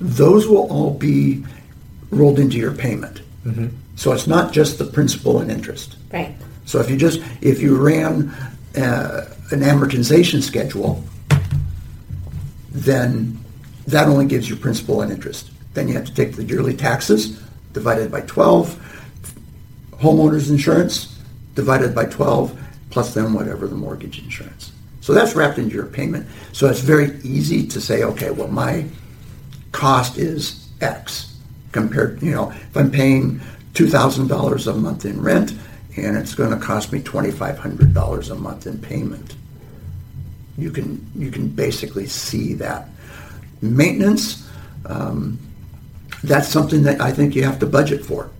those 0.01 0.47
will 0.47 0.71
all 0.71 0.93
be 0.93 1.45
rolled 2.11 2.39
into 2.39 2.59
your 2.59 2.75
payment. 2.75 3.23
So 3.97 4.13
it's 4.13 4.27
not 4.27 4.53
just 4.53 4.79
the 4.79 4.85
principal 4.85 5.39
and 5.39 5.51
interest. 5.51 5.97
Right. 6.13 6.35
So 6.67 6.81
if 6.81 6.91
you 6.91 6.97
just 6.97 7.21
if 7.41 7.61
you 7.61 7.77
ran 7.77 8.31
uh, 8.77 9.27
an 9.51 9.61
amortization 9.61 10.43
schedule, 10.43 11.03
then 12.77 13.39
that 13.87 14.09
only 14.09 14.27
gives 14.27 14.49
you 14.49 14.57
principal 14.57 15.01
and 15.01 15.11
interest. 15.11 15.51
Then 15.75 15.89
you 15.89 15.95
have 15.95 16.05
to 16.07 16.15
take 16.15 16.37
the 16.37 16.45
yearly 16.45 16.75
taxes 16.75 17.41
divided 17.73 18.11
by 18.11 18.21
12, 18.23 18.79
homeowners 19.93 20.51
insurance 20.51 21.19
divided 21.55 21.95
by 21.95 22.05
12, 22.05 22.59
plus 22.91 23.15
then 23.15 23.33
whatever 23.33 23.67
the 23.67 23.75
mortgage 23.75 24.19
insurance. 24.19 24.73
So 25.01 25.15
that's 25.15 25.35
wrapped 25.35 25.59
into 25.59 25.75
your 25.75 25.87
payment. 25.87 26.27
So 26.53 26.69
it's 26.69 26.81
very 26.81 27.19
easy 27.23 27.67
to 27.69 27.81
say, 27.81 28.03
okay, 28.03 28.31
well, 28.31 28.49
my 28.49 28.87
cost 29.73 30.19
is 30.19 30.69
X 30.81 31.39
compared, 31.73 32.23
you 32.23 32.33
know, 32.33 32.51
if 32.51 32.77
I'm 32.77 32.91
paying 32.91 33.41
$2,000 33.75 34.67
a 34.67 34.75
month 34.75 35.05
in 35.05 35.23
rent 35.23 35.55
and 35.97 36.17
it's 36.17 36.35
going 36.35 36.51
to 36.51 36.65
cost 36.65 36.93
me 36.93 37.01
$2,500 37.01 38.31
a 38.31 38.35
month 38.35 38.67
in 38.67 38.79
payment. 38.79 39.35
You 40.59 40.71
can, 40.71 41.05
you 41.15 41.31
can 41.31 41.49
basically 41.49 42.07
see 42.07 42.55
that. 42.55 42.89
Maintenance, 43.61 44.49
um, 44.87 45.39
that's 46.23 46.49
something 46.49 46.83
that 46.85 47.01
I 47.01 47.13
think 47.13 47.35
you 47.35 47.45
have 47.45 47.59
to 47.61 47.67
budget 47.67 48.05
for. 48.05 48.31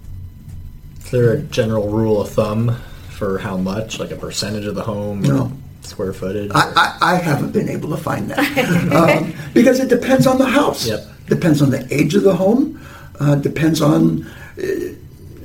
Is 1.05 1.11
there 1.11 1.33
a 1.33 1.39
general 1.43 1.89
rule 1.89 2.21
of 2.21 2.31
thumb 2.31 2.77
for 3.11 3.39
how 3.39 3.57
much, 3.57 3.99
like 3.99 4.11
a 4.11 4.17
percentage 4.17 4.65
of 4.65 4.75
the 4.75 4.83
home, 4.83 5.23
No. 5.23 5.53
square 5.83 6.13
footage? 6.13 6.51
I, 6.55 6.73
I, 7.01 7.13
I 7.13 7.15
haven't 7.17 7.53
been 7.53 7.69
able 7.69 7.91
to 7.91 7.97
find 7.97 8.31
that 8.31 8.93
um, 8.93 9.35
because 9.55 9.79
it 9.81 9.89
depends 9.89 10.27
on 10.27 10.39
the 10.39 10.47
house. 10.47 10.87
Yep. 10.87 11.07
Depends 11.29 11.61
on 11.63 11.71
the 11.71 11.87
age 11.95 12.15
of 12.15 12.23
the 12.23 12.35
home. 12.35 12.81
Uh, 13.19 13.35
depends 13.37 13.81
on 13.81 14.25
uh, 14.59 14.63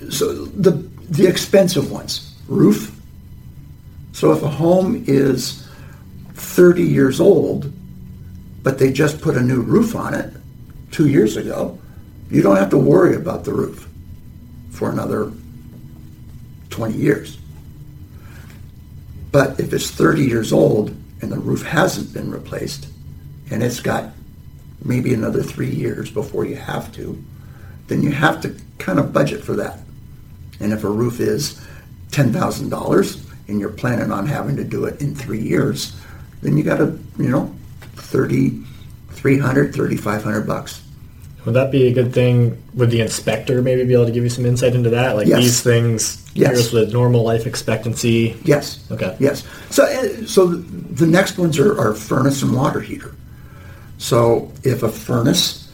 so 0.10 0.46
the 0.46 0.72
the 1.10 1.26
expensive 1.28 1.90
ones. 1.92 2.36
Roof. 2.48 2.92
So 4.14 4.32
if 4.34 4.44
a 4.44 4.48
home 4.50 5.04
is 5.08 5.61
thirty 6.34 6.84
years 6.84 7.20
old, 7.20 7.72
but 8.64 8.80
they 8.80 8.92
just 8.92 9.22
put 9.22 9.36
a 9.38 9.42
new 9.42 9.62
roof 9.62 9.96
on 9.96 10.14
it 10.14 10.34
two 10.92 11.08
years 11.08 11.38
ago, 11.38 11.80
you 12.30 12.42
don't 12.42 12.58
have 12.58 12.70
to 12.70 12.78
worry 12.78 13.16
about 13.16 13.44
the 13.44 13.54
roof 13.54 13.88
for 14.72 14.92
another 14.92 15.32
twenty 16.70 16.98
years. 16.98 17.38
But 19.32 19.60
if 19.60 19.72
it's 19.72 19.90
30 19.90 20.24
years 20.24 20.52
old 20.52 20.90
and 21.22 21.32
the 21.32 21.40
roof 21.40 21.64
hasn't 21.64 22.14
been 22.14 22.32
replaced, 22.32 22.88
and 23.50 23.64
it's 23.64 23.80
got 23.80 24.12
maybe 24.84 25.14
another 25.14 25.42
three 25.42 25.70
years 25.70 26.10
before 26.10 26.46
you 26.46 26.56
have 26.56 26.92
to, 26.94 27.22
then 27.88 28.02
you 28.02 28.12
have 28.12 28.42
to 28.42 28.56
kind 28.78 29.00
of 29.00 29.14
budget 29.14 29.44
for 29.44 29.56
that. 29.56 29.80
And 30.60 30.74
if 30.74 30.84
a 30.84 30.90
roof 30.90 31.20
is 31.20 31.62
$10,000 32.12 33.30
and 33.48 33.60
you're 33.60 33.70
planning 33.70 34.12
on 34.12 34.26
having 34.26 34.56
to 34.58 34.64
do 34.64 34.86
it 34.86 35.02
in 35.02 35.16
three 35.16 35.42
years, 35.42 35.96
then 36.42 36.58
you 36.58 36.64
got 36.64 36.78
to, 36.78 36.98
you 37.18 37.30
know, 37.30 37.54
30, 37.96 38.64
300, 39.12 39.74
3,500 39.74 40.48
bucks. 40.48 40.82
Would 41.46 41.56
that 41.56 41.72
be 41.72 41.88
a 41.88 41.94
good 41.94 42.14
thing? 42.14 42.62
Would 42.76 42.92
the 42.92 43.02
inspector 43.02 43.62
maybe 43.64 43.84
be 43.84 43.94
able 43.94 44.06
to 44.06 44.12
give 44.12 44.24
you 44.24 44.30
some 44.30 44.46
insight 44.46 44.76
into 44.76 44.92
that? 44.92 45.16
Like 45.16 45.28
Yes. 45.28 45.39
these 45.42 45.62
things, 45.62 46.24
Yes. 46.36 46.52
here's 46.52 46.72
the 46.72 46.86
normal 46.88 47.24
life 47.24 47.48
expectancy. 47.48 48.38
Yes. 48.44 48.80
Okay. 48.92 49.16
Yes. 49.20 49.44
So, 49.72 49.84
uh, 49.84 50.26
so 50.28 50.48
the 50.48 51.08
next 51.08 51.38
ones 51.39 51.58
are, 51.58 51.80
are 51.80 51.94
furnace 51.96 52.44
and 52.44 52.56
water 52.56 52.80
heater. 52.80 53.16
So 53.98 54.52
if 54.64 54.84
a 54.84 54.89
furnace 54.89 55.72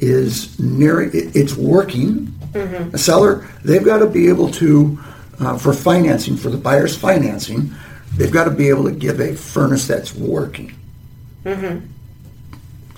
is 0.00 0.58
near, 0.58 1.10
it's 1.12 1.54
working, 1.56 2.32
a 2.54 2.98
seller, 2.98 3.46
they've 3.64 3.84
got 3.84 3.98
to 3.98 4.06
be 4.06 4.28
able 4.28 4.50
to, 4.52 4.98
uh, 5.38 5.56
for 5.58 5.72
financing, 5.74 6.36
for 6.36 6.48
the 6.50 6.56
buyer's 6.56 6.96
financing, 6.96 7.70
they've 8.16 8.32
got 8.32 8.44
to 8.44 8.50
be 8.50 8.68
able 8.68 8.84
to 8.84 8.92
give 8.92 9.20
a 9.20 9.34
furnace 9.34 9.86
that's 9.86 10.14
working. 10.14 10.74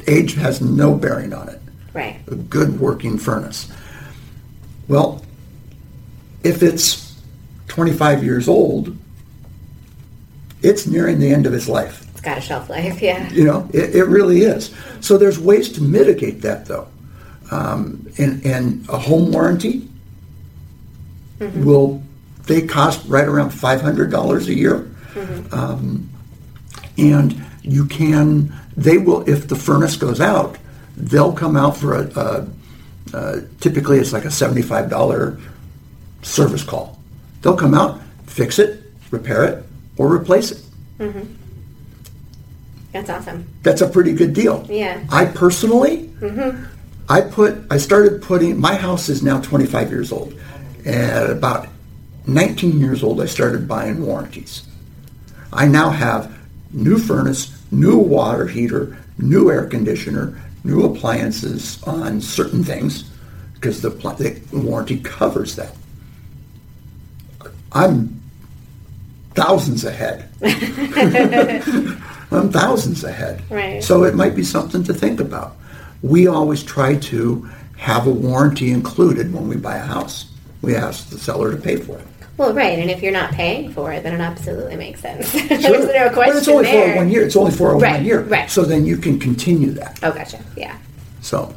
Age 0.06 0.34
has 0.34 0.60
no 0.60 0.94
bearing 0.94 1.32
on 1.32 1.48
it 1.48 1.60
Right. 1.94 2.20
a 2.26 2.34
good 2.34 2.80
working 2.80 3.18
furnace. 3.18 3.70
Well, 4.88 5.24
if 6.42 6.62
it's 6.62 7.16
25 7.68 8.24
years 8.24 8.48
old, 8.48 8.96
it's 10.62 10.86
nearing 10.86 11.18
the 11.20 11.32
end 11.32 11.46
of 11.46 11.54
its 11.54 11.68
life. 11.68 12.06
It's 12.10 12.20
got 12.20 12.38
a 12.38 12.40
shelf 12.40 12.68
life. 12.68 13.00
Yeah. 13.00 13.28
You 13.30 13.44
know, 13.44 13.68
it, 13.72 13.94
it 13.94 14.04
really 14.04 14.42
is. 14.42 14.74
So 15.00 15.18
there's 15.18 15.38
ways 15.38 15.70
to 15.72 15.82
mitigate 15.82 16.42
that, 16.42 16.66
though. 16.66 16.88
Um, 17.50 18.06
and, 18.18 18.44
and 18.44 18.88
a 18.88 18.98
home 18.98 19.30
warranty 19.32 19.88
will, 21.38 22.02
they 22.46 22.62
cost 22.66 23.06
right 23.08 23.26
around 23.28 23.50
$500 23.50 24.46
a 24.48 24.54
year. 24.54 24.88
Um, 25.52 26.08
and 26.98 27.42
you 27.62 27.86
can, 27.86 28.52
they 28.76 28.98
will, 28.98 29.28
if 29.28 29.48
the 29.48 29.56
furnace 29.56 29.96
goes 29.96 30.20
out, 30.20 30.58
they'll 30.96 31.32
come 31.32 31.56
out 31.56 31.76
for 31.76 31.94
a, 31.96 32.18
a, 32.18 32.48
uh, 33.16 33.40
typically 33.60 33.98
it's 33.98 34.12
like 34.12 34.24
a 34.24 34.28
$75 34.28 35.40
service 36.22 36.62
call. 36.64 36.98
They'll 37.42 37.56
come 37.56 37.74
out, 37.74 38.00
fix 38.26 38.58
it, 38.58 38.82
repair 39.10 39.44
it, 39.44 39.64
or 39.96 40.12
replace 40.12 40.52
it. 40.52 40.60
That's 42.92 43.08
awesome. 43.10 43.46
That's 43.62 43.80
a 43.80 43.88
pretty 43.88 44.12
good 44.12 44.34
deal. 44.34 44.66
Yeah. 44.68 45.02
I 45.10 45.24
personally, 45.26 46.08
Mhm. 46.20 46.66
I 47.08 47.20
put, 47.22 47.56
I 47.70 47.78
started 47.78 48.22
putting, 48.22 48.60
my 48.60 48.74
house 48.76 49.08
is 49.08 49.22
now 49.22 49.40
25 49.40 49.90
years 49.90 50.12
old. 50.12 50.34
At 50.86 51.30
about 51.30 51.68
19 52.26 52.78
years 52.80 53.02
old, 53.02 53.20
I 53.20 53.26
started 53.26 53.66
buying 53.66 54.04
warranties. 54.06 54.62
I 55.52 55.66
now 55.66 55.90
have 55.90 56.36
new 56.72 56.98
furnace, 56.98 57.52
new 57.70 57.98
water 57.98 58.46
heater, 58.46 58.96
new 59.18 59.50
air 59.50 59.66
conditioner, 59.66 60.40
new 60.64 60.84
appliances 60.84 61.82
on 61.84 62.20
certain 62.20 62.64
things 62.64 63.10
because 63.54 63.82
the, 63.82 63.90
the 63.90 64.58
warranty 64.58 64.98
covers 65.00 65.56
that. 65.56 65.74
I'm 67.72 68.20
thousands 69.34 69.84
ahead. 69.84 70.28
I'm 72.30 72.50
thousands 72.50 73.04
ahead. 73.04 73.42
Right. 73.50 73.82
So 73.82 74.04
it 74.04 74.14
might 74.14 74.34
be 74.34 74.42
something 74.42 74.82
to 74.84 74.94
think 74.94 75.20
about. 75.20 75.56
We 76.02 76.26
always 76.26 76.62
try 76.62 76.96
to 76.96 77.48
have 77.76 78.06
a 78.06 78.10
warranty 78.10 78.70
included 78.70 79.32
when 79.32 79.48
we 79.48 79.56
buy 79.56 79.76
a 79.76 79.82
house. 79.82 80.30
We 80.60 80.76
ask 80.76 81.08
the 81.10 81.18
seller 81.18 81.50
to 81.50 81.56
pay 81.56 81.76
for 81.76 81.98
it. 81.98 82.06
Well, 82.38 82.54
right. 82.54 82.78
And 82.78 82.90
if 82.90 83.02
you're 83.02 83.12
not 83.12 83.32
paying 83.32 83.72
for 83.72 83.92
it, 83.92 84.02
then 84.02 84.14
it 84.14 84.20
absolutely 84.22 84.76
makes 84.76 85.00
sense. 85.00 85.30
Sure. 85.32 85.46
There's 85.58 85.86
no 85.86 86.10
question 86.10 86.32
but 86.32 86.36
it's 86.38 86.48
only 86.48 86.64
there. 86.64 86.92
for 86.92 86.96
one 86.98 87.10
year. 87.10 87.22
It's 87.24 87.36
only 87.36 87.52
for 87.52 87.76
Right, 87.76 87.96
one 87.96 88.04
year. 88.04 88.20
right. 88.22 88.50
So 88.50 88.62
then 88.62 88.84
you 88.86 88.96
can 88.96 89.18
continue 89.18 89.70
that. 89.72 89.98
Oh, 90.02 90.12
gotcha. 90.12 90.40
Yeah. 90.56 90.76
So 91.20 91.54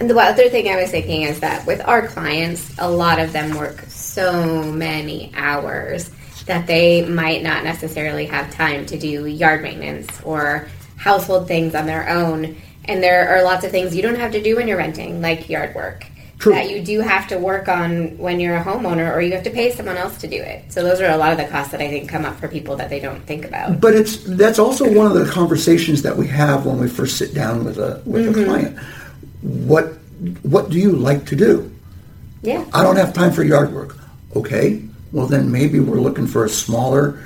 And 0.00 0.10
the 0.10 0.16
other 0.18 0.48
thing 0.48 0.68
I 0.68 0.76
was 0.76 0.90
thinking 0.90 1.22
is 1.22 1.40
that 1.40 1.64
with 1.66 1.80
our 1.86 2.06
clients, 2.08 2.74
a 2.78 2.90
lot 2.90 3.18
of 3.20 3.32
them 3.32 3.56
work 3.56 3.80
so 3.88 4.62
many 4.72 5.30
hours 5.34 6.10
that 6.46 6.66
they 6.66 7.04
might 7.06 7.42
not 7.42 7.62
necessarily 7.64 8.26
have 8.26 8.50
time 8.52 8.86
to 8.86 8.98
do 8.98 9.26
yard 9.26 9.62
maintenance 9.62 10.08
or 10.24 10.66
household 10.96 11.46
things 11.46 11.74
on 11.74 11.86
their 11.86 12.08
own. 12.08 12.56
And 12.86 13.02
there 13.02 13.28
are 13.28 13.42
lots 13.44 13.64
of 13.64 13.70
things 13.70 13.94
you 13.94 14.02
don't 14.02 14.16
have 14.16 14.32
to 14.32 14.42
do 14.42 14.56
when 14.56 14.66
you're 14.66 14.78
renting, 14.78 15.20
like 15.20 15.48
yard 15.48 15.74
work. 15.74 16.04
True. 16.38 16.52
that 16.52 16.70
you 16.70 16.80
do 16.80 17.00
have 17.00 17.26
to 17.28 17.38
work 17.38 17.66
on 17.66 18.16
when 18.16 18.38
you're 18.38 18.56
a 18.56 18.62
homeowner, 18.62 19.12
or 19.12 19.20
you 19.20 19.32
have 19.32 19.42
to 19.42 19.50
pay 19.50 19.72
someone 19.72 19.96
else 19.96 20.18
to 20.18 20.28
do 20.28 20.36
it. 20.36 20.72
So 20.72 20.84
those 20.84 21.00
are 21.00 21.10
a 21.10 21.16
lot 21.16 21.32
of 21.32 21.38
the 21.38 21.46
costs 21.46 21.72
that 21.72 21.80
I 21.80 21.88
think 21.88 22.08
come 22.08 22.24
up 22.24 22.38
for 22.38 22.46
people 22.46 22.76
that 22.76 22.90
they 22.90 23.00
don't 23.00 23.20
think 23.26 23.44
about. 23.44 23.80
But 23.80 23.94
it's 23.94 24.18
that's 24.18 24.60
also 24.60 24.90
one 24.92 25.06
of 25.06 25.14
the 25.14 25.26
conversations 25.26 26.02
that 26.02 26.16
we 26.16 26.28
have 26.28 26.64
when 26.64 26.78
we 26.78 26.88
first 26.88 27.18
sit 27.18 27.34
down 27.34 27.64
with 27.64 27.78
a 27.78 28.00
with 28.04 28.28
a 28.28 28.44
client. 28.44 28.78
What 29.42 29.94
what 30.42 30.70
do 30.70 30.78
you 30.78 30.92
like 30.92 31.26
to 31.26 31.36
do? 31.36 31.74
Yeah. 32.42 32.64
I 32.72 32.84
don't 32.84 32.96
have 32.96 33.12
time 33.12 33.32
for 33.32 33.42
yard 33.42 33.72
work. 33.72 33.96
Okay, 34.36 34.82
well 35.10 35.26
then 35.26 35.50
maybe 35.50 35.80
we're 35.80 36.00
looking 36.00 36.28
for 36.28 36.44
a 36.44 36.48
smaller, 36.48 37.20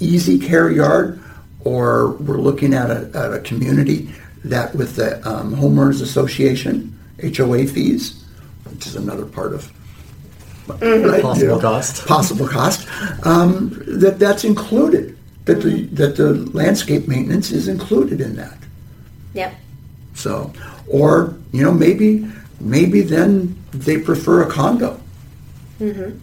easy 0.00 0.36
care 0.36 0.68
yard, 0.68 1.22
or 1.62 2.12
we're 2.14 2.38
looking 2.38 2.74
at 2.74 2.90
a, 2.90 3.10
at 3.14 3.32
a 3.32 3.40
community 3.40 4.12
that 4.44 4.74
with 4.74 4.96
the 4.96 5.16
um, 5.28 5.54
homeowners 5.54 6.02
association 6.02 6.98
HOA 7.20 7.66
fees, 7.66 8.17
which 8.70 8.86
is 8.86 8.96
another 8.96 9.26
part 9.26 9.52
of 9.52 9.72
right, 10.68 11.22
Possible 11.22 11.60
cost. 11.60 12.06
possible 12.06 12.48
cost 12.48 12.86
um, 13.24 13.70
that 13.86 14.18
that's 14.18 14.44
included. 14.44 15.16
That 15.46 15.62
the 15.62 15.86
that 15.92 16.16
the 16.16 16.34
landscape 16.52 17.08
maintenance 17.08 17.50
is 17.50 17.68
included 17.68 18.20
in 18.20 18.36
that. 18.36 18.58
Yep. 19.32 19.54
So, 20.14 20.52
or 20.86 21.36
you 21.52 21.62
know, 21.62 21.72
maybe 21.72 22.30
maybe 22.60 23.00
then 23.00 23.56
they 23.70 23.98
prefer 23.98 24.42
a 24.42 24.50
condo. 24.50 25.00
Mm-hmm. 25.80 26.18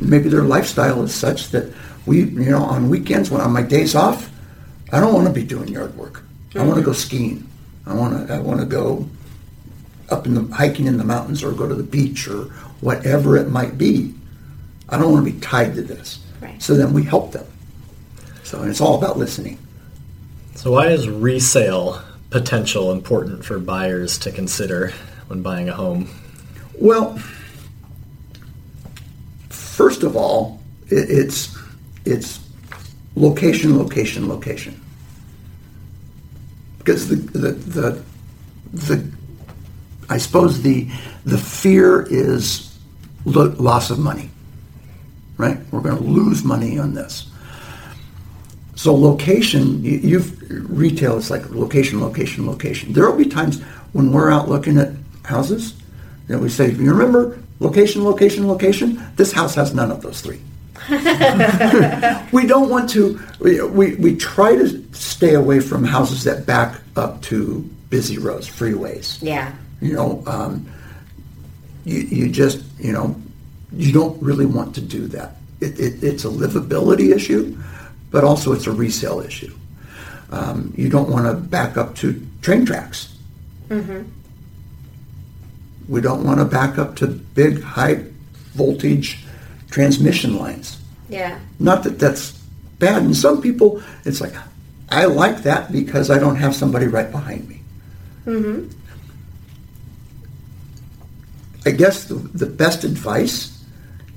Maybe 0.00 0.28
their 0.28 0.42
lifestyle 0.42 1.02
is 1.02 1.14
such 1.14 1.50
that 1.50 1.72
we, 2.06 2.24
you 2.24 2.50
know, 2.50 2.62
on 2.62 2.88
weekends 2.88 3.30
when 3.30 3.40
on 3.40 3.52
my 3.52 3.62
days 3.62 3.94
off, 3.94 4.30
I 4.92 4.98
don't 4.98 5.12
want 5.12 5.26
to 5.26 5.32
be 5.32 5.44
doing 5.44 5.68
yard 5.68 5.94
work. 5.96 6.22
I 6.56 6.64
want 6.64 6.78
to 6.78 6.82
go 6.84 6.92
skiing. 6.92 7.46
I 7.86 7.94
want 7.94 8.26
to 8.26 8.34
I 8.34 8.40
want 8.40 8.60
to 8.60 8.66
go 8.66 9.08
up 10.10 10.26
in 10.26 10.34
the 10.34 10.54
hiking 10.54 10.86
in 10.86 10.96
the 10.96 11.04
mountains 11.04 11.42
or 11.42 11.52
go 11.52 11.68
to 11.68 11.74
the 11.74 11.82
beach 11.82 12.28
or 12.28 12.44
whatever 12.80 13.36
it 13.36 13.48
might 13.48 13.76
be. 13.76 14.14
I 14.88 14.98
don't 14.98 15.12
want 15.12 15.26
to 15.26 15.32
be 15.32 15.40
tied 15.40 15.74
to 15.74 15.82
this. 15.82 16.20
Right. 16.40 16.60
So 16.62 16.74
then 16.74 16.92
we 16.92 17.02
help 17.02 17.32
them. 17.32 17.46
So 18.42 18.60
and 18.60 18.70
it's 18.70 18.80
all 18.80 18.96
about 18.96 19.18
listening. 19.18 19.58
So 20.54 20.72
why 20.72 20.88
is 20.88 21.08
resale 21.08 22.02
potential 22.30 22.92
important 22.92 23.44
for 23.44 23.58
buyers 23.58 24.18
to 24.18 24.32
consider 24.32 24.92
when 25.28 25.42
buying 25.42 25.68
a 25.68 25.74
home? 25.74 26.08
Well, 26.74 27.18
first 29.50 30.02
of 30.02 30.16
all, 30.16 30.60
it, 30.88 31.10
it's 31.10 31.56
it's 32.04 32.40
location, 33.14 33.78
location, 33.78 34.28
location. 34.28 34.80
Because 36.78 37.08
the 37.08 37.16
the 37.16 37.52
the, 37.52 38.02
the 38.72 39.17
I 40.08 40.18
suppose 40.18 40.62
the 40.62 40.88
the 41.24 41.38
fear 41.38 42.02
is 42.08 42.76
lo- 43.24 43.54
loss 43.58 43.90
of 43.90 43.98
money. 43.98 44.30
Right? 45.36 45.58
We're 45.70 45.82
going 45.82 45.98
to 45.98 46.02
lose 46.02 46.42
money 46.42 46.78
on 46.78 46.94
this. 46.94 47.30
So 48.74 48.94
location, 48.94 49.84
you, 49.84 49.98
you've 49.98 50.70
retail 50.70 51.16
is 51.16 51.30
like 51.30 51.48
location, 51.50 52.00
location, 52.00 52.46
location. 52.46 52.92
There 52.92 53.08
will 53.08 53.16
be 53.16 53.26
times 53.26 53.60
when 53.92 54.12
we're 54.12 54.30
out 54.30 54.48
looking 54.48 54.78
at 54.78 54.92
houses 55.24 55.74
that 56.28 56.38
we 56.38 56.48
say, 56.48 56.70
"You 56.72 56.90
remember 56.92 57.38
location, 57.60 58.04
location, 58.04 58.48
location? 58.48 59.02
This 59.16 59.32
house 59.32 59.54
has 59.56 59.74
none 59.74 59.90
of 59.90 60.02
those 60.02 60.20
three. 60.20 60.40
we 62.32 62.46
don't 62.46 62.70
want 62.70 62.88
to. 62.90 63.20
We, 63.40 63.60
we 63.62 63.94
we 63.96 64.16
try 64.16 64.54
to 64.54 64.84
stay 64.92 65.34
away 65.34 65.60
from 65.60 65.84
houses 65.84 66.24
that 66.24 66.46
back 66.46 66.80
up 66.96 67.20
to 67.22 67.68
busy 67.90 68.18
roads, 68.18 68.48
freeways. 68.48 69.18
Yeah. 69.22 69.52
You 69.80 69.94
know, 69.94 70.22
um, 70.26 70.68
you, 71.84 72.00
you 72.00 72.28
just, 72.30 72.64
you 72.78 72.92
know, 72.92 73.14
you 73.72 73.92
don't 73.92 74.20
really 74.22 74.46
want 74.46 74.74
to 74.74 74.80
do 74.80 75.06
that. 75.08 75.36
It, 75.60 75.78
it, 75.78 76.02
it's 76.02 76.24
a 76.24 76.28
livability 76.28 77.14
issue, 77.14 77.56
but 78.10 78.24
also 78.24 78.52
it's 78.52 78.66
a 78.66 78.72
resale 78.72 79.20
issue. 79.20 79.54
Um, 80.30 80.72
you 80.76 80.88
don't 80.88 81.08
want 81.08 81.26
to 81.26 81.34
back 81.34 81.76
up 81.76 81.94
to 81.96 82.20
train 82.42 82.66
tracks. 82.66 83.14
We 85.88 86.00
don't 86.00 86.24
want 86.24 86.38
to 86.38 86.44
back 86.44 86.78
up 86.78 86.96
to 86.96 87.06
big, 87.06 87.62
high 87.62 88.04
voltage 88.52 89.20
transmission 89.70 90.36
lines. 90.36 90.78
Yeah. 91.08 91.38
Not 91.58 91.84
that 91.84 91.98
that's 91.98 92.32
bad. 92.78 93.02
And 93.02 93.16
some 93.16 93.40
people, 93.40 93.82
it's 94.04 94.20
like, 94.20 94.34
I 94.90 95.06
like 95.06 95.42
that 95.44 95.72
because 95.72 96.10
I 96.10 96.18
don't 96.18 96.36
have 96.36 96.54
somebody 96.54 96.86
right 96.86 97.10
behind 97.10 97.48
me. 97.48 97.60
I 101.68 101.70
guess 101.70 102.04
the, 102.04 102.14
the 102.14 102.46
best 102.46 102.82
advice 102.82 103.62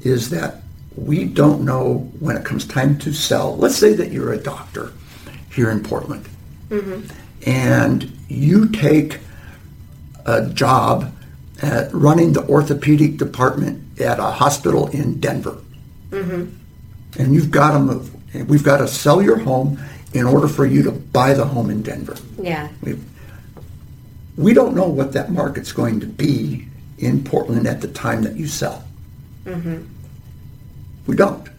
is 0.04 0.30
that 0.30 0.62
we 0.96 1.26
don't 1.26 1.66
know 1.66 2.10
when 2.22 2.38
it 2.38 2.46
comes 2.46 2.66
time 2.66 2.98
to 3.00 3.12
sell. 3.12 3.58
Let's 3.58 3.76
say 3.76 3.92
that 3.92 4.10
you're 4.10 4.32
a 4.32 4.38
doctor 4.38 4.94
here 5.54 5.70
in 5.70 5.84
Portland 5.84 6.30
mm-hmm. 6.70 7.02
and 7.46 8.18
you 8.30 8.70
take 8.70 9.20
a 10.26 10.48
job 10.48 11.14
at 11.62 11.94
running 11.94 12.32
the 12.32 12.48
orthopedic 12.48 13.18
department 13.18 14.00
at 14.00 14.18
a 14.18 14.32
hospital 14.32 14.88
in 14.88 15.20
Denver. 15.20 15.58
Mm-hmm. 16.12 16.56
And 17.22 17.34
you've 17.34 17.52
got 17.52 17.74
to 17.74 17.80
move. 17.80 18.16
And 18.34 18.48
We've 18.48 18.64
got 18.64 18.78
to 18.78 18.88
sell 18.88 19.22
your 19.22 19.40
home 19.40 19.78
in 20.14 20.24
order 20.24 20.48
for 20.48 20.66
you 20.66 20.84
to 20.84 20.92
buy 20.94 21.34
the 21.34 21.44
home 21.44 21.70
in 21.70 21.82
Denver. 21.82 22.16
Yeah. 22.42 22.70
We, 22.82 22.98
we 24.38 24.54
don't 24.54 24.74
know 24.74 24.88
what 24.88 25.12
that 25.12 25.34
market's 25.34 25.74
going 25.74 26.00
to 26.00 26.08
be 26.08 26.71
in 27.02 27.24
Portland 27.24 27.68
at 27.68 27.82
the 27.82 27.88
time 27.88 28.24
that 28.24 28.36
you 28.36 28.48
sell. 28.48 28.84
Mm-hmm. 29.46 29.84
We 31.08 31.16
don't. 31.16 31.50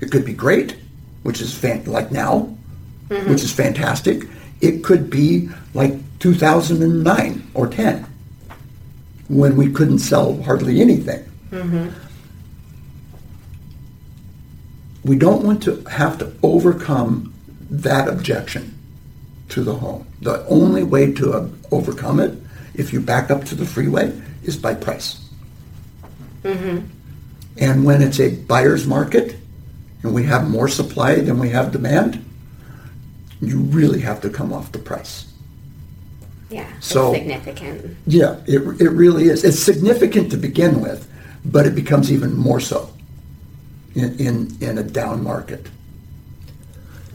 It 0.00 0.10
could 0.10 0.24
be 0.24 0.32
great, 0.32 0.76
which 1.22 1.40
is 1.40 1.54
fan- 1.54 1.84
like 1.84 2.10
now, 2.10 2.54
mm-hmm. 3.08 3.30
which 3.30 3.42
is 3.42 3.52
fantastic. 3.52 4.24
It 4.60 4.82
could 4.82 5.10
be 5.10 5.48
like 5.74 5.94
2009 6.20 7.50
or 7.54 7.68
10 7.68 8.06
when 9.28 9.56
we 9.56 9.70
couldn't 9.70 9.98
sell 9.98 10.40
hardly 10.42 10.80
anything. 10.80 11.24
Mm-hmm. 11.50 11.88
We 15.04 15.16
don't 15.16 15.44
want 15.44 15.62
to 15.64 15.82
have 15.84 16.18
to 16.18 16.32
overcome 16.42 17.34
that 17.70 18.08
objection 18.08 18.78
to 19.50 19.62
the 19.62 19.74
home. 19.74 20.06
The 20.20 20.44
only 20.46 20.82
way 20.82 21.12
to 21.14 21.32
uh, 21.32 21.48
overcome 21.70 22.20
it, 22.20 22.36
if 22.74 22.92
you 22.92 23.00
back 23.00 23.30
up 23.30 23.44
to 23.44 23.54
the 23.54 23.64
freeway, 23.64 24.12
is 24.42 24.56
by 24.56 24.74
price. 24.74 25.28
Mm-hmm. 26.42 26.86
And 27.58 27.84
when 27.84 28.02
it's 28.02 28.20
a 28.20 28.34
buyer's 28.34 28.86
market 28.86 29.36
and 30.02 30.14
we 30.14 30.24
have 30.24 30.48
more 30.48 30.68
supply 30.68 31.16
than 31.16 31.38
we 31.38 31.50
have 31.50 31.72
demand, 31.72 32.24
you 33.40 33.58
really 33.58 34.00
have 34.00 34.20
to 34.22 34.30
come 34.30 34.52
off 34.52 34.72
the 34.72 34.78
price. 34.78 35.32
Yeah. 36.50 36.70
So- 36.80 37.12
significant. 37.12 37.96
Yeah, 38.06 38.40
it, 38.46 38.60
it 38.80 38.90
really 38.90 39.24
is. 39.24 39.44
It's 39.44 39.58
significant 39.58 40.30
to 40.30 40.36
begin 40.36 40.80
with, 40.80 41.10
but 41.44 41.66
it 41.66 41.74
becomes 41.74 42.12
even 42.12 42.34
more 42.34 42.60
so 42.60 42.90
in, 43.94 44.18
in, 44.18 44.56
in 44.60 44.78
a 44.78 44.82
down 44.82 45.22
market. 45.22 45.68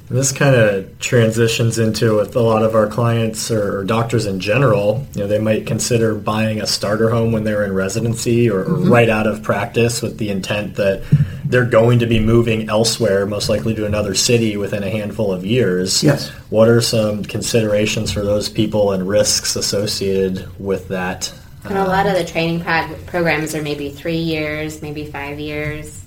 This 0.09 0.31
kind 0.31 0.55
of 0.55 0.99
transitions 0.99 1.79
into 1.79 2.17
with 2.17 2.35
a 2.35 2.41
lot 2.41 2.61
of 2.61 2.75
our 2.75 2.87
clients 2.87 3.49
or, 3.49 3.79
or 3.79 3.83
doctors 3.83 4.25
in 4.25 4.39
general. 4.39 5.07
You 5.15 5.21
know, 5.21 5.27
they 5.27 5.39
might 5.39 5.65
consider 5.65 6.13
buying 6.13 6.61
a 6.61 6.67
starter 6.67 7.09
home 7.09 7.31
when 7.31 7.45
they're 7.45 7.63
in 7.63 7.73
residency 7.73 8.49
or, 8.49 8.61
or 8.61 8.65
mm-hmm. 8.65 8.91
right 8.91 9.09
out 9.09 9.27
of 9.27 9.41
practice 9.41 10.01
with 10.01 10.17
the 10.17 10.29
intent 10.29 10.75
that 10.75 11.03
they're 11.45 11.65
going 11.65 11.99
to 11.99 12.05
be 12.05 12.19
moving 12.19 12.69
elsewhere, 12.69 13.25
most 13.25 13.47
likely 13.47 13.73
to 13.75 13.85
another 13.85 14.13
city 14.13 14.57
within 14.57 14.83
a 14.83 14.89
handful 14.89 15.31
of 15.31 15.45
years. 15.45 16.03
Yes. 16.03 16.29
What 16.49 16.67
are 16.67 16.81
some 16.81 17.23
considerations 17.23 18.11
for 18.11 18.21
those 18.21 18.49
people 18.49 18.91
and 18.91 19.07
risks 19.07 19.55
associated 19.55 20.49
with 20.59 20.89
that? 20.89 21.33
And 21.65 21.77
a 21.77 21.85
lot 21.85 22.07
um, 22.07 22.11
of 22.11 22.17
the 22.17 22.25
training 22.25 22.59
prog- 22.59 23.05
programs 23.05 23.55
are 23.55 23.61
maybe 23.61 23.89
three 23.89 24.17
years, 24.17 24.81
maybe 24.81 25.05
five 25.05 25.39
years. 25.39 26.02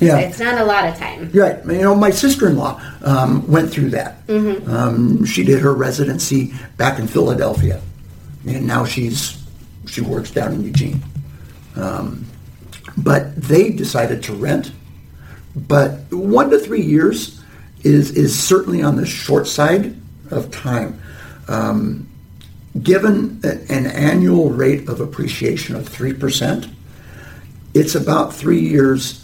Yeah. 0.00 0.18
It's 0.18 0.40
not 0.40 0.60
a 0.60 0.64
lot 0.64 0.88
of 0.88 0.96
time. 0.96 1.30
Right. 1.32 1.64
You 1.64 1.82
know, 1.82 1.94
my 1.94 2.10
sister-in-law 2.10 2.80
um, 3.02 3.46
went 3.50 3.70
through 3.70 3.90
that. 3.90 4.18
Um, 4.28 5.24
she 5.24 5.44
did 5.44 5.60
her 5.60 5.72
residency 5.72 6.52
back 6.76 6.98
in 6.98 7.06
Philadelphia, 7.06 7.80
and 8.46 8.66
now 8.66 8.84
she's 8.84 9.40
she 9.86 10.00
works 10.00 10.30
down 10.30 10.54
in 10.54 10.64
Eugene. 10.64 11.02
Um, 11.76 12.26
but 12.96 13.34
they 13.36 13.70
decided 13.70 14.22
to 14.24 14.34
rent. 14.34 14.72
But 15.54 16.12
one 16.12 16.50
to 16.50 16.58
three 16.58 16.82
years 16.82 17.40
is 17.82 18.10
is 18.12 18.36
certainly 18.38 18.82
on 18.82 18.96
the 18.96 19.06
short 19.06 19.46
side 19.46 19.96
of 20.30 20.50
time. 20.50 21.00
Um, 21.46 22.08
given 22.82 23.40
an 23.44 23.86
annual 23.86 24.50
rate 24.50 24.88
of 24.88 25.00
appreciation 25.00 25.76
of 25.76 25.88
three 25.88 26.12
percent, 26.12 26.66
it's 27.74 27.94
about 27.94 28.34
three 28.34 28.60
years 28.60 29.23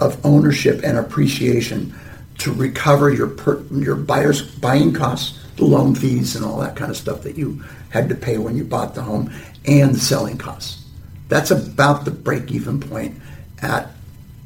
of 0.00 0.24
ownership 0.24 0.80
and 0.82 0.98
appreciation 0.98 1.94
to 2.38 2.52
recover 2.52 3.12
your 3.12 3.28
per, 3.28 3.62
your 3.70 3.96
buyer's 3.96 4.42
buying 4.42 4.92
costs, 4.92 5.38
the 5.56 5.64
loan 5.64 5.94
fees, 5.94 6.34
and 6.34 6.44
all 6.44 6.58
that 6.58 6.76
kind 6.76 6.90
of 6.90 6.96
stuff 6.96 7.22
that 7.22 7.36
you 7.36 7.62
had 7.90 8.08
to 8.08 8.14
pay 8.14 8.38
when 8.38 8.56
you 8.56 8.64
bought 8.64 8.94
the 8.94 9.02
home, 9.02 9.32
and 9.66 9.94
the 9.94 10.00
selling 10.00 10.36
costs. 10.36 10.84
That's 11.28 11.50
about 11.50 12.04
the 12.04 12.10
break-even 12.10 12.80
point 12.80 13.20
at 13.62 13.90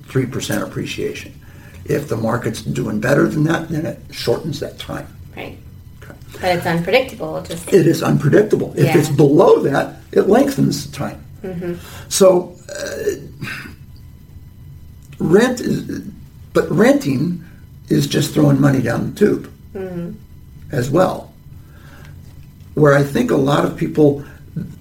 3% 0.04 0.62
appreciation. 0.62 1.34
If 1.86 2.08
the 2.08 2.16
market's 2.16 2.62
doing 2.62 3.00
better 3.00 3.26
than 3.26 3.44
that, 3.44 3.68
then 3.68 3.86
it 3.86 4.00
shortens 4.10 4.60
that 4.60 4.78
time. 4.78 5.06
Right. 5.34 5.58
Okay. 6.02 6.14
But 6.34 6.56
it's 6.56 6.66
unpredictable. 6.66 7.42
Just 7.42 7.72
It 7.72 7.86
is 7.86 8.02
unpredictable. 8.02 8.74
If 8.76 8.94
it's 8.94 9.08
below 9.08 9.60
that, 9.62 9.96
it 10.12 10.28
lengthens 10.28 10.88
the 10.88 10.94
time. 10.94 11.24
So 12.08 12.56
uh, 12.68 13.56
rent 15.18 15.60
is, 15.60 16.00
but 16.52 16.70
renting 16.70 17.44
is 17.88 18.06
just 18.06 18.34
throwing 18.34 18.60
money 18.60 18.82
down 18.82 19.12
the 19.12 19.18
tube 19.18 19.52
mm-hmm. 19.74 20.12
as 20.72 20.90
well. 20.90 21.32
Where 22.74 22.94
I 22.94 23.02
think 23.02 23.30
a 23.30 23.36
lot 23.36 23.64
of 23.64 23.76
people, 23.76 24.24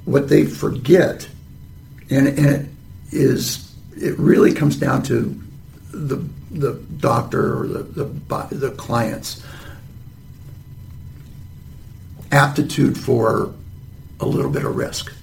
what 0.06 0.30
they 0.30 0.46
forget, 0.46 1.28
and, 2.10 2.28
and 2.28 2.46
it 2.48 2.66
is, 3.12 3.74
it 3.96 4.18
really 4.20 4.54
comes 4.54 4.76
down 4.76 5.04
to 5.04 5.42
the 5.92 6.24
the 6.52 6.74
doctor 6.98 7.60
or 7.60 7.68
the 7.68 7.84
the, 7.84 8.56
the 8.56 8.72
clients 8.72 9.44
aptitude 12.32 12.98
for 12.98 13.54
a 14.20 14.26
little 14.26 14.52
bit 14.52 14.66
of 14.66 14.76
risk 14.76 15.14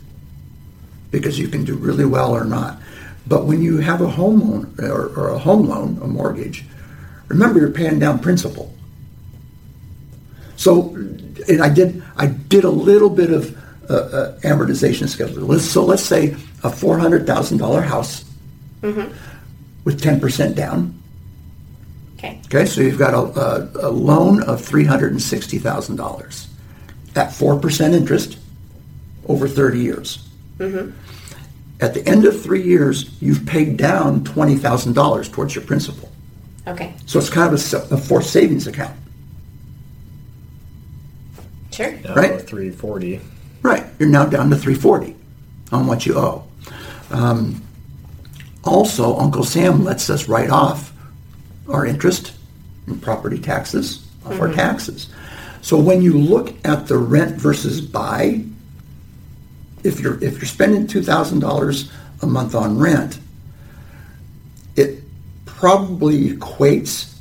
because 1.10 1.38
you 1.38 1.48
can 1.48 1.64
do 1.64 1.76
really 1.76 2.04
well 2.04 2.34
or 2.34 2.44
not. 2.44 2.78
But 3.26 3.46
when 3.46 3.62
you 3.62 3.78
have 3.78 4.00
a 4.00 4.08
home 4.08 4.40
loan 4.40 4.74
or, 4.78 5.06
or 5.16 5.28
a 5.30 5.38
home 5.38 5.66
loan, 5.66 5.98
a 6.02 6.06
mortgage, 6.06 6.64
remember 7.28 7.58
you're 7.60 7.70
paying 7.70 7.98
down 7.98 8.18
principal. 8.18 8.74
So, 10.56 10.94
and 11.48 11.62
I 11.62 11.68
did 11.68 12.02
I 12.16 12.26
did 12.26 12.64
a 12.64 12.70
little 12.70 13.10
bit 13.10 13.30
of 13.30 13.56
uh, 13.90 13.94
uh, 13.94 14.38
amortization 14.40 15.08
schedule. 15.08 15.58
So 15.58 15.84
let's 15.84 16.02
say 16.02 16.36
a 16.62 16.70
four 16.70 16.98
hundred 16.98 17.26
thousand 17.26 17.58
dollar 17.58 17.80
house 17.82 18.24
with 19.84 20.02
ten 20.02 20.20
percent 20.20 20.54
down. 20.56 20.94
okay. 22.18 22.40
Okay, 22.46 22.66
so 22.66 22.80
you've 22.82 22.98
got 22.98 23.14
a, 23.14 23.40
a, 23.40 23.88
a 23.88 23.90
loan 23.90 24.42
of 24.44 24.60
three 24.62 24.84
hundred 24.84 25.12
and 25.12 25.20
sixty 25.22 25.58
thousand 25.58 25.96
dollars 25.96 26.48
at 27.16 27.32
four 27.32 27.58
percent 27.58 27.94
interest 27.94 28.38
over 29.28 29.48
thirty 29.48 29.80
years. 29.80 30.28
At 31.80 31.92
the 31.94 32.06
end 32.08 32.24
of 32.24 32.40
three 32.40 32.62
years, 32.62 33.10
you've 33.20 33.44
paid 33.46 33.76
down 33.76 34.24
twenty 34.24 34.56
thousand 34.56 34.92
dollars 34.94 35.28
towards 35.28 35.54
your 35.54 35.64
principal. 35.64 36.10
Okay. 36.66 36.94
So 37.06 37.18
it's 37.18 37.28
kind 37.30 37.52
of 37.52 37.72
a, 37.92 37.94
a 37.94 37.98
forced 37.98 38.30
savings 38.30 38.66
account, 38.66 38.96
Sure. 41.72 41.92
Now 42.04 42.14
Right. 42.14 42.40
340. 42.40 43.20
right? 43.62 43.84
You're 43.98 44.08
now 44.08 44.26
down 44.26 44.50
to 44.50 44.56
three 44.56 44.74
forty 44.74 45.16
on 45.72 45.86
what 45.86 46.06
you 46.06 46.16
owe. 46.16 46.44
Um, 47.10 47.60
also, 48.62 49.16
Uncle 49.18 49.44
Sam 49.44 49.84
lets 49.84 50.08
us 50.08 50.28
write 50.28 50.50
off 50.50 50.92
our 51.68 51.84
interest 51.84 52.32
and 52.86 53.00
property 53.02 53.38
taxes 53.38 54.06
off 54.24 54.40
our 54.40 54.52
taxes. 54.52 55.08
So 55.60 55.78
when 55.78 56.00
you 56.02 56.12
look 56.18 56.54
at 56.64 56.86
the 56.86 56.96
rent 56.96 57.36
versus 57.36 57.80
buy, 57.80 58.44
if 59.84 60.00
you're 60.00 60.22
if 60.24 60.38
you're 60.38 60.46
spending 60.46 60.86
two 60.86 61.02
thousand 61.02 61.40
dollars 61.40 61.92
a 62.22 62.26
month 62.26 62.54
on 62.54 62.78
rent, 62.78 63.20
it 64.76 65.02
probably 65.44 66.30
equates 66.30 67.16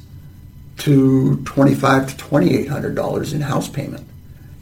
to 0.78 1.38
twenty 1.44 1.76
five 1.76 2.10
to 2.10 2.18
twenty 2.18 2.58
eight 2.58 2.68
hundred 2.68 2.96
dollars 2.96 3.34
in 3.34 3.42
house 3.42 3.68
payment 3.70 4.08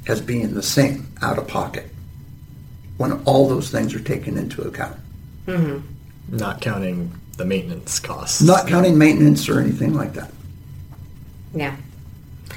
as 0.08 0.20
being 0.20 0.54
the 0.54 0.64
same 0.64 1.08
out 1.22 1.38
of 1.38 1.48
pocket 1.48 1.86
when 2.98 3.14
all 3.24 3.48
those 3.48 3.70
things 3.70 3.94
are 3.94 4.00
taken 4.00 4.38
into 4.38 4.62
account. 4.64 4.98
Mm-hmm. 5.46 6.36
Not 6.36 6.62
counting 6.62 7.12
the 7.38 7.46
maintenance 7.46 8.00
costs. 8.00 8.42
Not 8.42 8.68
counting 8.68 8.98
maintenance 8.98 9.48
or 9.48 9.60
anything 9.60 9.94
like 9.94 10.14
that. 10.14 10.32
Yeah. 11.54 11.76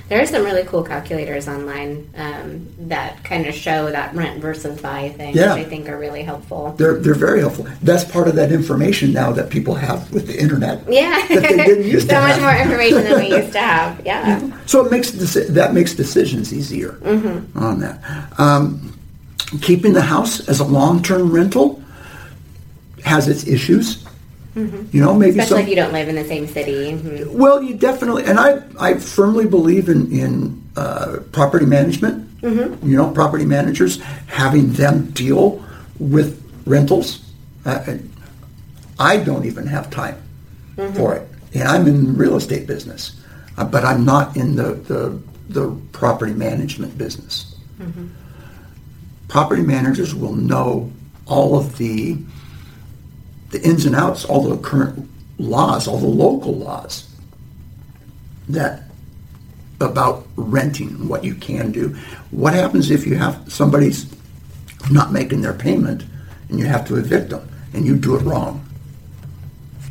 There 0.09 0.20
are 0.20 0.26
some 0.26 0.44
really 0.44 0.64
cool 0.64 0.82
calculators 0.82 1.48
online 1.48 2.11
um, 2.16 2.68
that 2.88 3.24
kind 3.24 3.46
of 3.46 3.55
show 3.55 3.90
that 3.90 4.14
rent 4.14 4.40
versus 4.42 4.78
buy 4.80 5.09
thing, 5.09 5.34
Yeah. 5.34 5.55
which 5.55 5.64
I 5.66 5.68
think 5.68 5.88
are 5.88 5.98
really 5.98 6.22
helpful. 6.22 6.74
They're, 6.76 6.98
they're 6.98 7.14
very 7.14 7.40
helpful. 7.40 7.66
That's 7.82 8.05
part 8.05 8.28
of 8.28 8.34
that 8.36 8.52
information 8.52 9.14
now 9.14 9.32
that 9.32 9.48
people 9.48 9.74
have 9.76 10.12
with 10.12 10.26
the 10.26 10.38
internet. 10.38 10.82
Yeah. 10.92 11.26
That 11.28 11.42
they 11.42 11.57
didn't 11.57 11.84
used 11.90 12.09
so 12.11 12.16
to 12.16 12.20
much 12.20 12.38
have. 12.38 12.42
more 12.42 12.62
information 12.62 13.05
than 13.05 13.18
we 13.18 13.34
used 13.34 13.52
to 13.52 13.59
have. 13.74 14.05
Yeah. 14.05 14.50
So 14.66 14.84
it 14.84 14.90
makes 14.92 15.11
deci- 15.11 15.48
that 15.48 15.72
makes 15.72 15.94
decisions 15.94 16.52
easier 16.52 16.92
Mm-hmm. 17.02 17.59
on 17.59 17.80
that. 17.80 18.38
Um, 18.38 18.98
keeping 19.62 19.94
the 19.94 20.02
house 20.02 20.46
as 20.48 20.61
a 20.61 20.64
long-term 20.64 21.32
rental 21.32 21.82
has 23.05 23.26
its 23.28 23.46
issues. 23.46 24.05
You 24.57 25.00
know, 25.00 25.14
maybe 25.14 25.32
Mm-hmm. 25.32 25.40
Especially 25.40 25.46
some, 25.46 25.59
if 25.61 25.68
you 25.68 25.74
don't 25.76 25.92
live 25.92 26.09
in 26.09 26.14
the 26.14 26.24
same 26.24 26.46
city. 26.46 26.92
Mhm. 26.92 27.32
Well, 27.32 27.61
you 27.62 27.74
definitely, 27.74 28.24
and 28.24 28.38
I, 28.38 28.62
I 28.78 28.94
firmly 28.94 29.46
believe 29.46 29.88
in 29.88 30.11
in 30.12 30.62
uh, 30.76 31.18
property 31.32 31.66
management. 31.66 32.28
Mm-hmm. 32.40 32.88
You 32.88 32.96
know, 32.96 33.11
property 33.11 33.44
managers 33.46 34.00
having 34.26 34.72
them 34.74 35.11
deal 35.11 35.64
with 35.98 36.40
rentals. 36.66 37.20
Uh, 37.66 37.96
I 38.98 39.16
don't 39.16 39.44
even 39.44 39.66
have 39.66 39.90
time 39.90 40.16
Mm-hmm. 40.76 40.96
for 40.96 41.14
it, 41.14 41.28
and 41.55 41.68
I'm 41.68 41.86
in 41.86 42.05
the 42.07 42.12
real 42.12 42.36
estate 42.36 42.66
business, 42.66 43.12
uh, 43.59 43.64
but 43.64 43.84
I'm 43.84 44.05
not 44.05 44.36
in 44.36 44.57
the 44.57 44.74
the, 44.74 45.20
the 45.48 45.70
property 45.92 46.32
management 46.34 46.98
business. 46.98 47.55
Mm-hmm. 47.80 48.07
Property 49.28 49.62
managers 49.62 50.14
will 50.14 50.34
know 50.34 50.90
all 51.26 51.57
of 51.57 51.76
the 51.78 52.16
the 53.55 53.62
ins 53.62 53.86
and 53.86 53.94
outs, 53.94 54.24
all 54.24 54.42
the 54.42 54.57
current 54.59 55.09
laws, 55.38 55.86
all 55.86 55.98
the 55.98 56.07
local 56.09 56.52
laws 56.52 57.09
that 58.48 58.82
about 59.80 60.26
renting, 60.34 61.07
what 61.07 61.22
you 61.22 61.36
can 61.36 61.70
do. 61.70 61.96
What 62.32 62.52
happens 62.55 62.90
if 62.90 63.07
you 63.07 63.14
have 63.14 63.40
somebody's 63.52 64.12
not 64.90 65.12
making 65.12 65.42
their 65.42 65.52
payment 65.52 66.05
and 66.48 66.59
you 66.59 66.66
have 66.66 66.84
to 66.88 66.96
evict 66.96 67.30
them 67.30 67.48
and 67.72 67.86
you 67.86 67.96
do 67.96 68.16
it 68.16 68.22
wrong? 68.22 68.66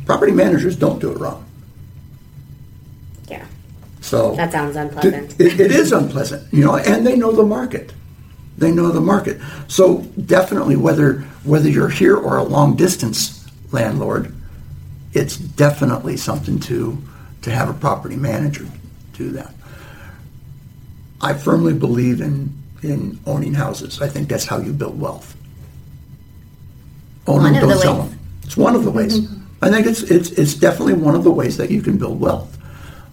Property 0.04 0.32
managers 0.32 0.76
don't 0.76 0.98
do 1.00 1.10
it 1.10 1.18
wrong. 1.18 1.42
Yeah. 3.28 3.46
So 4.02 4.34
That 4.34 4.52
sounds 4.52 4.76
unpleasant. 4.76 5.40
it, 5.40 5.58
it 5.58 5.72
is 5.72 5.90
unpleasant, 5.90 6.52
you 6.52 6.62
know, 6.62 6.76
and 6.76 7.06
they 7.06 7.16
know 7.16 7.32
the 7.32 7.44
market. 7.44 7.94
They 8.58 8.70
know 8.70 8.90
the 8.90 9.00
market. 9.00 9.40
So 9.68 10.02
definitely, 10.26 10.76
whether 10.76 11.20
whether 11.44 11.68
you're 11.68 11.88
here 11.88 12.16
or 12.16 12.36
a 12.36 12.44
long 12.44 12.76
distance 12.76 13.43
landlord, 13.74 14.34
it's 15.12 15.36
definitely 15.36 16.16
something 16.16 16.60
to 16.60 16.96
to 17.42 17.50
have 17.50 17.68
a 17.68 17.74
property 17.74 18.16
manager 18.16 18.66
do 19.12 19.30
that. 19.32 19.54
I 21.20 21.34
firmly 21.34 21.74
believe 21.74 22.20
in 22.22 22.52
in 22.82 23.18
owning 23.26 23.54
houses. 23.54 24.00
I 24.02 24.08
think 24.08 24.28
that's 24.28 24.46
how 24.46 24.58
you 24.58 24.72
build 24.72 25.00
wealth. 25.00 25.36
Own 27.26 27.42
one 27.42 27.52
them, 27.52 27.62
don't 27.62 27.70
the 27.70 27.76
sell 27.78 28.00
ways. 28.00 28.10
them. 28.10 28.20
It's 28.44 28.56
one 28.56 28.74
of 28.76 28.84
the 28.84 28.90
ways. 28.90 29.28
I 29.62 29.70
think 29.70 29.86
it's 29.86 30.02
it's 30.02 30.30
it's 30.32 30.54
definitely 30.54 30.94
one 30.94 31.14
of 31.14 31.24
the 31.24 31.30
ways 31.30 31.56
that 31.58 31.70
you 31.70 31.82
can 31.82 31.98
build 31.98 32.20
wealth. 32.20 32.58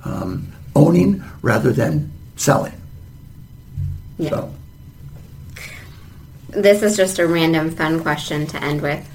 Um, 0.06 0.52
owning 0.76 1.24
rather 1.42 1.72
than 1.74 2.12
selling. 2.38 2.74
Yeah. 4.18 4.30
So 4.30 4.54
This 6.50 6.82
is 6.84 6.98
just 6.98 7.20
a 7.20 7.28
random 7.28 7.72
fun 7.72 8.02
question 8.02 8.48
to 8.48 8.64
end 8.64 8.82
with. 8.82 9.11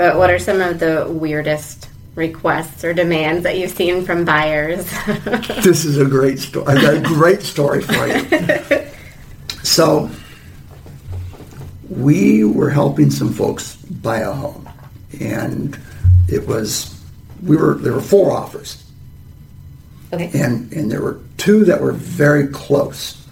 But 0.00 0.16
what 0.16 0.30
are 0.30 0.38
some 0.38 0.62
of 0.62 0.78
the 0.78 1.06
weirdest 1.10 1.90
requests 2.14 2.84
or 2.84 2.94
demands 2.94 3.42
that 3.42 3.58
you've 3.58 3.70
seen 3.70 4.02
from 4.02 4.24
buyers? 4.24 4.90
this 5.62 5.84
is 5.84 5.98
a 5.98 6.06
great 6.06 6.38
story. 6.38 6.68
I 6.68 6.80
got 6.80 6.94
a 6.94 7.00
great 7.02 7.42
story 7.42 7.82
for 7.82 8.06
you. 8.06 8.86
So 9.62 10.08
we 11.90 12.44
were 12.44 12.70
helping 12.70 13.10
some 13.10 13.30
folks 13.30 13.76
buy 13.76 14.20
a 14.20 14.32
home, 14.32 14.66
and 15.20 15.78
it 16.28 16.46
was 16.46 16.98
we 17.42 17.58
were 17.58 17.74
there 17.74 17.92
were 17.92 18.00
four 18.00 18.32
offers, 18.32 18.82
okay. 20.14 20.30
and 20.32 20.72
and 20.72 20.90
there 20.90 21.02
were 21.02 21.20
two 21.36 21.62
that 21.66 21.78
were 21.82 21.92
very 21.92 22.48
close 22.48 23.22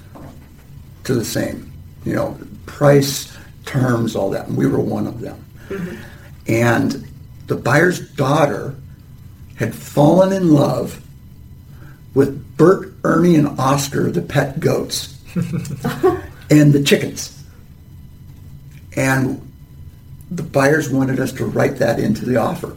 to 1.04 1.14
the 1.14 1.24
same, 1.24 1.72
you 2.04 2.14
know, 2.14 2.38
price, 2.66 3.34
terms, 3.64 4.14
all 4.14 4.28
that, 4.28 4.48
and 4.48 4.56
we 4.56 4.66
were 4.66 4.80
one 4.80 5.06
of 5.06 5.22
them. 5.22 5.42
Mm-hmm. 5.70 5.96
And 6.48 7.06
the 7.46 7.56
buyer's 7.56 8.00
daughter 8.12 8.74
had 9.56 9.74
fallen 9.74 10.32
in 10.32 10.52
love 10.52 11.02
with 12.14 12.56
Bert, 12.56 12.94
Ernie, 13.04 13.36
and 13.36 13.48
Oscar, 13.60 14.10
the 14.10 14.22
pet 14.22 14.58
goats, 14.60 15.14
and 15.34 16.72
the 16.72 16.82
chickens. 16.84 17.44
And 18.96 19.40
the 20.30 20.42
buyers 20.42 20.90
wanted 20.90 21.20
us 21.20 21.32
to 21.34 21.44
write 21.46 21.76
that 21.76 21.98
into 21.98 22.24
the 22.24 22.36
offer. 22.36 22.74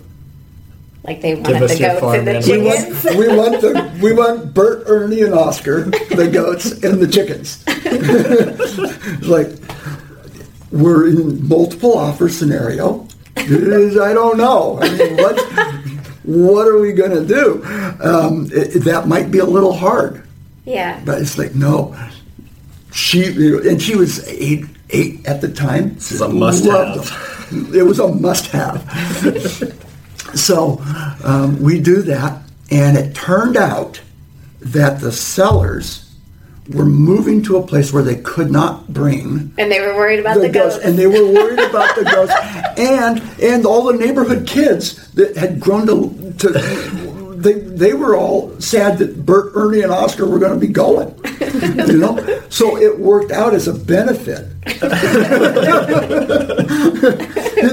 Like 1.04 1.22
they 1.22 1.34
wanted 1.36 1.68
the 1.68 1.80
goats 1.80 1.82
and 1.82 1.98
the 1.98 2.00
farm 2.00 2.26
We 2.26 2.42
chickens. 2.44 3.04
want, 3.04 3.18
we 3.18 3.28
want 3.36 3.62
the 3.62 4.00
we 4.04 4.14
want 4.14 4.54
Bert, 4.54 4.84
Ernie, 4.86 5.24
and 5.24 5.34
Oscar, 5.34 5.86
the 5.86 6.30
goats, 6.32 6.72
and 6.84 7.00
the 7.00 7.08
chickens. 7.08 7.64
Like 9.28 9.50
we're 10.72 11.08
in 11.10 11.48
multiple 11.48 11.98
offer 11.98 12.30
scenario. 12.30 13.08
I 13.42 14.14
don't 14.14 14.38
know. 14.38 14.80
I 14.82 14.90
mean, 14.98 15.18
what, 15.18 15.40
what 16.24 16.68
are 16.68 16.80
we 16.80 16.94
going 16.94 17.12
to 17.12 17.26
do? 17.26 17.64
Um, 18.02 18.50
it, 18.52 18.84
that 18.84 19.08
might 19.08 19.32
be 19.32 19.40
a 19.40 19.46
little 19.46 19.74
hard. 19.74 20.28
Yeah. 20.66 21.02
But 21.06 21.22
it's 21.22 21.38
like, 21.38 21.56
no. 21.56 21.96
She, 22.94 23.26
and 23.26 23.82
she 23.82 23.96
was 23.96 24.28
eight, 24.28 24.66
eight 24.90 25.26
at 25.26 25.42
the 25.42 25.52
time. 25.52 25.96
This 25.96 26.12
is 26.12 26.22
a 26.22 26.30
must 26.30 26.66
have. 26.66 27.48
It 27.74 27.84
was 27.84 28.00
a 28.00 28.08
must 28.08 28.48
have. 28.48 28.82
so 30.36 30.82
um, 31.24 31.62
we 31.62 31.80
do 31.80 32.02
that, 32.04 32.42
and 32.70 32.98
it 32.98 33.16
turned 33.16 33.58
out 33.58 34.02
that 34.60 35.00
the 35.00 35.12
sellers 35.12 36.11
were 36.70 36.86
moving 36.86 37.42
to 37.44 37.58
a 37.58 37.66
place 37.66 37.92
where 37.92 38.04
they 38.04 38.18
could 38.18 38.52
not 38.52 38.94
bring 38.94 39.52
And 39.58 39.72
they 39.72 39.82
were 39.82 39.96
worried 39.96 40.20
about 40.20 40.36
the, 40.36 40.42
the 40.42 40.50
ghosts, 40.50 40.78
ghosts. 40.78 40.86
and 40.86 40.98
they 40.98 41.08
were 41.08 41.26
worried 41.34 41.60
about 41.60 41.96
the 41.96 42.04
ghosts, 42.06 42.36
and 42.78 43.20
and 43.42 43.66
all 43.66 43.84
the 43.84 43.98
neighborhood 43.98 44.48
kids 44.48 45.12
that 45.14 45.36
had 45.36 45.60
grown 45.60 45.88
to 45.88 46.34
to 46.38 46.50
they 47.42 47.54
they 47.54 47.94
were 47.94 48.16
all 48.16 48.60
sad 48.60 49.00
that 49.00 49.26
Bert, 49.26 49.52
Ernie, 49.56 49.82
and 49.82 49.92
Oscar 49.92 50.28
were 50.28 50.40
going 50.40 50.54
to 50.54 50.60
be 50.60 50.72
going, 50.72 51.14
you 51.88 51.98
know. 51.98 52.44
So 52.50 52.78
it 52.78 53.00
worked 53.00 53.32
out 53.32 53.54
as 53.54 53.68
a 53.68 53.74
benefit, 53.74 54.48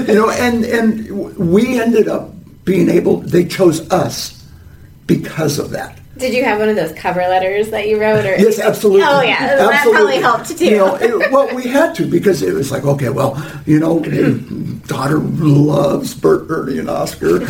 you 0.07 0.15
know, 0.15 0.29
and 0.31 0.65
and 0.65 1.37
we 1.37 1.79
ended 1.79 2.07
up 2.07 2.31
being 2.65 2.89
able. 2.89 3.17
They 3.17 3.45
chose 3.45 3.89
us 3.91 4.43
because 5.05 5.59
of 5.59 5.71
that. 5.71 5.98
Did 6.19 6.33
you 6.33 6.43
have 6.43 6.59
one 6.59 6.67
of 6.67 6.75
those 6.75 6.91
cover 6.91 7.21
letters 7.21 7.69
that 7.69 7.87
you 7.87 7.99
wrote? 7.99 8.25
Or 8.25 8.35
Yes, 8.35 8.59
absolutely. 8.59 9.03
Oh 9.03 9.21
yeah, 9.21 9.55
that 9.55 9.83
probably 9.83 10.17
helped 10.17 10.57
too. 10.57 10.65
You 10.65 10.77
know, 10.77 10.95
it, 10.95 11.31
well, 11.31 11.55
we 11.55 11.63
had 11.63 11.95
to 11.95 12.05
because 12.05 12.41
it 12.41 12.53
was 12.53 12.71
like, 12.71 12.83
okay, 12.83 13.09
well, 13.09 13.41
you 13.65 13.79
know, 13.79 13.99
daughter 14.87 15.19
loves 15.19 16.13
Bert, 16.13 16.47
Ernie, 16.49 16.79
and 16.79 16.89
Oscar, 16.89 17.37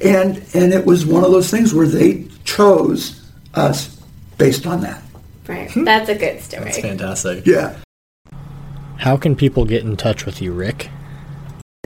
and 0.00 0.44
and 0.54 0.72
it 0.72 0.86
was 0.86 1.04
one 1.04 1.24
of 1.24 1.32
those 1.32 1.50
things 1.50 1.74
where 1.74 1.88
they 1.88 2.28
chose 2.44 3.20
us 3.54 4.00
based 4.38 4.66
on 4.66 4.80
that. 4.82 5.02
right. 5.48 5.70
That's 5.74 6.08
a 6.08 6.14
good 6.14 6.40
story. 6.40 6.64
That's 6.64 6.78
fantastic. 6.78 7.44
Yeah. 7.46 7.76
How 8.98 9.16
can 9.16 9.34
people 9.34 9.64
get 9.64 9.82
in 9.82 9.96
touch 9.96 10.24
with 10.24 10.40
you, 10.40 10.52
Rick? 10.52 10.88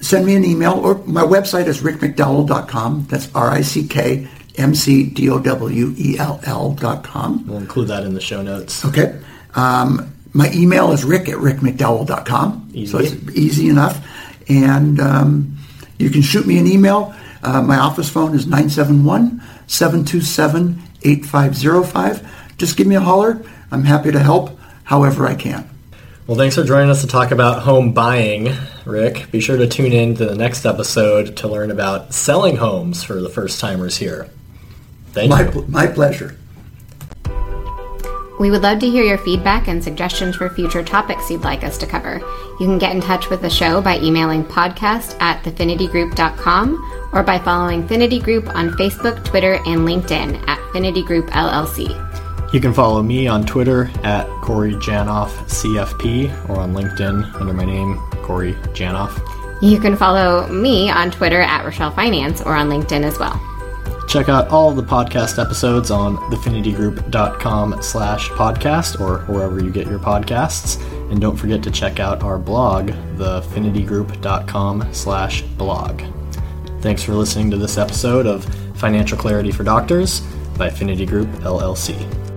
Send 0.03 0.27
me 0.27 0.35
an 0.35 0.45
email 0.45 0.73
or 0.73 0.97
my 1.05 1.23
website 1.23 1.67
is 1.67 1.83
rickmcdowell.com. 1.83 3.07
That's 3.09 3.35
R 3.35 3.51
I 3.51 3.61
C 3.63 3.87
K 3.87 4.29
M 4.57 4.75
C 4.75 5.05
D 5.05 5.29
O 5.31 5.39
W 5.39 5.95
E 5.97 6.19
L 6.19 6.41
L 6.45 6.73
dot 6.73 7.05
com. 7.05 7.47
We'll 7.47 7.59
include 7.59 7.89
that 7.89 8.05
in 8.05 8.15
the 8.15 8.21
show 8.21 8.43
notes. 8.43 8.85
Okay. 8.85 9.19
Um, 9.55 10.15
my 10.33 10.51
email 10.53 10.93
is 10.93 11.05
rick 11.05 11.29
at 11.29 11.37
rickmcdowell.com. 11.37 12.71
Easy. 12.73 12.93
So 12.93 12.99
it's 12.99 13.37
easy 13.37 13.69
enough. 13.69 14.07
And 14.49 15.01
um, 15.01 15.57
you 15.99 16.11
can 16.11 16.23
shoot 16.23 16.47
me 16.47 16.59
an 16.59 16.67
email. 16.67 17.15
Uh, 17.43 17.63
my 17.63 17.79
office 17.79 18.09
phone 18.09 18.35
is 18.35 18.47
971 18.47 19.43
727 19.67 20.83
8505. 21.03 22.57
Just 22.59 22.77
give 22.77 22.87
me 22.87 22.95
a 22.95 23.01
holler. 23.01 23.43
I'm 23.71 23.85
happy 23.85 24.13
to 24.13 24.19
help 24.19 24.59
however 24.85 25.27
I 25.27 25.35
can. 25.35 25.69
Well, 26.27 26.37
thanks 26.37 26.55
for 26.55 26.63
joining 26.63 26.91
us 26.91 27.01
to 27.01 27.09
talk 27.09 27.33
about 27.33 27.63
home 27.63 27.93
buying, 27.93 28.55
Rick. 28.85 29.33
Be 29.33 29.41
sure 29.41 29.57
to 29.57 29.67
tune 29.67 29.93
in 29.93 30.15
to 30.17 30.27
the 30.27 30.37
next 30.37 30.65
episode 30.65 31.37
to 31.39 31.49
learn 31.49 31.71
about 31.71 32.13
selling 32.15 32.57
homes 32.57 33.03
for 33.03 33.21
the 33.21 33.29
first 33.29 33.59
timers 33.59 33.97
here. 33.97 34.29
Thank 35.13 35.31
My, 35.31 35.43
you. 35.43 35.51
pl- 35.51 35.71
my 35.71 35.87
pleasure. 35.87 36.37
We 38.39 38.51
would 38.51 38.63
love 38.63 38.79
to 38.79 38.89
hear 38.89 39.05
your 39.05 39.19
feedback 39.19 39.69
and 39.69 39.85
suggestions 39.85 40.35
for 40.35 40.49
future 40.49 40.83
topics 40.83 41.31
you'd 41.31 41.43
like 41.43 41.63
us 41.63 41.77
to 41.77 41.87
cover. 41.87 42.21
You 42.59 42.67
can 42.67 42.79
get 42.79 42.95
in 42.95 43.03
touch 43.03 43.29
with 43.29 43.43
the 43.43 43.51
show 43.51 43.83
by 43.83 43.99
emailing 43.99 44.45
podcast 44.45 45.21
at 45.21 45.43
thefinitygroup.com 45.45 47.11
or 47.13 47.23
by 47.23 47.39
following 47.39 47.87
Finity 47.87 48.19
Group 48.19 48.49
on 48.57 48.71
Facebook, 48.71 49.23
Twitter, 49.27 49.57
and 49.67 49.81
LinkedIn 49.87 50.43
at 50.49 50.73
Finity 50.73 51.03
Group 51.03 51.27
LLC. 51.27 51.89
You 52.55 52.61
can 52.61 52.73
follow 52.73 53.03
me 53.03 53.27
on 53.27 53.45
Twitter 53.45 53.91
at 54.05 54.27
Corey 54.41 54.73
Janoff 54.73 55.29
CFP 55.47 56.49
or 56.49 56.61
on 56.61 56.73
LinkedIn 56.73 57.35
under 57.35 57.53
my 57.53 57.67
name, 57.67 57.97
Corey 58.23 58.55
Janoff. 58.73 59.21
You 59.63 59.79
can 59.79 59.97
follow 59.97 60.49
me 60.49 60.91
on 60.91 61.11
Twitter 61.11 61.43
at 61.43 61.63
Rochelle 61.63 61.91
Finance 61.91 62.41
or 62.41 62.55
on 62.55 62.71
LinkedIn 62.71 63.03
as 63.03 63.19
well. 63.19 63.39
Check 64.11 64.29
out 64.29 64.49
all 64.49 64.73
the 64.73 64.83
podcast 64.83 65.41
episodes 65.41 65.93
on 65.93 66.17
thefinitygroup.com 66.33 67.81
slash 67.81 68.29
podcast 68.31 69.01
or 69.01 69.21
wherever 69.33 69.63
you 69.63 69.71
get 69.71 69.87
your 69.87 70.01
podcasts. 70.01 70.83
And 71.13 71.21
don't 71.21 71.37
forget 71.37 71.63
to 71.63 71.71
check 71.71 72.01
out 72.01 72.25
our 72.25 72.37
blog, 72.37 72.89
thefinitygroup.com 72.89 74.93
slash 74.93 75.43
blog. 75.43 76.03
Thanks 76.81 77.05
for 77.05 77.13
listening 77.13 77.53
to 77.53 77.57
this 77.57 77.79
episode 77.79 78.27
of 78.27 78.45
Financial 78.75 79.17
Clarity 79.17 79.53
for 79.53 79.63
Doctors 79.63 80.23
by 80.59 80.67
Affinity 80.67 81.07
Group 81.07 81.29
LLC. 81.45 82.30